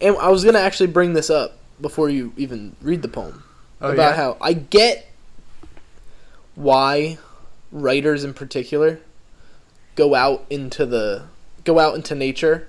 And 0.00 0.16
I 0.18 0.28
was 0.28 0.44
gonna 0.44 0.58
actually 0.58 0.88
bring 0.88 1.14
this 1.14 1.30
up 1.30 1.56
before 1.80 2.08
you 2.10 2.32
even 2.36 2.76
read 2.82 3.02
the 3.02 3.08
poem 3.08 3.42
Oh 3.80 3.90
about 3.92 4.10
yeah. 4.10 4.16
how 4.16 4.36
I 4.40 4.52
get 4.52 5.10
why 6.54 7.18
writers 7.72 8.24
in 8.24 8.32
particular 8.34 9.00
go 9.94 10.14
out 10.14 10.44
into 10.50 10.86
the 10.86 11.24
go 11.64 11.78
out 11.78 11.94
into 11.94 12.14
nature 12.14 12.68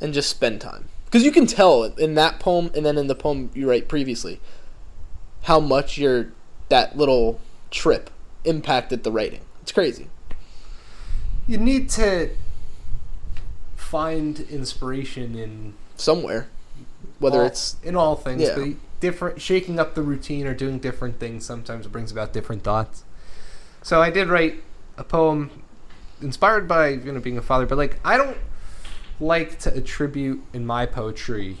and 0.00 0.14
just 0.14 0.30
spend 0.30 0.60
time 0.60 0.88
because 1.06 1.24
you 1.24 1.32
can 1.32 1.46
tell 1.46 1.84
in 1.84 2.14
that 2.14 2.38
poem 2.40 2.70
and 2.74 2.86
then 2.86 2.96
in 2.96 3.06
the 3.06 3.14
poem 3.14 3.50
you 3.54 3.68
write 3.68 3.88
previously 3.88 4.40
how 5.42 5.58
much 5.60 5.98
your 5.98 6.28
that 6.68 6.96
little 6.96 7.40
trip 7.70 8.10
impacted 8.44 9.04
the 9.04 9.12
writing 9.12 9.40
it's 9.60 9.72
crazy 9.72 10.08
you 11.46 11.58
need 11.58 11.88
to 11.88 12.30
find 13.76 14.40
inspiration 14.40 15.34
in 15.34 15.74
somewhere 15.96 16.48
whether 17.22 17.40
all, 17.40 17.46
it's 17.46 17.76
in 17.82 17.96
all 17.96 18.16
things, 18.16 18.42
Yeah. 18.42 18.56
but 18.56 18.68
different 19.00 19.40
shaking 19.40 19.78
up 19.78 19.94
the 19.94 20.02
routine 20.02 20.46
or 20.46 20.54
doing 20.54 20.78
different 20.78 21.18
things 21.18 21.44
sometimes 21.46 21.86
brings 21.86 22.10
about 22.12 22.32
different 22.32 22.62
thoughts. 22.64 23.04
So 23.82 24.02
I 24.02 24.10
did 24.10 24.28
write 24.28 24.62
a 24.96 25.04
poem 25.04 25.50
inspired 26.20 26.68
by 26.68 26.88
you 26.88 27.12
know 27.12 27.20
being 27.20 27.38
a 27.38 27.42
father, 27.42 27.66
but 27.66 27.78
like 27.78 27.98
I 28.04 28.16
don't 28.16 28.36
like 29.20 29.58
to 29.60 29.74
attribute 29.74 30.42
in 30.52 30.66
my 30.66 30.84
poetry 30.84 31.58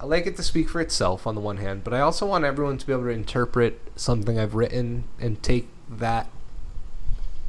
I 0.00 0.06
like 0.06 0.26
it 0.26 0.34
to 0.36 0.42
speak 0.42 0.70
for 0.70 0.80
itself 0.80 1.26
on 1.26 1.34
the 1.34 1.42
one 1.42 1.58
hand, 1.58 1.84
but 1.84 1.92
I 1.92 2.00
also 2.00 2.24
want 2.24 2.44
everyone 2.44 2.78
to 2.78 2.86
be 2.86 2.92
able 2.92 3.02
to 3.02 3.10
interpret 3.10 3.78
something 3.96 4.38
I've 4.38 4.54
written 4.54 5.04
and 5.20 5.42
take 5.42 5.68
that 5.90 6.28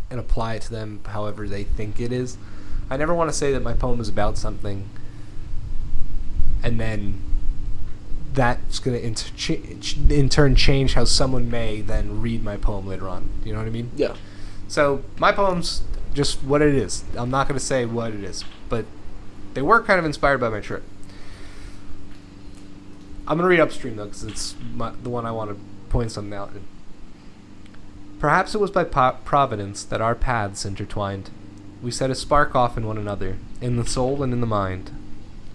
and 0.10 0.20
apply 0.20 0.56
it 0.56 0.64
to 0.64 0.72
them 0.72 1.00
however 1.06 1.48
they 1.48 1.64
think 1.64 2.02
it 2.02 2.12
is. 2.12 2.38
I 2.90 2.98
never 2.98 3.14
want 3.14 3.30
to 3.30 3.36
say 3.36 3.54
that 3.54 3.62
my 3.62 3.72
poem 3.72 4.02
is 4.02 4.10
about 4.10 4.38
something 4.38 4.90
and 6.62 6.78
then 6.78 7.22
that's 8.34 8.80
going 8.80 9.00
to 9.00 9.06
inter- 9.06 10.14
in 10.14 10.28
turn 10.28 10.56
change 10.56 10.94
how 10.94 11.06
someone 11.06 11.50
may 11.50 11.80
then 11.80 12.22
read 12.22 12.44
my 12.44 12.58
poem 12.58 12.86
later 12.86 13.08
on. 13.08 13.30
You 13.46 13.54
know 13.54 13.60
what 13.60 13.68
I 13.68 13.72
mean? 13.72 13.92
Yeah. 13.96 14.16
So 14.68 15.04
my 15.20 15.32
poem's 15.32 15.84
just 16.14 16.44
what 16.44 16.62
it 16.62 16.76
is. 16.76 17.06
I'm 17.16 17.30
not 17.30 17.48
going 17.48 17.58
to 17.58 17.66
say 17.66 17.86
what 17.86 18.12
it 18.14 18.24
is, 18.26 18.44
but 18.68 18.86
they 19.54 19.62
were 19.62 19.82
kind 19.82 20.00
of 20.00 20.06
inspired 20.06 20.40
by 20.40 20.50
my 20.50 20.60
trip. 20.60 20.84
I'm 23.32 23.38
to 23.38 23.46
read 23.46 23.62
upstream 23.62 23.96
though, 23.96 24.08
because 24.08 24.26
it's 24.26 24.56
my, 24.74 24.92
the 24.92 25.10
one 25.10 25.26
I 25.26 25.32
want 25.32 25.52
to 25.52 25.58
point 25.90 26.12
something 26.12 26.34
out. 26.34 26.50
in. 26.50 26.66
Perhaps 28.20 28.54
it 28.54 28.60
was 28.60 28.72
by 28.72 28.84
po- 28.84 29.20
providence 29.24 29.86
that 29.86 30.02
our 30.02 30.16
paths 30.16 30.66
intertwined. 30.66 31.30
We 31.82 31.92
set 31.92 32.10
a 32.10 32.16
spark 32.16 32.58
off 32.58 32.76
in 32.76 32.86
one 32.86 32.98
another, 32.98 33.38
in 33.62 33.78
the 33.78 33.86
soul 33.86 34.22
and 34.22 34.34
in 34.34 34.42
the 34.42 34.48
mind. 34.48 34.92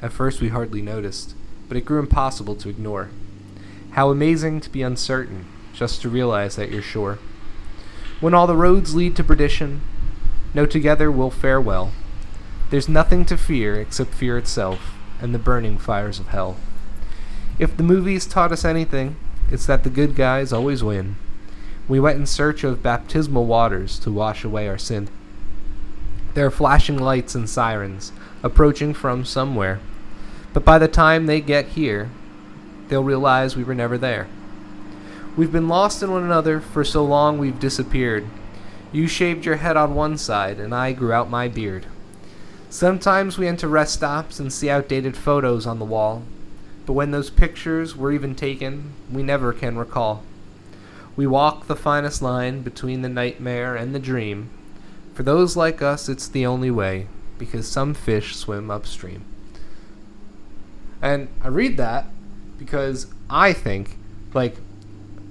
At 0.00 0.14
first 0.14 0.40
we 0.40 0.48
hardly 0.48 0.80
noticed, 0.80 1.34
but 1.68 1.76
it 1.76 1.84
grew 1.84 1.98
impossible 1.98 2.56
to 2.56 2.70
ignore. 2.70 3.10
How 3.90 4.08
amazing 4.08 4.62
to 4.62 4.70
be 4.70 4.80
uncertain, 4.80 5.44
just 5.74 6.00
to 6.00 6.08
realize 6.08 6.56
that 6.56 6.70
you're 6.70 6.80
sure. 6.80 7.18
When 8.20 8.32
all 8.32 8.46
the 8.46 8.56
roads 8.56 8.94
lead 8.94 9.16
to 9.16 9.22
perdition, 9.22 9.82
know 10.54 10.64
together 10.64 11.12
we'll 11.12 11.28
fare 11.28 11.60
well. 11.60 11.92
There's 12.70 12.88
nothing 12.88 13.26
to 13.26 13.36
fear 13.36 13.78
except 13.78 14.14
fear 14.14 14.38
itself 14.38 14.94
and 15.20 15.34
the 15.34 15.38
burning 15.38 15.76
fires 15.76 16.18
of 16.18 16.28
hell. 16.28 16.56
If 17.58 17.74
the 17.76 17.82
movies 17.82 18.26
taught 18.26 18.52
us 18.52 18.66
anything, 18.66 19.16
it's 19.50 19.64
that 19.64 19.82
the 19.82 19.90
good 19.90 20.14
guys 20.14 20.52
always 20.52 20.84
win. 20.84 21.16
We 21.88 21.98
went 21.98 22.18
in 22.18 22.26
search 22.26 22.64
of 22.64 22.82
baptismal 22.82 23.46
waters 23.46 23.98
to 24.00 24.10
wash 24.10 24.44
away 24.44 24.68
our 24.68 24.76
sin. 24.76 25.08
There 26.34 26.44
are 26.44 26.50
flashing 26.50 26.98
lights 26.98 27.34
and 27.34 27.48
sirens 27.48 28.12
approaching 28.42 28.92
from 28.92 29.24
somewhere, 29.24 29.80
but 30.52 30.66
by 30.66 30.78
the 30.78 30.88
time 30.88 31.24
they 31.24 31.40
get 31.40 31.68
here, 31.68 32.10
they'll 32.88 33.02
realize 33.02 33.56
we 33.56 33.64
were 33.64 33.74
never 33.74 33.96
there. 33.96 34.28
We've 35.34 35.52
been 35.52 35.68
lost 35.68 36.02
in 36.02 36.10
one 36.10 36.24
another 36.24 36.60
for 36.60 36.84
so 36.84 37.04
long 37.04 37.38
we've 37.38 37.58
disappeared. 37.58 38.26
You 38.92 39.06
shaved 39.06 39.46
your 39.46 39.56
head 39.56 39.78
on 39.78 39.94
one 39.94 40.18
side, 40.18 40.58
and 40.58 40.74
I 40.74 40.92
grew 40.92 41.12
out 41.12 41.30
my 41.30 41.48
beard. 41.48 41.86
Sometimes 42.68 43.38
we 43.38 43.48
enter 43.48 43.68
rest 43.68 43.94
stops 43.94 44.38
and 44.38 44.52
see 44.52 44.68
outdated 44.68 45.16
photos 45.16 45.66
on 45.66 45.78
the 45.78 45.84
wall, 45.86 46.22
but 46.86 46.92
when 46.92 47.10
those 47.10 47.30
pictures 47.30 47.96
were 47.96 48.12
even 48.12 48.34
taken, 48.34 48.92
we 49.12 49.22
never 49.22 49.52
can 49.52 49.76
recall. 49.76 50.22
We 51.16 51.26
walk 51.26 51.66
the 51.66 51.76
finest 51.76 52.22
line 52.22 52.62
between 52.62 53.02
the 53.02 53.08
nightmare 53.08 53.74
and 53.74 53.94
the 53.94 53.98
dream. 53.98 54.50
For 55.14 55.22
those 55.22 55.56
like 55.56 55.82
us, 55.82 56.08
it's 56.08 56.28
the 56.28 56.46
only 56.46 56.70
way, 56.70 57.08
because 57.38 57.66
some 57.66 57.94
fish 57.94 58.36
swim 58.36 58.70
upstream. 58.70 59.24
And 61.02 61.28
I 61.42 61.48
read 61.48 61.76
that 61.78 62.06
because 62.58 63.06
I 63.28 63.52
think, 63.52 63.98
like, 64.32 64.56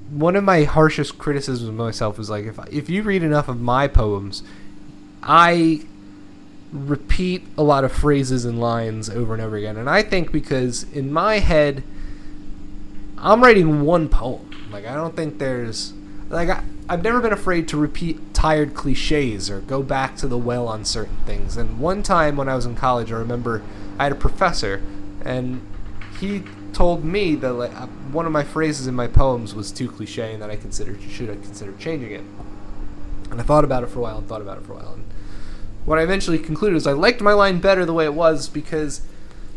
one 0.10 0.36
of 0.36 0.44
my 0.44 0.64
harshest 0.64 1.18
criticisms 1.18 1.70
of 1.70 1.76
myself 1.76 2.20
is 2.20 2.30
like, 2.30 2.46
if 2.46 2.60
if 2.72 2.90
you 2.90 3.02
read 3.04 3.24
enough 3.24 3.48
of 3.48 3.60
my 3.60 3.88
poems, 3.88 4.44
I 5.24 5.86
repeat 6.72 7.44
a 7.58 7.64
lot 7.64 7.84
of 7.84 7.92
phrases 7.92 8.46
and 8.46 8.60
lines 8.60 9.10
over 9.10 9.34
and 9.34 9.42
over 9.42 9.56
again. 9.56 9.78
And 9.78 9.90
I 9.90 10.02
think 10.02 10.32
because 10.32 10.84
in 10.92 11.12
my 11.12 11.40
head, 11.40 11.84
I'm 13.18 13.42
writing 13.42 13.82
one 13.82 14.10
poem. 14.10 14.50
Like, 14.72 14.86
I 14.86 14.94
don't 14.96 15.16
think 15.16 15.38
there's. 15.38 15.94
Like, 16.30 16.50
I, 16.50 16.64
I've 16.90 17.04
never 17.04 17.22
been 17.22 17.34
afraid 17.34 17.68
to 17.70 17.78
repeat 17.78 18.34
tired 18.34 18.74
cliches 18.74 19.50
or 19.50 19.62
go 19.62 19.82
back 19.82 20.16
to 20.18 20.28
the 20.28 20.38
well 20.38 20.68
on 20.68 20.86
certain 20.86 21.18
things. 21.26 21.58
And 21.58 21.80
one 21.80 22.04
time 22.04 22.36
when 22.36 22.50
I 22.50 22.56
was 22.56 22.66
in 22.66 22.76
college, 22.76 23.12
I 23.12 23.16
remember 23.16 23.64
I 23.98 24.04
had 24.04 24.12
a 24.12 24.16
professor, 24.16 24.84
and 25.24 25.62
he 26.20 26.44
told 26.74 27.06
me 27.06 27.36
that 27.36 27.54
like, 27.54 27.74
uh, 27.74 27.88
one 28.12 28.26
of 28.26 28.32
my 28.32 28.44
phrases 28.44 28.86
in 28.86 28.94
my 28.94 29.08
poems 29.08 29.56
was 29.56 29.72
too 29.72 29.90
cliche 29.90 30.34
and 30.34 30.42
that 30.42 30.50
I 30.50 30.58
considered 30.58 31.02
should 31.02 31.30
have 31.30 31.42
considered 31.42 31.80
changing 31.80 32.12
it. 32.12 32.24
And 33.32 33.40
I 33.40 33.44
thought 33.44 33.64
about 33.64 33.84
it 33.84 33.88
for 33.88 34.00
a 34.00 34.02
while 34.02 34.18
and 34.18 34.28
thought 34.28 34.42
about 34.42 34.58
it 34.58 34.66
for 34.66 34.74
a 34.74 34.76
while. 34.76 34.94
And 34.94 35.06
what 35.86 36.00
I 36.00 36.04
eventually 36.04 36.40
concluded 36.40 36.76
is 36.76 36.88
I 36.88 36.94
liked 36.94 37.22
my 37.22 37.34
line 37.34 37.60
better 37.60 37.86
the 37.86 37.94
way 37.94 38.06
it 38.06 38.14
was 38.14 38.50
because, 38.50 39.02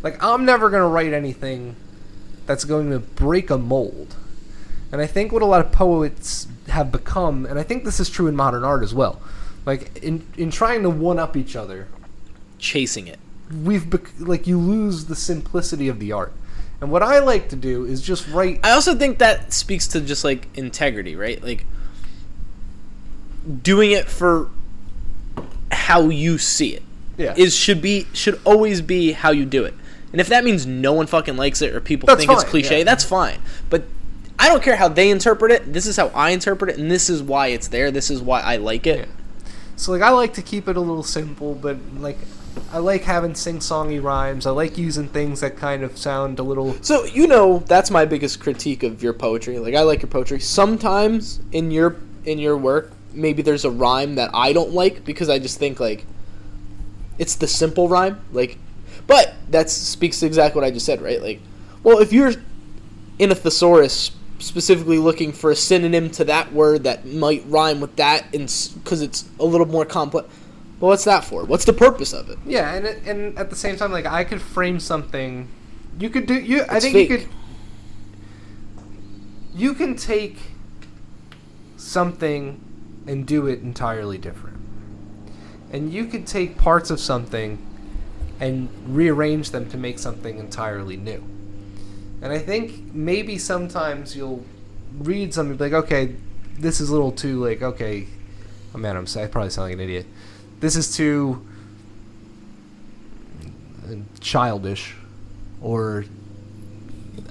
like, 0.02 0.22
I'm 0.22 0.44
never 0.44 0.70
gonna 0.70 0.88
write 0.88 1.12
anything 1.12 1.76
that's 2.46 2.64
going 2.64 2.90
to 2.90 2.98
break 2.98 3.50
a 3.50 3.58
mold. 3.58 4.16
And 4.90 5.02
I 5.02 5.06
think 5.06 5.32
what 5.32 5.42
a 5.42 5.46
lot 5.46 5.60
of 5.64 5.70
poets 5.70 6.46
have 6.68 6.90
become, 6.90 7.44
and 7.44 7.58
I 7.58 7.62
think 7.62 7.84
this 7.84 8.00
is 8.00 8.08
true 8.08 8.26
in 8.26 8.34
modern 8.36 8.64
art 8.64 8.82
as 8.82 8.94
well, 8.94 9.20
like 9.66 10.02
in 10.02 10.26
in 10.38 10.50
trying 10.50 10.82
to 10.82 10.90
one 10.90 11.18
up 11.18 11.36
each 11.36 11.54
other, 11.56 11.88
Chasing 12.58 13.06
it. 13.06 13.18
we've 13.64 13.88
bec- 13.90 14.12
like 14.18 14.46
you 14.46 14.58
lose 14.58 15.04
the 15.04 15.14
simplicity 15.16 15.88
of 15.88 15.98
the 15.98 16.12
art. 16.12 16.32
And 16.80 16.90
what 16.90 17.02
I 17.02 17.18
like 17.18 17.48
to 17.50 17.56
do 17.56 17.84
is 17.84 18.00
just 18.00 18.26
write. 18.28 18.60
I 18.64 18.70
also 18.70 18.94
think 18.94 19.18
that 19.18 19.52
speaks 19.52 19.86
to 19.88 20.00
just 20.00 20.24
like 20.24 20.46
integrity, 20.56 21.16
right? 21.16 21.42
Like 21.42 21.66
doing 23.62 23.90
it 23.90 24.06
for 24.06 24.48
how 25.72 26.08
you 26.08 26.38
see 26.38 26.68
it 26.74 26.82
Yeah. 27.16 27.34
is 27.36 27.54
should 27.54 27.82
be 27.82 28.06
should 28.12 28.40
always 28.44 28.80
be 28.80 29.12
how 29.12 29.30
you 29.30 29.44
do 29.44 29.64
it. 29.64 29.74
And 30.12 30.20
if 30.20 30.28
that 30.28 30.42
means 30.44 30.66
no 30.66 30.92
one 30.94 31.06
fucking 31.06 31.36
likes 31.36 31.60
it 31.60 31.74
or 31.74 31.80
people 31.80 32.06
That's 32.06 32.20
think 32.20 32.32
it's 32.32 32.44
cliche, 32.44 32.78
yeah. 32.78 32.84
that's 32.84 33.04
fine. 33.04 33.38
But 33.68 33.84
I 34.38 34.48
don't 34.48 34.62
care 34.62 34.76
how 34.76 34.88
they 34.88 35.10
interpret 35.10 35.50
it. 35.52 35.72
This 35.72 35.86
is 35.86 35.96
how 35.96 36.08
I 36.08 36.30
interpret 36.30 36.70
it, 36.70 36.78
and 36.78 36.90
this 36.90 37.10
is 37.10 37.22
why 37.22 37.48
it's 37.48 37.68
there. 37.68 37.90
This 37.90 38.08
is 38.10 38.22
why 38.22 38.40
I 38.40 38.56
like 38.56 38.86
it. 38.86 39.00
Yeah. 39.00 39.50
So 39.76 39.92
like 39.92 40.02
I 40.02 40.10
like 40.10 40.34
to 40.34 40.42
keep 40.42 40.66
it 40.68 40.76
a 40.76 40.80
little 40.80 41.02
simple, 41.02 41.54
but 41.54 41.76
like 41.98 42.18
I 42.72 42.78
like 42.78 43.02
having 43.04 43.34
sing-songy 43.34 44.02
rhymes. 44.02 44.46
I 44.46 44.50
like 44.50 44.78
using 44.78 45.08
things 45.08 45.40
that 45.40 45.56
kind 45.56 45.82
of 45.82 45.96
sound 45.98 46.38
a 46.38 46.42
little. 46.42 46.74
So 46.82 47.04
you 47.04 47.26
know 47.26 47.58
that's 47.66 47.90
my 47.90 48.04
biggest 48.04 48.40
critique 48.40 48.82
of 48.82 49.02
your 49.02 49.12
poetry. 49.12 49.58
Like 49.58 49.74
I 49.74 49.82
like 49.82 50.02
your 50.02 50.10
poetry. 50.10 50.40
Sometimes 50.40 51.40
in 51.52 51.70
your 51.70 51.96
in 52.24 52.38
your 52.38 52.56
work, 52.56 52.92
maybe 53.12 53.42
there's 53.42 53.64
a 53.64 53.70
rhyme 53.70 54.16
that 54.16 54.30
I 54.34 54.52
don't 54.52 54.72
like 54.72 55.04
because 55.04 55.28
I 55.28 55.38
just 55.38 55.58
think 55.58 55.80
like 55.80 56.06
it's 57.18 57.34
the 57.34 57.46
simple 57.46 57.88
rhyme. 57.88 58.20
Like, 58.32 58.58
but 59.06 59.34
that 59.50 59.70
speaks 59.70 60.20
to 60.20 60.26
exactly 60.26 60.60
what 60.60 60.66
I 60.66 60.70
just 60.70 60.86
said, 60.86 61.02
right? 61.02 61.20
Like, 61.20 61.40
well, 61.82 61.98
if 61.98 62.12
you're 62.12 62.32
in 63.18 63.30
a 63.30 63.34
thesaurus 63.34 64.12
specifically 64.38 64.98
looking 64.98 65.32
for 65.32 65.50
a 65.50 65.56
synonym 65.56 66.10
to 66.10 66.24
that 66.24 66.52
word 66.52 66.84
that 66.84 67.04
might 67.04 67.44
rhyme 67.46 67.80
with 67.80 67.96
that, 67.96 68.24
and 68.34 68.42
because 68.82 69.02
it's 69.02 69.28
a 69.40 69.44
little 69.44 69.66
more 69.66 69.84
complex. 69.84 70.28
Well, 70.80 70.90
what's 70.90 71.04
that 71.04 71.24
for? 71.24 71.44
What's 71.44 71.64
the 71.64 71.72
purpose 71.72 72.12
of 72.12 72.30
it? 72.30 72.38
Yeah, 72.46 72.72
and 72.72 72.86
it, 72.86 73.02
and 73.04 73.36
at 73.36 73.50
the 73.50 73.56
same 73.56 73.76
time, 73.76 73.90
like 73.90 74.06
I 74.06 74.22
could 74.22 74.40
frame 74.40 74.78
something. 74.78 75.48
You 75.98 76.08
could 76.08 76.26
do 76.26 76.34
you. 76.34 76.64
I 76.68 76.78
think 76.78 76.94
fake. 76.94 77.10
you 77.10 77.18
could. 77.18 77.28
You 79.54 79.74
can 79.74 79.96
take 79.96 80.36
something 81.76 82.62
and 83.08 83.26
do 83.26 83.46
it 83.46 83.60
entirely 83.60 84.18
different, 84.18 84.58
and 85.72 85.92
you 85.92 86.06
could 86.06 86.26
take 86.26 86.56
parts 86.56 86.90
of 86.90 87.00
something 87.00 87.58
and 88.38 88.68
rearrange 88.86 89.50
them 89.50 89.68
to 89.70 89.76
make 89.76 89.98
something 89.98 90.38
entirely 90.38 90.96
new. 90.96 91.24
And 92.22 92.32
I 92.32 92.38
think 92.38 92.94
maybe 92.94 93.38
sometimes 93.38 94.14
you'll 94.14 94.44
read 94.98 95.34
something 95.34 95.58
like, 95.58 95.72
okay, 95.72 96.14
this 96.58 96.80
is 96.80 96.90
a 96.90 96.92
little 96.92 97.12
too 97.12 97.44
like 97.44 97.62
okay. 97.62 98.06
Oh 98.74 98.78
man, 98.78 98.96
I'm 98.96 99.06
I 99.16 99.26
probably 99.26 99.50
sound 99.50 99.68
like 99.68 99.74
an 99.74 99.80
idiot. 99.80 100.06
This 100.60 100.76
is 100.76 100.94
too 100.94 101.46
childish 104.20 104.94
or 105.62 106.04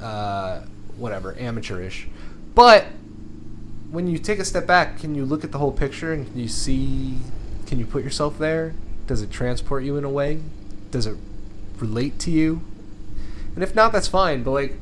uh, 0.02 0.62
whatever 0.98 1.36
amateurish 1.38 2.08
but 2.56 2.86
when 3.90 4.08
you 4.08 4.18
take 4.18 4.40
a 4.40 4.46
step 4.46 4.68
back 4.68 5.00
can 5.00 5.16
you 5.16 5.26
look 5.26 5.44
at 5.44 5.52
the 5.52 5.58
whole 5.58 5.72
picture 5.72 6.14
and 6.14 6.28
can 6.28 6.40
you 6.40 6.48
see 6.48 7.18
can 7.66 7.80
you 7.80 7.86
put 7.86 8.04
yourself 8.04 8.38
there 8.38 8.74
does 9.06 9.22
it 9.22 9.32
transport 9.32 9.84
you 9.84 9.98
in 9.98 10.04
a 10.04 10.10
way 10.10 10.42
does 10.92 11.06
it 11.06 11.18
relate 11.80 12.20
to 12.20 12.32
you 12.32 12.62
and 13.56 13.64
if 13.64 13.74
not 13.76 13.92
that's 13.92 14.08
fine 14.08 14.44
but 14.44 14.52
like 14.52 14.76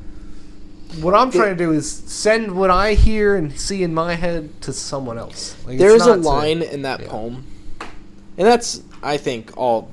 what 1.00 1.14
i'm 1.14 1.30
trying 1.30 1.56
to 1.56 1.64
do 1.64 1.72
is 1.72 1.90
send 1.90 2.56
what 2.56 2.70
i 2.70 2.94
hear 2.94 3.36
and 3.36 3.58
see 3.58 3.82
in 3.82 3.92
my 3.92 4.14
head 4.14 4.50
to 4.62 4.72
someone 4.72 5.18
else 5.18 5.56
like, 5.66 5.78
There's 5.78 6.06
a 6.06 6.16
not 6.16 6.22
to- 6.22 6.28
line 6.28 6.62
in 6.62 6.82
that 6.82 7.00
yeah. 7.00 7.08
poem, 7.08 7.44
and 8.38 8.46
that's 8.46 8.82
I 9.02 9.18
think 9.18 9.56
all 9.56 9.90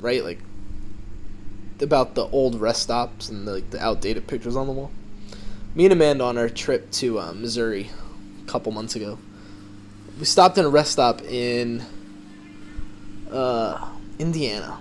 right, 0.00 0.22
like 0.22 0.38
about 1.80 2.14
the 2.14 2.26
old 2.26 2.60
rest 2.60 2.82
stops 2.82 3.28
and 3.28 3.46
the, 3.46 3.54
like 3.54 3.70
the 3.70 3.80
outdated 3.82 4.26
pictures 4.28 4.54
on 4.54 4.66
the 4.68 4.72
wall. 4.72 4.92
Me 5.74 5.84
and 5.84 5.92
Amanda 5.92 6.22
on 6.22 6.38
our 6.38 6.48
trip 6.48 6.90
to 6.92 7.18
uh, 7.18 7.32
Missouri 7.32 7.90
a 8.44 8.50
couple 8.50 8.72
months 8.72 8.96
ago, 8.96 9.18
we 10.18 10.24
stopped 10.24 10.58
in 10.58 10.64
a 10.64 10.68
rest 10.68 10.92
stop 10.92 11.22
in 11.22 11.82
uh, 13.30 13.88
Indiana. 14.18 14.78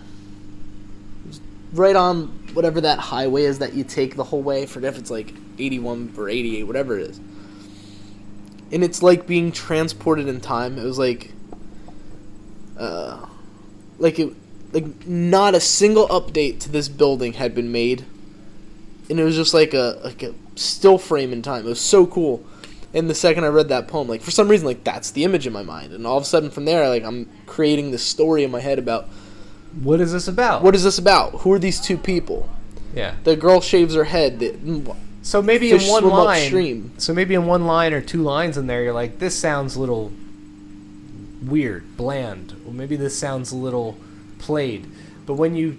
Right 1.73 1.95
on 1.95 2.27
whatever 2.53 2.81
that 2.81 2.99
highway 2.99 3.43
is 3.43 3.59
that 3.59 3.73
you 3.73 3.83
take 3.83 4.15
the 4.15 4.25
whole 4.25 4.41
way. 4.41 4.63
I 4.63 4.65
forget 4.65 4.93
if 4.93 4.99
it's 4.99 5.11
like 5.11 5.33
81 5.57 6.13
or 6.17 6.27
88, 6.27 6.63
whatever 6.63 6.97
it 6.97 7.09
is. 7.09 7.17
And 8.71 8.83
it's 8.83 9.01
like 9.01 9.25
being 9.25 9.51
transported 9.51 10.27
in 10.27 10.41
time. 10.41 10.77
It 10.77 10.83
was 10.83 10.99
like, 10.99 11.31
uh, 12.77 13.25
like 13.99 14.19
it, 14.19 14.33
like 14.73 15.05
not 15.05 15.55
a 15.55 15.59
single 15.59 16.07
update 16.07 16.59
to 16.61 16.69
this 16.69 16.87
building 16.87 17.33
had 17.33 17.53
been 17.53 17.71
made, 17.71 18.05
and 19.09 19.19
it 19.19 19.23
was 19.23 19.35
just 19.35 19.53
like 19.53 19.73
a 19.73 19.99
like 20.03 20.23
a 20.23 20.33
still 20.55 20.97
frame 20.97 21.33
in 21.33 21.41
time. 21.41 21.65
It 21.65 21.69
was 21.69 21.81
so 21.81 22.05
cool. 22.05 22.43
And 22.93 23.09
the 23.09 23.15
second 23.15 23.45
I 23.45 23.47
read 23.47 23.69
that 23.69 23.87
poem, 23.87 24.07
like 24.09 24.21
for 24.21 24.31
some 24.31 24.49
reason, 24.49 24.65
like 24.67 24.83
that's 24.83 25.11
the 25.11 25.23
image 25.23 25.47
in 25.47 25.53
my 25.53 25.63
mind, 25.63 25.93
and 25.93 26.05
all 26.05 26.17
of 26.17 26.23
a 26.23 26.25
sudden 26.25 26.49
from 26.51 26.65
there, 26.65 26.89
like 26.89 27.03
I'm 27.03 27.29
creating 27.45 27.91
this 27.91 28.03
story 28.03 28.43
in 28.43 28.51
my 28.51 28.59
head 28.59 28.79
about 28.79 29.07
What 29.81 30.01
is 30.01 30.11
this 30.11 30.27
about? 30.27 30.61
what 30.61 30.75
is 30.75 30.83
this 30.83 30.97
about? 30.97 31.31
Who 31.41 31.51
are 31.53 31.59
these 31.59 31.79
two 31.79 31.97
people? 31.97 32.49
Yeah. 32.93 33.15
The 33.23 33.37
girl 33.37 33.61
shaves 33.61 33.95
her 33.95 34.03
head. 34.03 34.39
The, 34.39 34.51
mm, 34.51 34.95
So 35.21 35.41
maybe 35.41 35.71
in 35.71 35.79
one 35.83 36.03
line. 36.09 36.41
upstream. 36.41 36.91
So 36.97 37.13
maybe 37.13 37.33
in 37.35 37.45
one 37.45 37.65
line 37.65 37.93
or 37.93 38.01
two 38.01 38.21
lines 38.23 38.57
in 38.57 38.67
there, 38.67 38.83
you're 38.83 38.91
like, 38.93 39.19
this 39.19 39.35
sounds 39.35 39.77
a 39.77 39.79
little 39.79 40.11
weird, 41.41 41.97
bland, 41.97 42.53
or 42.67 42.73
maybe 42.73 42.95
this 42.95 43.17
sounds 43.17 43.51
a 43.51 43.55
little 43.55 43.97
played. 44.39 44.85
But 45.25 45.35
when 45.35 45.55
you 45.55 45.77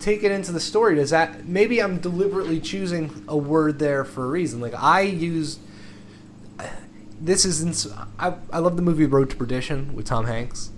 take 0.00 0.22
it 0.22 0.32
into 0.32 0.52
the 0.52 0.60
story, 0.60 0.96
does 0.96 1.10
that 1.10 1.46
maybe 1.46 1.80
I'm 1.80 1.98
deliberately 1.98 2.60
choosing 2.60 3.24
a 3.28 3.36
word 3.36 3.78
there 3.78 4.04
for 4.04 4.24
a 4.24 4.28
reason? 4.28 4.60
Like 4.60 4.74
I 4.74 5.02
use 5.02 5.58
this 7.20 7.44
is 7.44 7.62
ins- 7.62 7.88
I 8.18 8.34
I 8.52 8.58
love 8.58 8.76
the 8.76 8.82
movie 8.82 9.06
Road 9.06 9.30
to 9.30 9.36
Perdition 9.36 9.94
with 9.94 10.06
Tom 10.06 10.26
Hanks. 10.26 10.70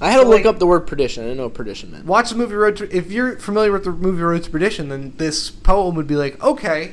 I 0.00 0.10
had 0.10 0.16
to 0.18 0.22
So, 0.24 0.28
look 0.30 0.38
like- 0.38 0.46
up 0.46 0.58
the 0.58 0.66
word 0.66 0.86
perdition. 0.86 1.22
I 1.22 1.26
didn't 1.26 1.38
know 1.38 1.44
what 1.44 1.54
perdition 1.54 1.92
meant. 1.92 2.06
Watch 2.06 2.30
the 2.30 2.36
movie 2.36 2.54
Road 2.54 2.76
to. 2.78 2.96
If 2.96 3.10
you're 3.12 3.36
familiar 3.36 3.70
with 3.72 3.84
the 3.84 3.92
movie 3.92 4.22
Road 4.22 4.42
to 4.44 4.50
Perdition, 4.50 4.88
then 4.88 5.12
this 5.18 5.50
poem 5.50 5.94
would 5.94 6.06
be 6.08 6.16
like, 6.16 6.42
okay, 6.42 6.92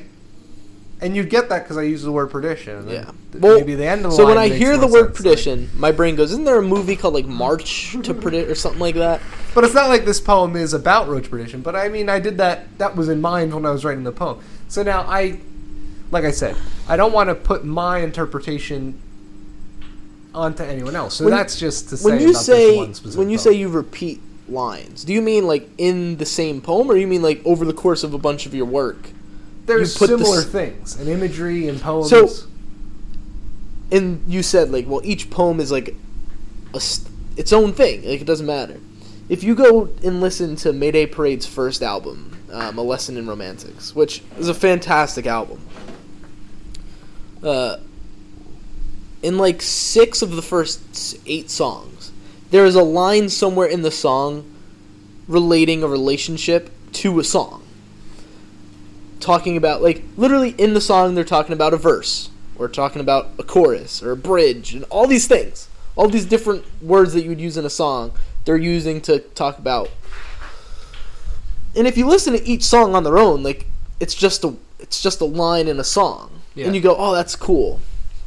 and 1.01 1.15
you'd 1.15 1.29
get 1.29 1.49
that 1.49 1.63
because 1.63 1.77
I 1.77 1.83
use 1.83 2.03
the 2.03 2.11
word 2.11 2.29
perdition. 2.29 2.87
Yeah. 2.89 3.05
th- 3.31 3.41
Well, 3.41 3.57
maybe 3.59 3.73
the 3.75 3.85
end 3.85 4.05
of 4.05 4.11
the 4.11 4.17
so 4.17 4.25
when 4.27 4.37
I 4.37 4.49
hear 4.49 4.77
the 4.77 4.85
word 4.87 5.15
perdition, 5.15 5.69
my 5.77 5.91
brain 5.91 6.15
goes, 6.15 6.31
"Isn't 6.31 6.43
there 6.43 6.57
a 6.59 6.61
movie 6.61 6.95
called 6.95 7.13
like 7.13 7.25
March 7.27 7.95
to 8.03 8.13
Perdition 8.13 8.51
or 8.51 8.55
something 8.55 8.81
like 8.81 8.95
that?" 8.95 9.21
but 9.55 9.63
it's 9.63 9.73
not 9.73 9.87
like 9.89 10.05
this 10.05 10.19
poem 10.21 10.55
is 10.55 10.73
about 10.73 11.07
Road 11.07 11.23
to 11.23 11.29
Perdition. 11.29 11.61
But 11.61 11.75
I 11.75 11.89
mean, 11.89 12.09
I 12.09 12.19
did 12.19 12.37
that. 12.37 12.77
That 12.79 12.95
was 12.95 13.07
in 13.09 13.21
mind 13.21 13.53
when 13.53 13.65
I 13.65 13.71
was 13.71 13.83
writing 13.85 14.03
the 14.03 14.11
poem. 14.11 14.39
So 14.67 14.83
now 14.83 15.01
I, 15.07 15.39
like 16.11 16.23
I 16.25 16.31
said, 16.31 16.55
I 16.87 16.95
don't 16.97 17.13
want 17.13 17.29
to 17.29 17.35
put 17.35 17.63
my 17.65 17.99
interpretation 17.99 18.99
onto 20.33 20.63
anyone 20.63 20.95
else. 20.95 21.15
So 21.15 21.25
When- 21.25 21.33
that's 21.33 21.59
just 21.59 21.89
to 21.89 21.97
say 21.97 22.05
When 22.05 22.19
you 22.19 22.29
about 22.29 22.37
this 22.39 22.45
say 22.45 22.77
when 23.17 23.29
you 23.29 23.37
poem. 23.37 23.43
say 23.43 23.53
you 23.53 23.67
repeat 23.69 24.21
lines, 24.47 25.03
do 25.03 25.13
you 25.13 25.21
mean 25.21 25.45
like 25.47 25.69
in 25.77 26.17
the 26.17 26.25
same 26.25 26.61
poem, 26.61 26.89
or 26.89 26.95
you 26.97 27.07
mean 27.07 27.21
like 27.21 27.41
over 27.45 27.65
the 27.65 27.73
course 27.73 28.03
of 28.03 28.13
a 28.13 28.17
bunch 28.17 28.45
of 28.45 28.53
your 28.53 28.65
work? 28.65 29.09
there's 29.65 29.93
similar 29.95 30.41
things 30.41 30.95
and 30.99 31.07
imagery 31.07 31.67
and 31.67 31.79
poems. 31.79 32.09
So- 32.09 32.27
and 33.91 34.23
you 34.27 34.41
said 34.43 34.71
like 34.71 34.87
well 34.87 35.01
each 35.03 35.29
poem 35.29 35.59
is 35.59 35.71
like 35.71 35.95
a 36.73 36.79
st- 36.79 37.07
its 37.37 37.53
own 37.53 37.73
thing 37.73 38.01
like 38.03 38.21
it 38.21 38.25
doesn't 38.25 38.45
matter 38.45 38.77
if 39.29 39.43
you 39.43 39.53
go 39.55 39.89
and 40.03 40.21
listen 40.21 40.55
to 40.55 40.71
mayday 40.73 41.05
parade's 41.05 41.45
first 41.45 41.81
album 41.81 42.35
um, 42.51 42.77
a 42.77 42.81
lesson 42.81 43.17
in 43.17 43.27
romantics 43.27 43.95
which 43.95 44.21
is 44.39 44.47
a 44.47 44.53
fantastic 44.53 45.25
album 45.27 45.59
uh, 47.43 47.77
in 49.21 49.37
like 49.37 49.61
six 49.61 50.21
of 50.21 50.35
the 50.35 50.41
first 50.41 51.17
eight 51.25 51.49
songs 51.49 52.11
there 52.51 52.65
is 52.65 52.75
a 52.75 52.83
line 52.83 53.29
somewhere 53.29 53.67
in 53.67 53.83
the 53.83 53.91
song 53.91 54.43
relating 55.27 55.83
a 55.83 55.87
relationship 55.87 56.71
to 56.91 57.19
a 57.19 57.23
song. 57.23 57.63
Talking 59.19 59.55
about 59.57 59.81
like 59.81 60.03
literally 60.17 60.51
in 60.57 60.73
the 60.73 60.81
song 60.81 61.13
they're 61.13 61.23
talking 61.23 61.53
about 61.53 61.73
a 61.73 61.77
verse 61.77 62.31
or 62.57 62.67
talking 62.67 63.01
about 63.01 63.29
a 63.37 63.43
chorus 63.43 64.01
or 64.01 64.11
a 64.11 64.17
bridge 64.17 64.73
and 64.73 64.83
all 64.85 65.05
these 65.05 65.27
things. 65.27 65.69
All 65.95 66.07
these 66.07 66.25
different 66.25 66.65
words 66.81 67.13
that 67.13 67.21
you 67.23 67.29
would 67.29 67.41
use 67.41 67.57
in 67.57 67.65
a 67.65 67.69
song 67.69 68.13
they're 68.45 68.57
using 68.57 69.01
to 69.01 69.19
talk 69.19 69.59
about. 69.59 69.91
And 71.75 71.85
if 71.85 71.97
you 71.97 72.07
listen 72.07 72.33
to 72.33 72.43
each 72.47 72.63
song 72.63 72.95
on 72.95 73.03
their 73.03 73.19
own 73.19 73.43
like 73.43 73.67
it's 73.99 74.15
just 74.15 74.43
a 74.43 74.55
it's 74.79 75.03
just 75.03 75.21
a 75.21 75.25
line 75.25 75.67
in 75.67 75.79
a 75.79 75.83
song 75.83 76.38
Yeah. 76.55 76.65
and 76.65 76.75
you 76.75 76.81
go 76.81 76.95
oh 76.97 77.13
that's 77.13 77.35
cool 77.35 77.79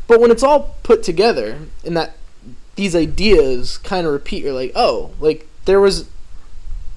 but 0.07 0.21
when 0.21 0.31
it's 0.31 0.43
all 0.43 0.77
put 0.83 1.03
together 1.03 1.59
and 1.85 1.97
that 1.97 2.17
these 2.77 2.95
ideas 2.97 3.79
kind 3.79 4.07
of 4.07 4.13
repeat 4.13 4.45
you're 4.45 4.53
like 4.53 4.73
oh 4.75 5.11
like 5.21 5.47
there 5.65 5.81
was 5.81 6.09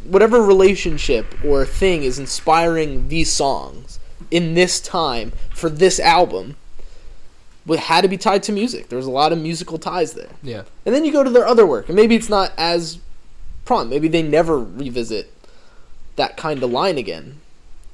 whatever 0.03 0.41
relationship 0.41 1.25
or 1.43 1.65
thing 1.65 2.03
is 2.03 2.19
inspiring 2.19 3.07
these 3.09 3.31
songs 3.31 3.99
in 4.31 4.53
this 4.53 4.79
time 4.79 5.31
for 5.53 5.69
this 5.69 5.99
album 5.99 6.55
would 7.65 7.79
had 7.79 8.01
to 8.01 8.07
be 8.07 8.17
tied 8.17 8.43
to 8.43 8.51
music. 8.51 8.89
There 8.89 8.97
was 8.97 9.07
a 9.07 9.11
lot 9.11 9.31
of 9.33 9.39
musical 9.39 9.79
ties 9.79 10.13
there. 10.13 10.29
yeah. 10.43 10.63
And 10.85 10.93
then 10.93 11.03
you 11.03 11.11
go 11.11 11.23
to 11.23 11.29
their 11.31 11.47
other 11.47 11.65
work, 11.65 11.87
and 11.89 11.95
maybe 11.95 12.15
it's 12.15 12.29
not 12.29 12.51
as 12.57 12.99
prompt. 13.65 13.89
Maybe 13.89 14.07
they 14.07 14.21
never 14.21 14.59
revisit 14.59 15.31
that 16.15 16.37
kind 16.37 16.61
of 16.61 16.69
line 16.69 16.97
again. 16.97 17.39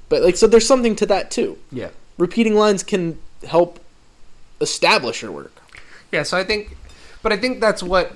But 0.10 0.24
like 0.24 0.36
so 0.36 0.46
there's 0.48 0.68
something 0.68 0.96
to 0.98 1.06
that 1.06 1.32
too. 1.32 1.58
Yeah. 1.72 1.90
Repeating 2.18 2.56
lines 2.56 2.84
can 2.84 3.20
help 3.48 3.80
establish 4.60 5.22
your 5.22 5.32
work. 5.32 5.62
Yeah, 6.12 6.24
so 6.24 6.38
I 6.38 6.44
think, 6.44 6.78
but 7.22 7.32
I 7.32 7.38
think 7.38 7.60
that's 7.60 7.82
what 7.82 8.14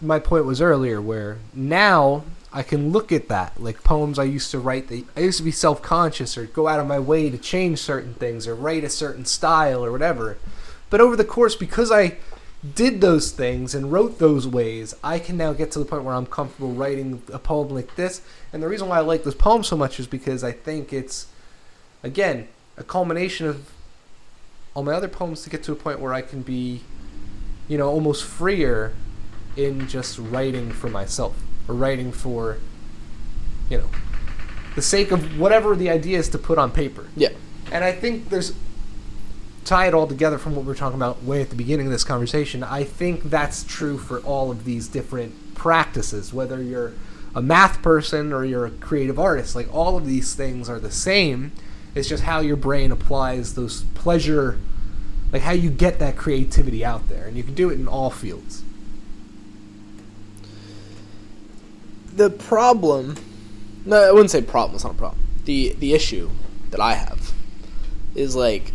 my 0.00 0.18
point 0.18 0.46
was 0.46 0.60
earlier, 0.60 1.00
where 1.00 1.38
now 1.52 2.24
I 2.52 2.62
can 2.62 2.90
look 2.90 3.12
at 3.12 3.28
that, 3.28 3.60
like 3.60 3.84
poems 3.84 4.18
I 4.18 4.24
used 4.24 4.50
to 4.52 4.58
write. 4.58 4.88
That 4.88 5.04
I 5.16 5.20
used 5.20 5.38
to 5.38 5.44
be 5.44 5.50
self 5.50 5.82
conscious 5.82 6.36
or 6.38 6.46
go 6.46 6.66
out 6.66 6.80
of 6.80 6.86
my 6.86 6.98
way 6.98 7.30
to 7.30 7.38
change 7.38 7.78
certain 7.78 8.14
things 8.14 8.46
or 8.46 8.54
write 8.54 8.84
a 8.84 8.90
certain 8.90 9.24
style 9.24 9.84
or 9.84 9.92
whatever. 9.92 10.38
But 10.88 11.00
over 11.00 11.16
the 11.16 11.24
course, 11.24 11.54
because 11.54 11.92
I 11.92 12.16
did 12.74 13.00
those 13.00 13.30
things 13.30 13.74
and 13.74 13.92
wrote 13.92 14.18
those 14.18 14.46
ways, 14.46 14.94
I 15.02 15.18
can 15.18 15.36
now 15.36 15.52
get 15.52 15.70
to 15.72 15.78
the 15.78 15.84
point 15.84 16.04
where 16.04 16.14
I'm 16.14 16.26
comfortable 16.26 16.72
writing 16.72 17.22
a 17.32 17.38
poem 17.38 17.68
like 17.68 17.94
this. 17.96 18.20
And 18.52 18.62
the 18.62 18.68
reason 18.68 18.88
why 18.88 18.98
I 18.98 19.00
like 19.00 19.24
this 19.24 19.34
poem 19.34 19.62
so 19.62 19.76
much 19.76 20.00
is 20.00 20.06
because 20.06 20.42
I 20.42 20.52
think 20.52 20.92
it's, 20.92 21.26
again, 22.02 22.48
a 22.80 22.84
culmination 22.84 23.46
of 23.46 23.70
all 24.74 24.82
my 24.82 24.92
other 24.92 25.06
poems 25.06 25.42
to 25.42 25.50
get 25.50 25.62
to 25.64 25.72
a 25.72 25.76
point 25.76 26.00
where 26.00 26.12
I 26.12 26.22
can 26.22 26.42
be, 26.42 26.80
you 27.68 27.78
know, 27.78 27.88
almost 27.88 28.24
freer 28.24 28.94
in 29.56 29.86
just 29.86 30.18
writing 30.18 30.72
for 30.72 30.88
myself 30.88 31.36
or 31.68 31.74
writing 31.74 32.10
for, 32.10 32.58
you 33.68 33.78
know, 33.78 33.90
the 34.74 34.82
sake 34.82 35.12
of 35.12 35.38
whatever 35.38 35.76
the 35.76 35.90
idea 35.90 36.18
is 36.18 36.28
to 36.30 36.38
put 36.38 36.56
on 36.56 36.72
paper. 36.72 37.06
Yeah. 37.14 37.30
And 37.70 37.84
I 37.84 37.92
think 37.92 38.30
there's 38.30 38.54
tie 39.64 39.86
it 39.86 39.94
all 39.94 40.06
together 40.06 40.38
from 40.38 40.56
what 40.56 40.62
we 40.62 40.68
were 40.68 40.74
talking 40.74 40.96
about 40.96 41.22
way 41.22 41.42
at 41.42 41.50
the 41.50 41.56
beginning 41.56 41.86
of 41.86 41.92
this 41.92 42.02
conversation. 42.02 42.62
I 42.64 42.82
think 42.82 43.24
that's 43.24 43.62
true 43.62 43.98
for 43.98 44.20
all 44.20 44.50
of 44.50 44.64
these 44.64 44.88
different 44.88 45.54
practices, 45.54 46.32
whether 46.32 46.62
you're 46.62 46.94
a 47.34 47.42
math 47.42 47.82
person 47.82 48.32
or 48.32 48.44
you're 48.44 48.66
a 48.66 48.70
creative 48.70 49.18
artist. 49.18 49.54
Like 49.54 49.72
all 49.72 49.96
of 49.96 50.06
these 50.06 50.34
things 50.34 50.68
are 50.70 50.80
the 50.80 50.90
same. 50.90 51.52
It's 51.94 52.08
just 52.08 52.22
how 52.22 52.40
your 52.40 52.56
brain 52.56 52.92
applies 52.92 53.54
those 53.54 53.84
pleasure, 53.94 54.58
like 55.32 55.42
how 55.42 55.52
you 55.52 55.70
get 55.70 55.98
that 55.98 56.16
creativity 56.16 56.84
out 56.84 57.08
there, 57.08 57.26
and 57.26 57.36
you 57.36 57.42
can 57.42 57.54
do 57.54 57.70
it 57.70 57.80
in 57.80 57.88
all 57.88 58.10
fields. 58.10 58.62
the 62.20 62.30
problem 62.30 63.16
no 63.84 63.96
i 63.96 64.12
wouldn't 64.12 64.30
say 64.30 64.42
problem 64.42 64.74
it's 64.74 64.84
not 64.84 64.94
a 64.94 64.98
problem. 64.98 65.20
The 65.44 65.74
the 65.78 65.94
issue 65.94 66.30
that 66.70 66.80
i 66.80 66.94
have 66.94 67.32
is 68.14 68.36
like 68.36 68.72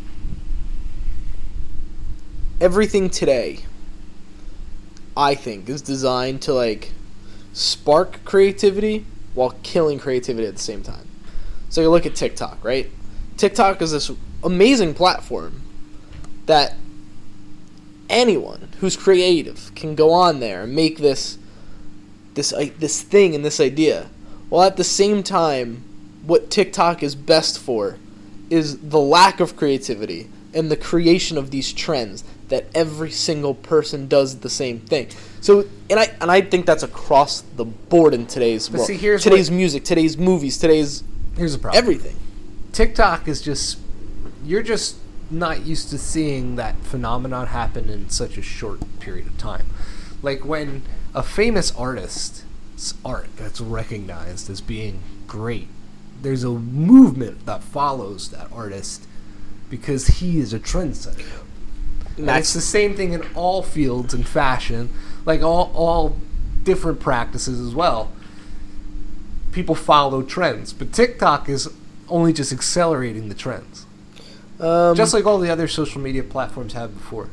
everything 2.60 3.10
today 3.10 3.60
i 5.16 5.36
think 5.36 5.70
is 5.70 5.82
designed 5.82 6.42
to 6.44 6.54
like 6.54 6.92
spark 7.54 8.24
creativity 8.26 9.06
while 9.34 9.54
killing 9.64 10.00
creativity 10.00 10.48
at 10.48 10.56
the 10.56 10.62
same 10.62 10.82
time. 10.82 11.08
So 11.70 11.82
you 11.82 11.90
look 11.90 12.06
at 12.06 12.16
tiktok 12.16 12.64
right 12.64 12.90
tiktok 13.38 13.82
is 13.82 13.92
this 13.92 14.12
amazing 14.44 14.94
platform 14.94 15.62
that 16.46 16.76
anyone 18.10 18.70
who's 18.80 18.96
creative 18.96 19.72
can 19.76 19.96
go 19.96 20.12
on 20.12 20.40
there 20.40 20.64
and 20.64 20.76
make 20.76 20.98
this 21.00 21.38
this 22.36 22.54
i- 22.54 22.72
this 22.80 23.02
thing 23.02 23.34
and 23.34 23.46
this 23.46 23.60
idea. 23.60 24.08
While 24.50 24.64
at 24.68 24.76
the 24.78 24.84
same 24.84 25.24
time, 25.24 25.84
what 26.26 26.50
TikTok 26.52 27.02
is 27.02 27.16
best 27.16 27.58
for 27.58 27.98
is 28.50 28.78
the 28.78 29.00
lack 29.00 29.40
of 29.40 29.56
creativity 29.56 30.28
and 30.54 30.70
the 30.70 30.76
creation 30.76 31.38
of 31.38 31.50
these 31.50 31.72
trends 31.74 32.24
that 32.50 32.66
every 32.76 33.10
single 33.10 33.54
person 33.56 34.08
does 34.08 34.38
the 34.40 34.50
same 34.50 34.80
thing. 34.82 35.08
So, 35.42 35.66
and 35.90 36.00
I 36.00 36.12
and 36.22 36.30
I 36.30 36.42
think 36.42 36.66
that's 36.66 36.84
across 36.84 37.42
the 37.56 37.66
board 37.66 38.14
in 38.14 38.28
today's 38.28 38.68
But 38.70 38.78
world. 38.80 38.88
see, 38.88 38.98
here's 38.98 39.24
today's 39.24 39.50
what- 39.50 39.56
music, 39.58 39.84
today's 39.86 40.18
movies, 40.18 40.58
today's 40.58 41.04
Here's 41.38 41.54
the 41.54 41.60
problem. 41.60 41.82
everything. 41.82 42.16
TikTok 42.76 43.30
is 43.30 43.42
just 43.42 43.80
you're 44.44 44.62
just 44.62 44.98
not 45.32 45.66
used 45.66 45.90
to 45.92 45.98
seeing 45.98 46.58
that 46.58 46.76
phenomenon 46.84 47.48
happen 47.48 47.90
in 47.90 48.10
such 48.10 48.38
a 48.38 48.42
short 48.42 48.82
period 49.00 49.28
of 49.28 49.38
time. 49.38 49.68
Like 50.22 50.44
when 50.44 50.82
a 51.14 51.24
famous 51.24 51.74
artist's 51.74 52.94
art 53.06 53.34
gets 53.38 53.62
recognized 53.62 54.50
as 54.50 54.60
being 54.60 55.00
great, 55.26 55.70
there's 56.22 56.44
a 56.44 56.50
movement 56.50 57.46
that 57.46 57.64
follows 57.64 58.28
that 58.32 58.52
artist 58.52 59.08
because 59.70 60.08
he 60.08 60.40
is 60.40 60.54
a 60.54 60.60
trendsetter. 60.60 61.44
And 62.18 62.30
it's 62.30 62.54
the 62.54 62.60
same 62.60 62.94
thing 62.94 63.14
in 63.14 63.24
all 63.36 63.64
fields 63.64 64.14
in 64.14 64.24
fashion, 64.24 64.90
like 65.26 65.42
all 65.42 65.72
all 65.74 66.18
different 66.64 67.00
practices 67.00 67.58
as 67.58 67.74
well. 67.74 68.12
People 69.54 69.76
follow 69.76 70.22
trends, 70.22 70.74
but 70.74 70.92
TikTok 70.92 71.48
is 71.48 71.70
only 72.08 72.34
just 72.34 72.52
accelerating 72.52 73.30
the 73.30 73.36
trends, 73.36 73.86
um, 74.60 74.96
just 74.96 75.14
like 75.14 75.26
all 75.26 75.38
the 75.38 75.50
other 75.50 75.68
social 75.68 76.02
media 76.02 76.24
platforms 76.24 76.74
have 76.74 76.94
before. 76.94 77.30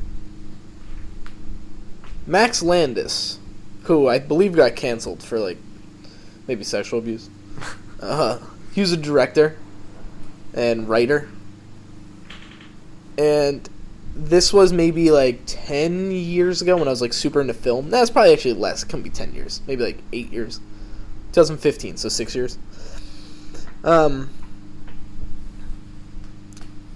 Max 2.25 2.63
Landis, 2.63 3.37
who 3.83 4.07
I 4.07 4.19
believe 4.19 4.53
got 4.53 4.75
canceled 4.75 5.21
for 5.21 5.39
like 5.39 5.57
maybe 6.47 6.63
sexual 6.63 6.99
abuse. 6.99 7.29
Uh, 8.01 8.37
he 8.73 8.81
was 8.81 8.91
a 8.91 8.97
director 8.97 9.55
and 10.53 10.89
writer, 10.89 11.29
and 13.17 13.69
this 14.13 14.51
was 14.51 14.73
maybe 14.73 15.09
like 15.09 15.39
ten 15.45 16.11
years 16.11 16.61
ago 16.61 16.75
when 16.75 16.89
I 16.89 16.91
was 16.91 17.01
like 17.01 17.13
super 17.13 17.39
into 17.39 17.53
film. 17.53 17.89
That's 17.89 18.09
probably 18.09 18.33
actually 18.33 18.55
less. 18.55 18.83
It 18.83 18.87
couldn't 18.87 19.03
be 19.03 19.09
ten 19.09 19.33
years. 19.33 19.61
Maybe 19.67 19.83
like 19.85 19.99
eight 20.11 20.33
years. 20.33 20.59
2015, 21.33 21.97
so 21.97 22.09
six 22.09 22.35
years. 22.35 22.57
Um, 23.83 24.29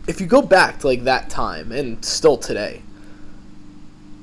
if 0.08 0.22
you 0.22 0.28
go 0.28 0.42
back 0.42 0.80
to 0.80 0.88
like 0.88 1.04
that 1.04 1.30
time 1.30 1.72
and 1.72 2.04
still 2.04 2.38
today, 2.38 2.82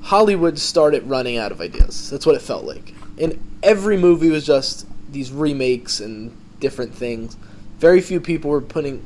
Hollywood 0.02 0.58
started 0.58 1.04
running 1.04 1.36
out 1.36 1.52
of 1.52 1.60
ideas. 1.60 2.10
That's 2.10 2.26
what 2.26 2.34
it 2.34 2.42
felt 2.42 2.64
like. 2.64 2.94
And 3.18 3.38
every 3.62 3.96
movie 3.96 4.30
was 4.30 4.44
just 4.44 4.86
these 5.12 5.30
remakes 5.30 6.00
and 6.00 6.36
different 6.58 6.94
things. 6.94 7.36
Very 7.78 8.00
few 8.00 8.20
people 8.20 8.50
were 8.50 8.60
putting 8.60 9.02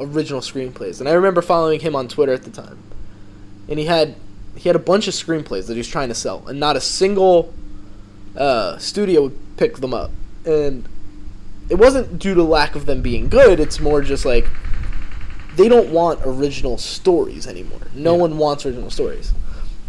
original 0.00 0.40
screenplays. 0.40 1.00
And 1.00 1.08
I 1.08 1.12
remember 1.12 1.42
following 1.42 1.80
him 1.80 1.94
on 1.94 2.08
Twitter 2.08 2.32
at 2.32 2.42
the 2.42 2.50
time. 2.50 2.78
And 3.68 3.78
he 3.78 3.84
had 3.84 4.16
he 4.56 4.68
had 4.68 4.76
a 4.76 4.80
bunch 4.80 5.06
of 5.06 5.14
screenplays 5.14 5.66
that 5.66 5.74
he 5.74 5.78
was 5.78 5.88
trying 5.88 6.08
to 6.08 6.14
sell, 6.14 6.46
and 6.48 6.58
not 6.58 6.76
a 6.76 6.80
single 6.80 7.54
uh, 8.36 8.76
studio 8.78 9.22
would 9.22 9.56
pick 9.56 9.76
them 9.76 9.94
up. 9.94 10.10
And 10.44 10.88
it 11.68 11.76
wasn't 11.76 12.18
due 12.18 12.34
to 12.34 12.42
lack 12.42 12.74
of 12.74 12.86
them 12.86 13.00
being 13.00 13.28
good. 13.28 13.60
It's 13.60 13.78
more 13.78 14.02
just 14.02 14.24
like 14.24 14.48
they 15.56 15.68
don't 15.68 15.90
want 15.90 16.20
original 16.24 16.78
stories 16.78 17.46
anymore. 17.46 17.80
No 17.94 18.14
Yeah. 18.14 18.20
one 18.22 18.38
wants 18.38 18.64
original 18.66 18.90
stories. 18.90 19.32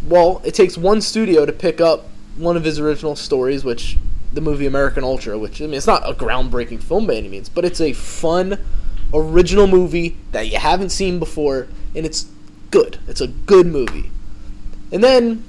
Well, 0.08 0.42
it 0.44 0.54
takes 0.56 0.78
one 0.78 1.02
studio 1.02 1.46
to 1.46 1.52
pick 1.54 1.80
up 1.80 2.08
one 2.38 2.58
of 2.58 2.64
his 2.64 2.80
original 2.80 3.16
stories, 3.16 3.64
which 3.64 3.98
the 4.34 4.42
movie 4.42 4.66
American 4.66 5.04
Ultra, 5.04 5.38
which 5.38 5.62
I 5.62 5.66
mean, 5.66 5.76
it's 5.76 5.86
not 5.88 6.08
a 6.10 6.14
groundbreaking 6.14 6.82
film 6.82 7.06
by 7.06 7.16
any 7.16 7.28
means, 7.28 7.50
but 7.50 7.66
it's 7.66 7.82
a 7.82 7.94
fun, 7.94 8.58
original 9.14 9.68
movie 9.68 10.16
that 10.32 10.48
you 10.50 10.58
haven't 10.58 10.90
seen 10.90 11.20
before, 11.20 11.68
and 11.96 12.06
it's 12.06 12.26
good. 12.72 12.98
It's 13.08 13.22
a 13.22 13.28
good 13.28 13.68
movie. 13.68 14.10
And 14.92 15.04
then 15.04 15.44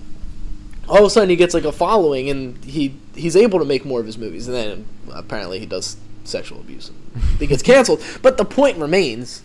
all 0.89 0.99
of 0.99 1.05
a 1.05 1.11
sudden 1.11 1.31
he 1.31 1.37
gets 1.37 1.55
like 1.55 1.65
a 1.65 1.73
following, 1.73 2.29
and 2.29 2.63
he 2.65 2.95
he's 3.15 3.37
able 3.37 3.59
to 3.61 3.65
make 3.65 3.85
more 3.85 4.01
of 4.01 4.07
his 4.07 4.19
movies. 4.19 4.49
And 4.49 4.57
then 4.57 4.87
apparently 5.13 5.59
he 5.61 5.67
does 5.67 5.97
sexual 6.25 6.59
abuse. 6.61 6.91
And 7.15 7.23
he 7.39 7.47
gets 7.47 7.63
canceled. 7.73 8.03
But 8.21 8.37
the 8.37 8.45
point 8.45 8.79
remains 8.79 9.43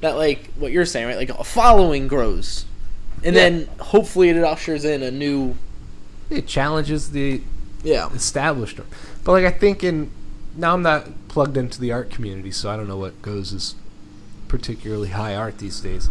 that 0.00 0.16
like 0.16 0.50
what 0.54 0.72
you're 0.72 0.86
saying, 0.86 1.06
right? 1.06 1.16
Like 1.16 1.30
a 1.30 1.44
following 1.44 2.08
grows, 2.08 2.64
and 3.24 3.34
Yeah. 3.36 3.42
then 3.50 3.68
hopefully 3.80 4.28
it 4.30 4.42
ushers 4.42 4.84
in 4.84 5.02
a 5.02 5.10
new 5.10 5.56
It 6.30 6.46
challenges 6.46 7.10
the 7.10 7.42
yeah. 7.82 8.08
established. 8.14 8.78
But 9.24 9.32
like 9.32 9.44
I 9.44 9.50
think 9.50 9.82
in 9.84 10.10
now 10.56 10.74
I'm 10.74 10.82
not 10.82 11.06
plugged 11.28 11.56
into 11.56 11.80
the 11.80 11.92
art 11.92 12.10
community, 12.10 12.50
so 12.50 12.70
I 12.70 12.76
don't 12.76 12.88
know 12.88 12.96
what 12.98 13.20
goes 13.22 13.52
as 13.52 13.74
particularly 14.48 15.08
high 15.08 15.34
art 15.34 15.58
these 15.58 15.80
days. 15.80 16.08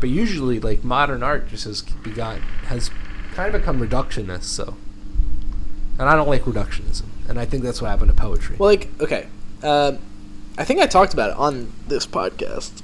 But 0.00 0.08
usually, 0.08 0.58
like 0.58 0.82
modern 0.82 1.22
art 1.22 1.48
just 1.48 1.64
has 1.64 1.82
begun 1.82 2.40
has 2.66 2.90
kind 3.34 3.54
of 3.54 3.60
become 3.60 3.80
reductionist. 3.80 4.44
So, 4.44 4.76
and 5.98 6.08
I 6.08 6.16
don't 6.16 6.28
like 6.28 6.42
reductionism, 6.42 7.04
and 7.28 7.38
I 7.38 7.44
think 7.44 7.62
that's 7.62 7.80
what 7.80 7.88
happened 7.88 8.10
to 8.10 8.16
poetry. 8.16 8.56
Well, 8.58 8.68
like 8.70 8.88
okay, 9.00 9.26
um, 9.62 9.98
I 10.58 10.64
think 10.64 10.80
I 10.80 10.86
talked 10.86 11.12
about 11.14 11.30
it 11.30 11.36
on 11.36 11.72
this 11.88 12.06
podcast 12.06 12.82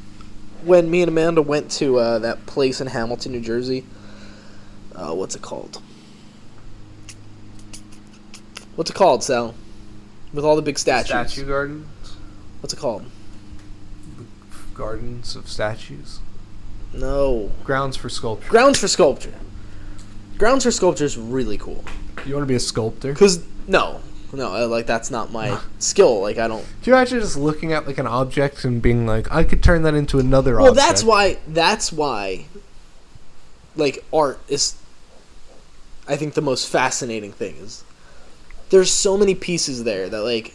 when 0.64 0.90
me 0.90 1.02
and 1.02 1.08
Amanda 1.08 1.42
went 1.42 1.70
to 1.72 1.98
uh, 1.98 2.18
that 2.20 2.46
place 2.46 2.80
in 2.80 2.86
Hamilton, 2.88 3.32
New 3.32 3.40
Jersey. 3.40 3.84
Uh, 4.94 5.14
what's 5.14 5.34
it 5.36 5.42
called? 5.42 5.80
What's 8.74 8.90
it 8.90 8.94
called, 8.94 9.22
Sal? 9.24 9.54
With 10.32 10.44
all 10.44 10.56
the 10.56 10.62
big 10.62 10.78
statues. 10.78 11.08
Statue 11.32 11.46
gardens, 11.46 11.86
What's 12.60 12.72
it 12.72 12.78
called? 12.78 13.04
gardens 14.74 15.34
of 15.34 15.48
statues, 15.48 16.20
No. 16.92 17.50
grounds 17.64 17.96
for 17.96 18.08
sculpture. 18.08 18.48
Grounds 18.48 18.78
for 18.78 18.86
Sculpture. 18.86 19.34
Grounds 20.36 20.62
for 20.64 20.70
Sculpture 20.70 21.04
is 21.04 21.16
really 21.18 21.58
cool. 21.58 21.84
You 22.24 22.34
want 22.34 22.42
to 22.44 22.46
be 22.48 22.54
a 22.54 22.60
sculptor? 22.60 23.12
Cause 23.14 23.44
no, 23.66 24.00
no, 24.32 24.54
uh, 24.54 24.66
like 24.68 24.86
that's 24.86 25.10
not 25.10 25.32
my 25.32 25.58
skill. 25.78 26.20
Like 26.20 26.38
I 26.38 26.48
don't. 26.48 26.64
Do 26.82 26.90
you 26.90 26.96
imagine 26.96 27.20
just 27.20 27.36
looking 27.36 27.72
at 27.72 27.86
like 27.86 27.98
an 27.98 28.06
object 28.06 28.64
and 28.64 28.82
being 28.82 29.06
like, 29.06 29.30
I 29.32 29.44
could 29.44 29.62
turn 29.62 29.82
that 29.82 29.94
into 29.94 30.18
another 30.18 30.56
Well, 30.56 30.68
object? 30.68 30.76
Well, 30.76 30.86
that's 30.88 31.04
why. 31.04 31.38
That's 31.48 31.92
why. 31.92 32.46
Like 33.76 34.04
art 34.12 34.40
is, 34.48 34.76
I 36.06 36.16
think 36.16 36.34
the 36.34 36.42
most 36.42 36.68
fascinating 36.68 37.32
thing 37.32 37.56
is. 37.56 37.84
There's 38.70 38.90
so 38.90 39.16
many 39.16 39.34
pieces 39.34 39.84
there 39.84 40.08
that 40.08 40.22
like. 40.22 40.54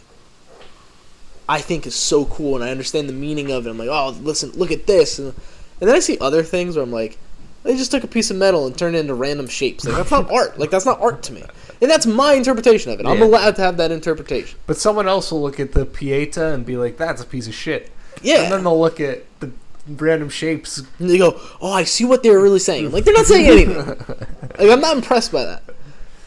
I 1.46 1.60
think 1.60 1.86
is 1.86 1.94
so 1.94 2.24
cool, 2.24 2.54
and 2.54 2.64
I 2.64 2.70
understand 2.70 3.06
the 3.06 3.12
meaning 3.12 3.50
of 3.52 3.66
it. 3.66 3.70
I'm 3.70 3.76
like, 3.76 3.90
oh, 3.90 4.16
listen, 4.22 4.52
look 4.52 4.70
at 4.70 4.86
this, 4.86 5.18
and, 5.18 5.34
and 5.78 5.88
then 5.90 5.94
I 5.94 5.98
see 6.00 6.16
other 6.18 6.42
things 6.42 6.74
where 6.74 6.82
I'm 6.82 6.90
like, 6.90 7.18
they 7.64 7.76
just 7.76 7.90
took 7.90 8.02
a 8.02 8.06
piece 8.06 8.30
of 8.30 8.38
metal 8.38 8.66
and 8.66 8.78
turned 8.78 8.96
it 8.96 9.00
into 9.00 9.12
random 9.12 9.48
shapes. 9.48 9.84
Like 9.84 9.94
that's 9.94 10.10
not 10.10 10.32
art. 10.32 10.58
Like 10.58 10.70
that's 10.70 10.86
not 10.86 11.02
art 11.02 11.22
to 11.24 11.34
me, 11.34 11.42
and 11.84 11.90
that's 11.90 12.06
my 12.06 12.32
interpretation 12.34 12.90
of 12.92 12.98
it. 13.00 13.06
I'm 13.06 13.18
Yeah. 13.18 13.24
allowed 13.24 13.56
to 13.56 13.62
have 13.62 13.76
that 13.76 13.90
interpretation. 13.92 14.58
But 14.66 14.76
someone 14.76 15.06
else 15.06 15.30
will 15.30 15.42
look 15.42 15.60
at 15.60 15.72
the 15.72 15.84
Pieta 15.86 16.46
and 16.54 16.64
be 16.66 16.76
like, 16.76 16.96
"That's 16.96 17.22
a 17.22 17.26
piece 17.26 17.46
of 17.46 17.54
shit." 17.54 17.90
Yeah. 18.22 18.42
And 18.44 18.52
then 18.52 18.64
they'll 18.64 18.80
look 18.80 19.00
at 19.00 19.24
the 19.40 19.50
random 19.88 20.28
shapes. 20.30 20.82
And 20.98 21.10
they 21.10 21.18
go, 21.18 21.38
"Oh, 21.60 21.70
I 21.72 21.84
see 21.84 22.04
what 22.04 22.22
they're 22.22 22.40
really 22.40 22.58
saying." 22.58 22.90
Like 22.90 23.04
they're 23.04 23.14
not 23.14 23.26
saying 23.26 23.46
anything. 23.46 23.76
like 24.58 24.70
I'm 24.70 24.80
not 24.80 24.96
impressed 24.96 25.30
by 25.30 25.44
that. 25.44 25.62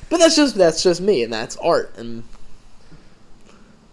But 0.09 0.19
that's 0.19 0.35
just 0.35 0.55
that's 0.55 0.81
just 0.83 1.01
me, 1.01 1.23
and 1.23 1.33
that's 1.33 1.57
art, 1.57 1.93
and 1.97 2.23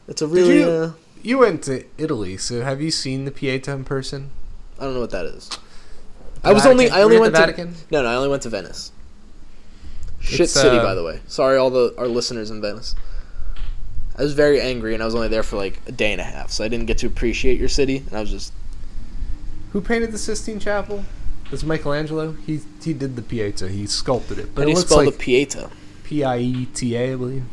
it's 0.07 0.23
a 0.23 0.27
really 0.27 0.59
you- 0.61 0.69
uh, 0.69 0.93
You 1.23 1.39
went 1.39 1.63
to 1.65 1.85
Italy, 1.97 2.37
so 2.37 2.61
have 2.61 2.83
you 2.83 2.91
seen 2.91 3.25
the 3.25 3.31
Pieta 3.31 3.73
in 3.73 3.85
person? 3.85 4.31
I 4.79 4.85
don't 4.85 4.95
know 4.95 5.01
what 5.01 5.11
that 5.11 5.25
is. 5.25 5.49
I 6.45 6.53
was 6.53 6.67
only 6.67 6.85
Vatican? 6.85 6.99
I 7.01 7.03
only 7.03 7.17
Were 7.19 7.25
you 7.27 7.33
went 7.33 7.35
at 7.37 7.47
to 7.47 7.53
the 7.53 7.57
Vatican? 7.65 7.87
no 7.91 8.03
no 8.03 8.09
I 8.11 8.15
only 8.17 8.29
went 8.29 8.43
to 8.43 8.51
Venice. 8.51 8.93
Shit 10.25 10.41
It's, 10.41 10.53
city, 10.53 10.77
uh, 10.79 10.83
by 10.83 10.95
the 10.95 11.05
way. 11.05 11.21
Sorry, 11.27 11.57
all 11.59 11.71
the 11.71 11.95
our 11.99 12.09
listeners 12.09 12.51
in 12.51 12.61
Venice. 12.61 12.95
I 14.17 14.23
was 14.23 14.33
very 14.33 14.61
angry, 14.61 14.95
and 14.95 15.03
I 15.03 15.07
was 15.07 15.15
only 15.15 15.29
there 15.29 15.43
for 15.43 15.57
like 15.57 15.81
a 15.87 15.93
day 15.93 16.13
and 16.13 16.21
a 16.21 16.25
half, 16.25 16.51
so 16.51 16.65
I 16.65 16.69
didn't 16.69 16.87
get 16.87 16.99
to 16.99 17.07
appreciate 17.07 17.59
your 17.59 17.69
city. 17.69 17.99
And 17.99 18.15
I 18.15 18.21
was 18.21 18.31
just 18.31 18.53
Who 19.73 19.81
painted 19.81 20.13
the 20.13 20.19
Sistine 20.19 20.59
Chapel? 20.61 21.05
It's 21.53 21.63
Michelangelo. 21.63 22.33
He 22.47 22.61
he 22.83 22.93
did 22.95 23.17
the 23.17 23.23
Pieta. 23.23 23.69
He 23.69 23.87
sculpted 23.87 24.39
it, 24.39 24.55
but 24.55 24.63
how 24.63 24.65
do 24.65 24.69
it 24.69 24.71
you 24.71 24.77
looks 24.79 24.91
spell 24.91 25.05
like 25.05 25.13
the 25.15 25.19
Pieta? 25.19 25.71
P 26.05 26.25
I 26.25 26.39
E 26.39 26.67
T 26.75 26.97
A, 26.97 27.13
I 27.13 27.17
believe. 27.17 27.45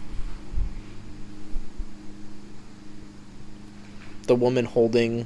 The 4.28 4.36
woman 4.36 4.65
holding. 4.65 5.26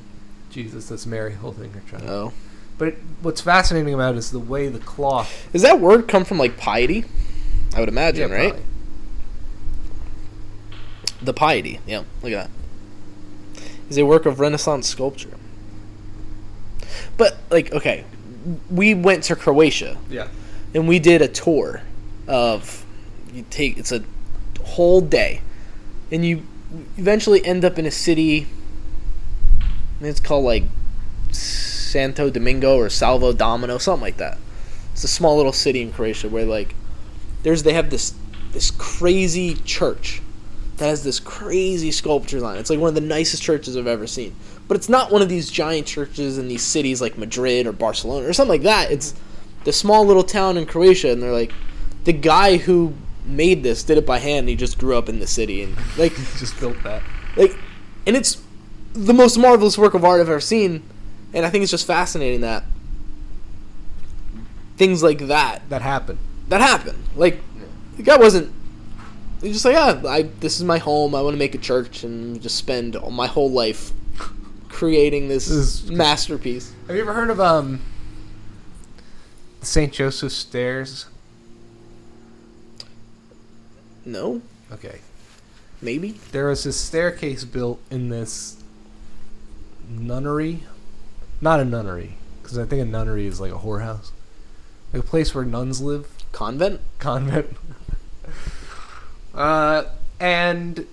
Jesus, 0.49 0.87
that's 0.89 1.05
Mary 1.05 1.33
holding 1.33 1.73
her 1.73 1.81
child. 1.89 2.03
Oh, 2.07 2.33
But 2.77 2.95
what's 3.21 3.41
fascinating 3.41 3.93
about 3.93 4.15
it 4.15 4.19
is 4.19 4.31
the 4.31 4.39
way 4.39 4.67
the 4.69 4.79
cloth. 4.79 5.49
does 5.51 5.61
that 5.63 5.79
word 5.81 6.07
come 6.07 6.23
from 6.23 6.37
like 6.37 6.57
piety? 6.57 7.03
I 7.73 7.79
would 7.79 7.89
imagine, 7.89 8.29
Yeah, 8.29 8.35
right? 8.35 8.49
probably. 8.53 8.65
The 11.21 11.33
Piety. 11.33 11.79
Yeah, 11.87 12.03
look 12.21 12.33
at 12.33 12.49
that. 13.55 13.63
Is 13.89 13.97
a 13.97 14.05
work 14.05 14.25
of 14.25 14.39
Renaissance 14.39 14.87
sculpture. 14.87 15.37
But 17.17 17.37
like, 17.49 17.71
okay, 17.73 18.03
we 18.69 18.93
went 18.93 19.23
to 19.25 19.35
Croatia 19.35 19.97
Yeah. 20.09 20.27
and 20.73 20.87
we 20.87 20.99
did 20.99 21.21
a 21.21 21.27
tour 21.27 21.81
of 22.27 22.85
you 23.33 23.45
take 23.49 23.77
it's 23.77 23.91
a 23.91 24.03
whole 24.63 25.01
day, 25.01 25.41
and 26.11 26.25
you 26.25 26.43
eventually 26.97 27.45
end 27.45 27.63
up 27.63 27.77
in 27.77 27.85
a 27.85 27.91
city. 27.91 28.47
It's 30.01 30.19
called 30.19 30.45
like 30.45 30.63
Santo 31.31 32.29
Domingo 32.29 32.75
or 32.77 32.89
Salvo 32.89 33.31
Domino, 33.33 33.77
something 33.77 34.01
like 34.01 34.17
that. 34.17 34.37
It's 34.93 35.03
a 35.03 35.07
small 35.07 35.37
little 35.37 35.53
city 35.53 35.81
in 35.81 35.91
Croatia 35.91 36.27
where 36.29 36.45
like 36.45 36.75
there's 37.45 37.61
they 37.61 37.73
have 37.73 37.91
this 37.91 38.15
this 38.53 38.71
crazy 38.71 39.53
church 39.53 40.19
that 40.77 40.87
has 40.87 41.03
this 41.03 41.19
crazy 41.19 41.91
sculptures 41.91 42.41
on 42.41 42.57
it. 42.57 42.59
It's 42.59 42.71
like 42.71 42.79
one 42.79 42.89
of 42.89 42.95
the 42.95 43.01
nicest 43.01 43.43
churches 43.43 43.77
I've 43.77 43.85
ever 43.85 44.07
seen. 44.07 44.35
But 44.67 44.77
it's 44.77 44.89
not 44.89 45.11
one 45.11 45.21
of 45.21 45.29
these 45.29 45.51
giant 45.51 45.85
churches 45.85 46.39
in 46.39 46.47
these 46.47 46.63
cities 46.63 47.01
like 47.01 47.19
Madrid 47.19 47.67
or 47.67 47.71
Barcelona 47.71 48.27
or 48.27 48.33
something 48.33 48.49
like 48.49 48.63
that. 48.63 48.89
It's 48.91 49.13
the 49.63 49.71
small 49.71 50.07
little 50.07 50.23
town 50.23 50.57
in 50.57 50.65
Croatia, 50.65 51.11
and 51.11 51.21
they're 51.21 51.31
like, 51.31 51.53
the 52.03 52.13
guy 52.13 52.57
who 52.57 52.95
made 53.25 53.61
this 53.61 53.83
did 53.83 53.99
it 53.99 54.07
by 54.07 54.17
hand. 54.17 54.39
And 54.39 54.49
he 54.49 54.55
just 54.55 54.79
grew 54.79 54.97
up 54.97 55.07
in 55.07 55.19
the 55.19 55.27
city, 55.27 55.61
and 55.61 55.77
like, 55.99 56.15
Just 56.39 56.59
built 56.59 56.81
that. 56.83 57.03
like, 57.37 57.55
and 58.07 58.15
it's 58.15 58.41
the 58.93 59.13
most 59.13 59.37
marvelous 59.37 59.77
work 59.77 59.93
of 59.93 60.03
art 60.03 60.19
I've 60.19 60.29
ever 60.29 60.39
seen, 60.39 60.81
and 61.31 61.45
I 61.45 61.51
think 61.51 61.61
it's 61.61 61.71
just 61.71 61.85
fascinating 61.85 62.41
that 62.41 62.63
things 64.77 65.03
like 65.03 65.19
that 65.27 65.61
That 65.69 65.83
happened. 65.83 66.17
That 66.49 66.61
happened. 66.61 67.01
Like 67.15 67.39
the 67.97 68.03
guy 68.03 68.17
wasn't. 68.17 68.51
He's 69.41 69.53
just 69.61 69.65
like, 69.65 69.73
yeah, 69.75 70.01
I 70.09 70.23
this 70.23 70.57
is 70.57 70.63
my 70.63 70.77
home. 70.77 71.13
I 71.15 71.21
want 71.21 71.33
to 71.35 71.39
make 71.39 71.55
a 71.55 71.59
church 71.59 72.03
and 72.03 72.41
just 72.41 72.55
spend 72.55 72.95
all 72.95 73.11
my 73.11 73.27
whole 73.27 73.51
life 73.51 73.91
creating 74.69 75.27
this, 75.27 75.47
This 75.47 75.57
is- 75.83 75.91
masterpiece. 75.91 76.73
Have 76.87 76.95
you 76.95 77.01
ever 77.01 77.13
heard 77.13 77.29
of 77.29 77.39
um 77.39 77.81
St. 79.61 79.91
Joseph 79.93 80.31
Stairs? 80.31 81.05
No, 84.05 84.41
Okay. 84.71 84.99
maybe. 85.81 86.19
There 86.31 86.47
was 86.47 86.63
this 86.63 86.77
staircase 86.77 87.43
built 87.43 87.79
in 87.89 88.09
this 88.09 88.57
nunnery. 89.89 90.63
Not 91.41 91.59
a 91.59 91.65
nunnery, 91.65 92.15
because 92.41 92.57
I 92.57 92.65
think 92.65 92.81
a 92.81 92.85
nunnery 92.85 93.25
is 93.25 93.39
like 93.39 93.51
a 93.51 93.55
whorehouse. 93.57 94.11
Like 94.93 95.03
a 95.03 95.05
place 95.07 95.33
where 95.33 95.43
nuns 95.43 95.81
live. 95.81 96.07
Convent. 96.35 96.81
convent. 96.99 97.55
uh, 99.33 99.85
and 100.19 100.85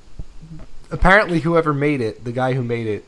apparently, 0.90 1.40
whoever 1.40 1.72
made 1.74 2.00
it, 2.00 2.24
the 2.24 2.32
guy 2.32 2.52
who 2.54 2.62
made 2.62 2.86
it, 2.86 3.04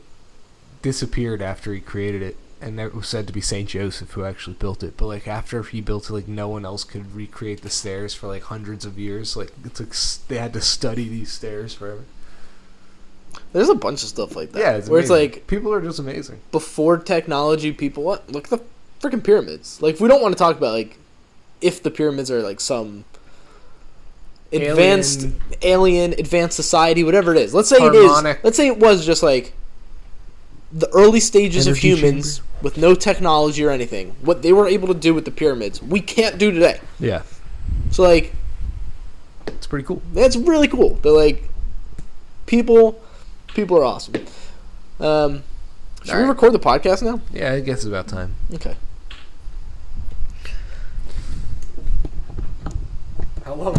disappeared 0.81 1.41
after 1.41 1.73
he 1.73 1.79
created 1.79 2.21
it, 2.21 2.35
and 2.61 2.79
it 2.79 2.93
was 2.93 3.07
said 3.07 3.25
to 3.27 3.33
be 3.33 3.41
Saint 3.41 3.69
Joseph 3.69 4.11
who 4.11 4.23
actually 4.25 4.55
built 4.55 4.83
it. 4.83 4.95
But 4.97 5.07
like 5.07 5.27
after 5.27 5.63
he 5.63 5.81
built 5.81 6.09
it, 6.09 6.13
like 6.13 6.27
no 6.27 6.47
one 6.47 6.65
else 6.65 6.83
could 6.83 7.15
recreate 7.15 7.61
the 7.61 7.69
stairs 7.69 8.13
for 8.13 8.27
like 8.27 8.43
hundreds 8.43 8.85
of 8.85 8.99
years. 8.99 9.35
Like 9.35 9.51
it 9.65 9.73
took, 9.75 9.89
s- 9.89 10.19
they 10.27 10.37
had 10.37 10.53
to 10.53 10.61
study 10.61 11.07
these 11.09 11.31
stairs 11.31 11.73
forever. 11.73 12.03
There's 13.51 13.69
a 13.69 13.75
bunch 13.75 14.03
of 14.03 14.09
stuff 14.09 14.35
like 14.35 14.51
that. 14.51 14.59
Yeah, 14.59 14.73
it's 14.75 14.89
where 14.89 14.99
it's 14.99 15.09
like 15.09 15.47
people 15.47 15.73
are 15.73 15.81
just 15.81 15.99
amazing. 15.99 16.39
before 16.51 16.97
technology, 16.97 17.71
people 17.71 18.03
what 18.03 18.29
look 18.31 18.51
at 18.51 18.59
the 18.59 18.65
freaking 19.01 19.23
pyramids. 19.23 19.81
Like 19.81 19.99
we 19.99 20.07
don't 20.07 20.21
want 20.21 20.33
to 20.33 20.37
talk 20.39 20.57
about 20.57 20.73
like 20.73 20.97
if 21.65 21.81
the 21.81 21.89
pyramids 21.91 22.29
are 22.29 22.41
like 22.41 22.59
some 22.59 23.03
advanced 24.51 25.21
Alien. 25.23 25.41
alien, 25.61 26.13
advanced 26.13 26.55
society, 26.55 27.03
whatever 27.03 27.31
it 27.33 27.37
is. 27.39 27.53
Let's 27.53 27.67
say 27.69 27.79
Harmonic. 27.79 28.37
it 28.37 28.39
is. 28.39 28.43
Let's 28.43 28.57
say 28.57 28.67
it 28.67 28.77
was 28.77 29.05
just 29.05 29.23
like 29.23 29.53
the 30.71 30.89
early 30.89 31.19
stages 31.19 31.67
Energy 31.67 31.91
of 31.91 31.99
humans 31.99 32.41
with 32.61 32.77
no 32.77 32.95
technology 32.95 33.63
or 33.63 33.69
anything. 33.71 34.15
What 34.21 34.41
they 34.41 34.53
were 34.53 34.67
able 34.67 34.87
to 34.89 34.93
do 34.93 35.13
with 35.13 35.25
the 35.25 35.31
pyramids, 35.31 35.81
we 35.81 35.99
can't 36.01 36.37
do 36.37 36.51
today. 36.51 36.79
Yeah, 36.99 37.23
So 37.91 38.03
like 38.03 38.33
it's 39.47 39.67
pretty 39.67 39.85
cool. 39.85 40.01
that's 40.13 40.35
really 40.35 40.67
cool. 40.67 40.95
They're 40.95 41.11
like 41.11 41.43
people 42.45 43.01
people 43.53 43.77
are 43.77 43.83
awesome. 43.83 44.15
Um 44.99 45.43
should 46.03 46.11
we 46.13 46.19
Alright. 46.19 46.29
record 46.29 46.53
the 46.53 46.59
podcast 46.59 47.01
now? 47.01 47.19
Yeah, 47.33 47.53
I 47.53 47.59
guess 47.61 47.77
it's 47.77 47.85
about 47.85 48.07
time. 48.07 48.35
Okay. 48.53 48.75
How 53.45 53.53
long? 53.53 53.73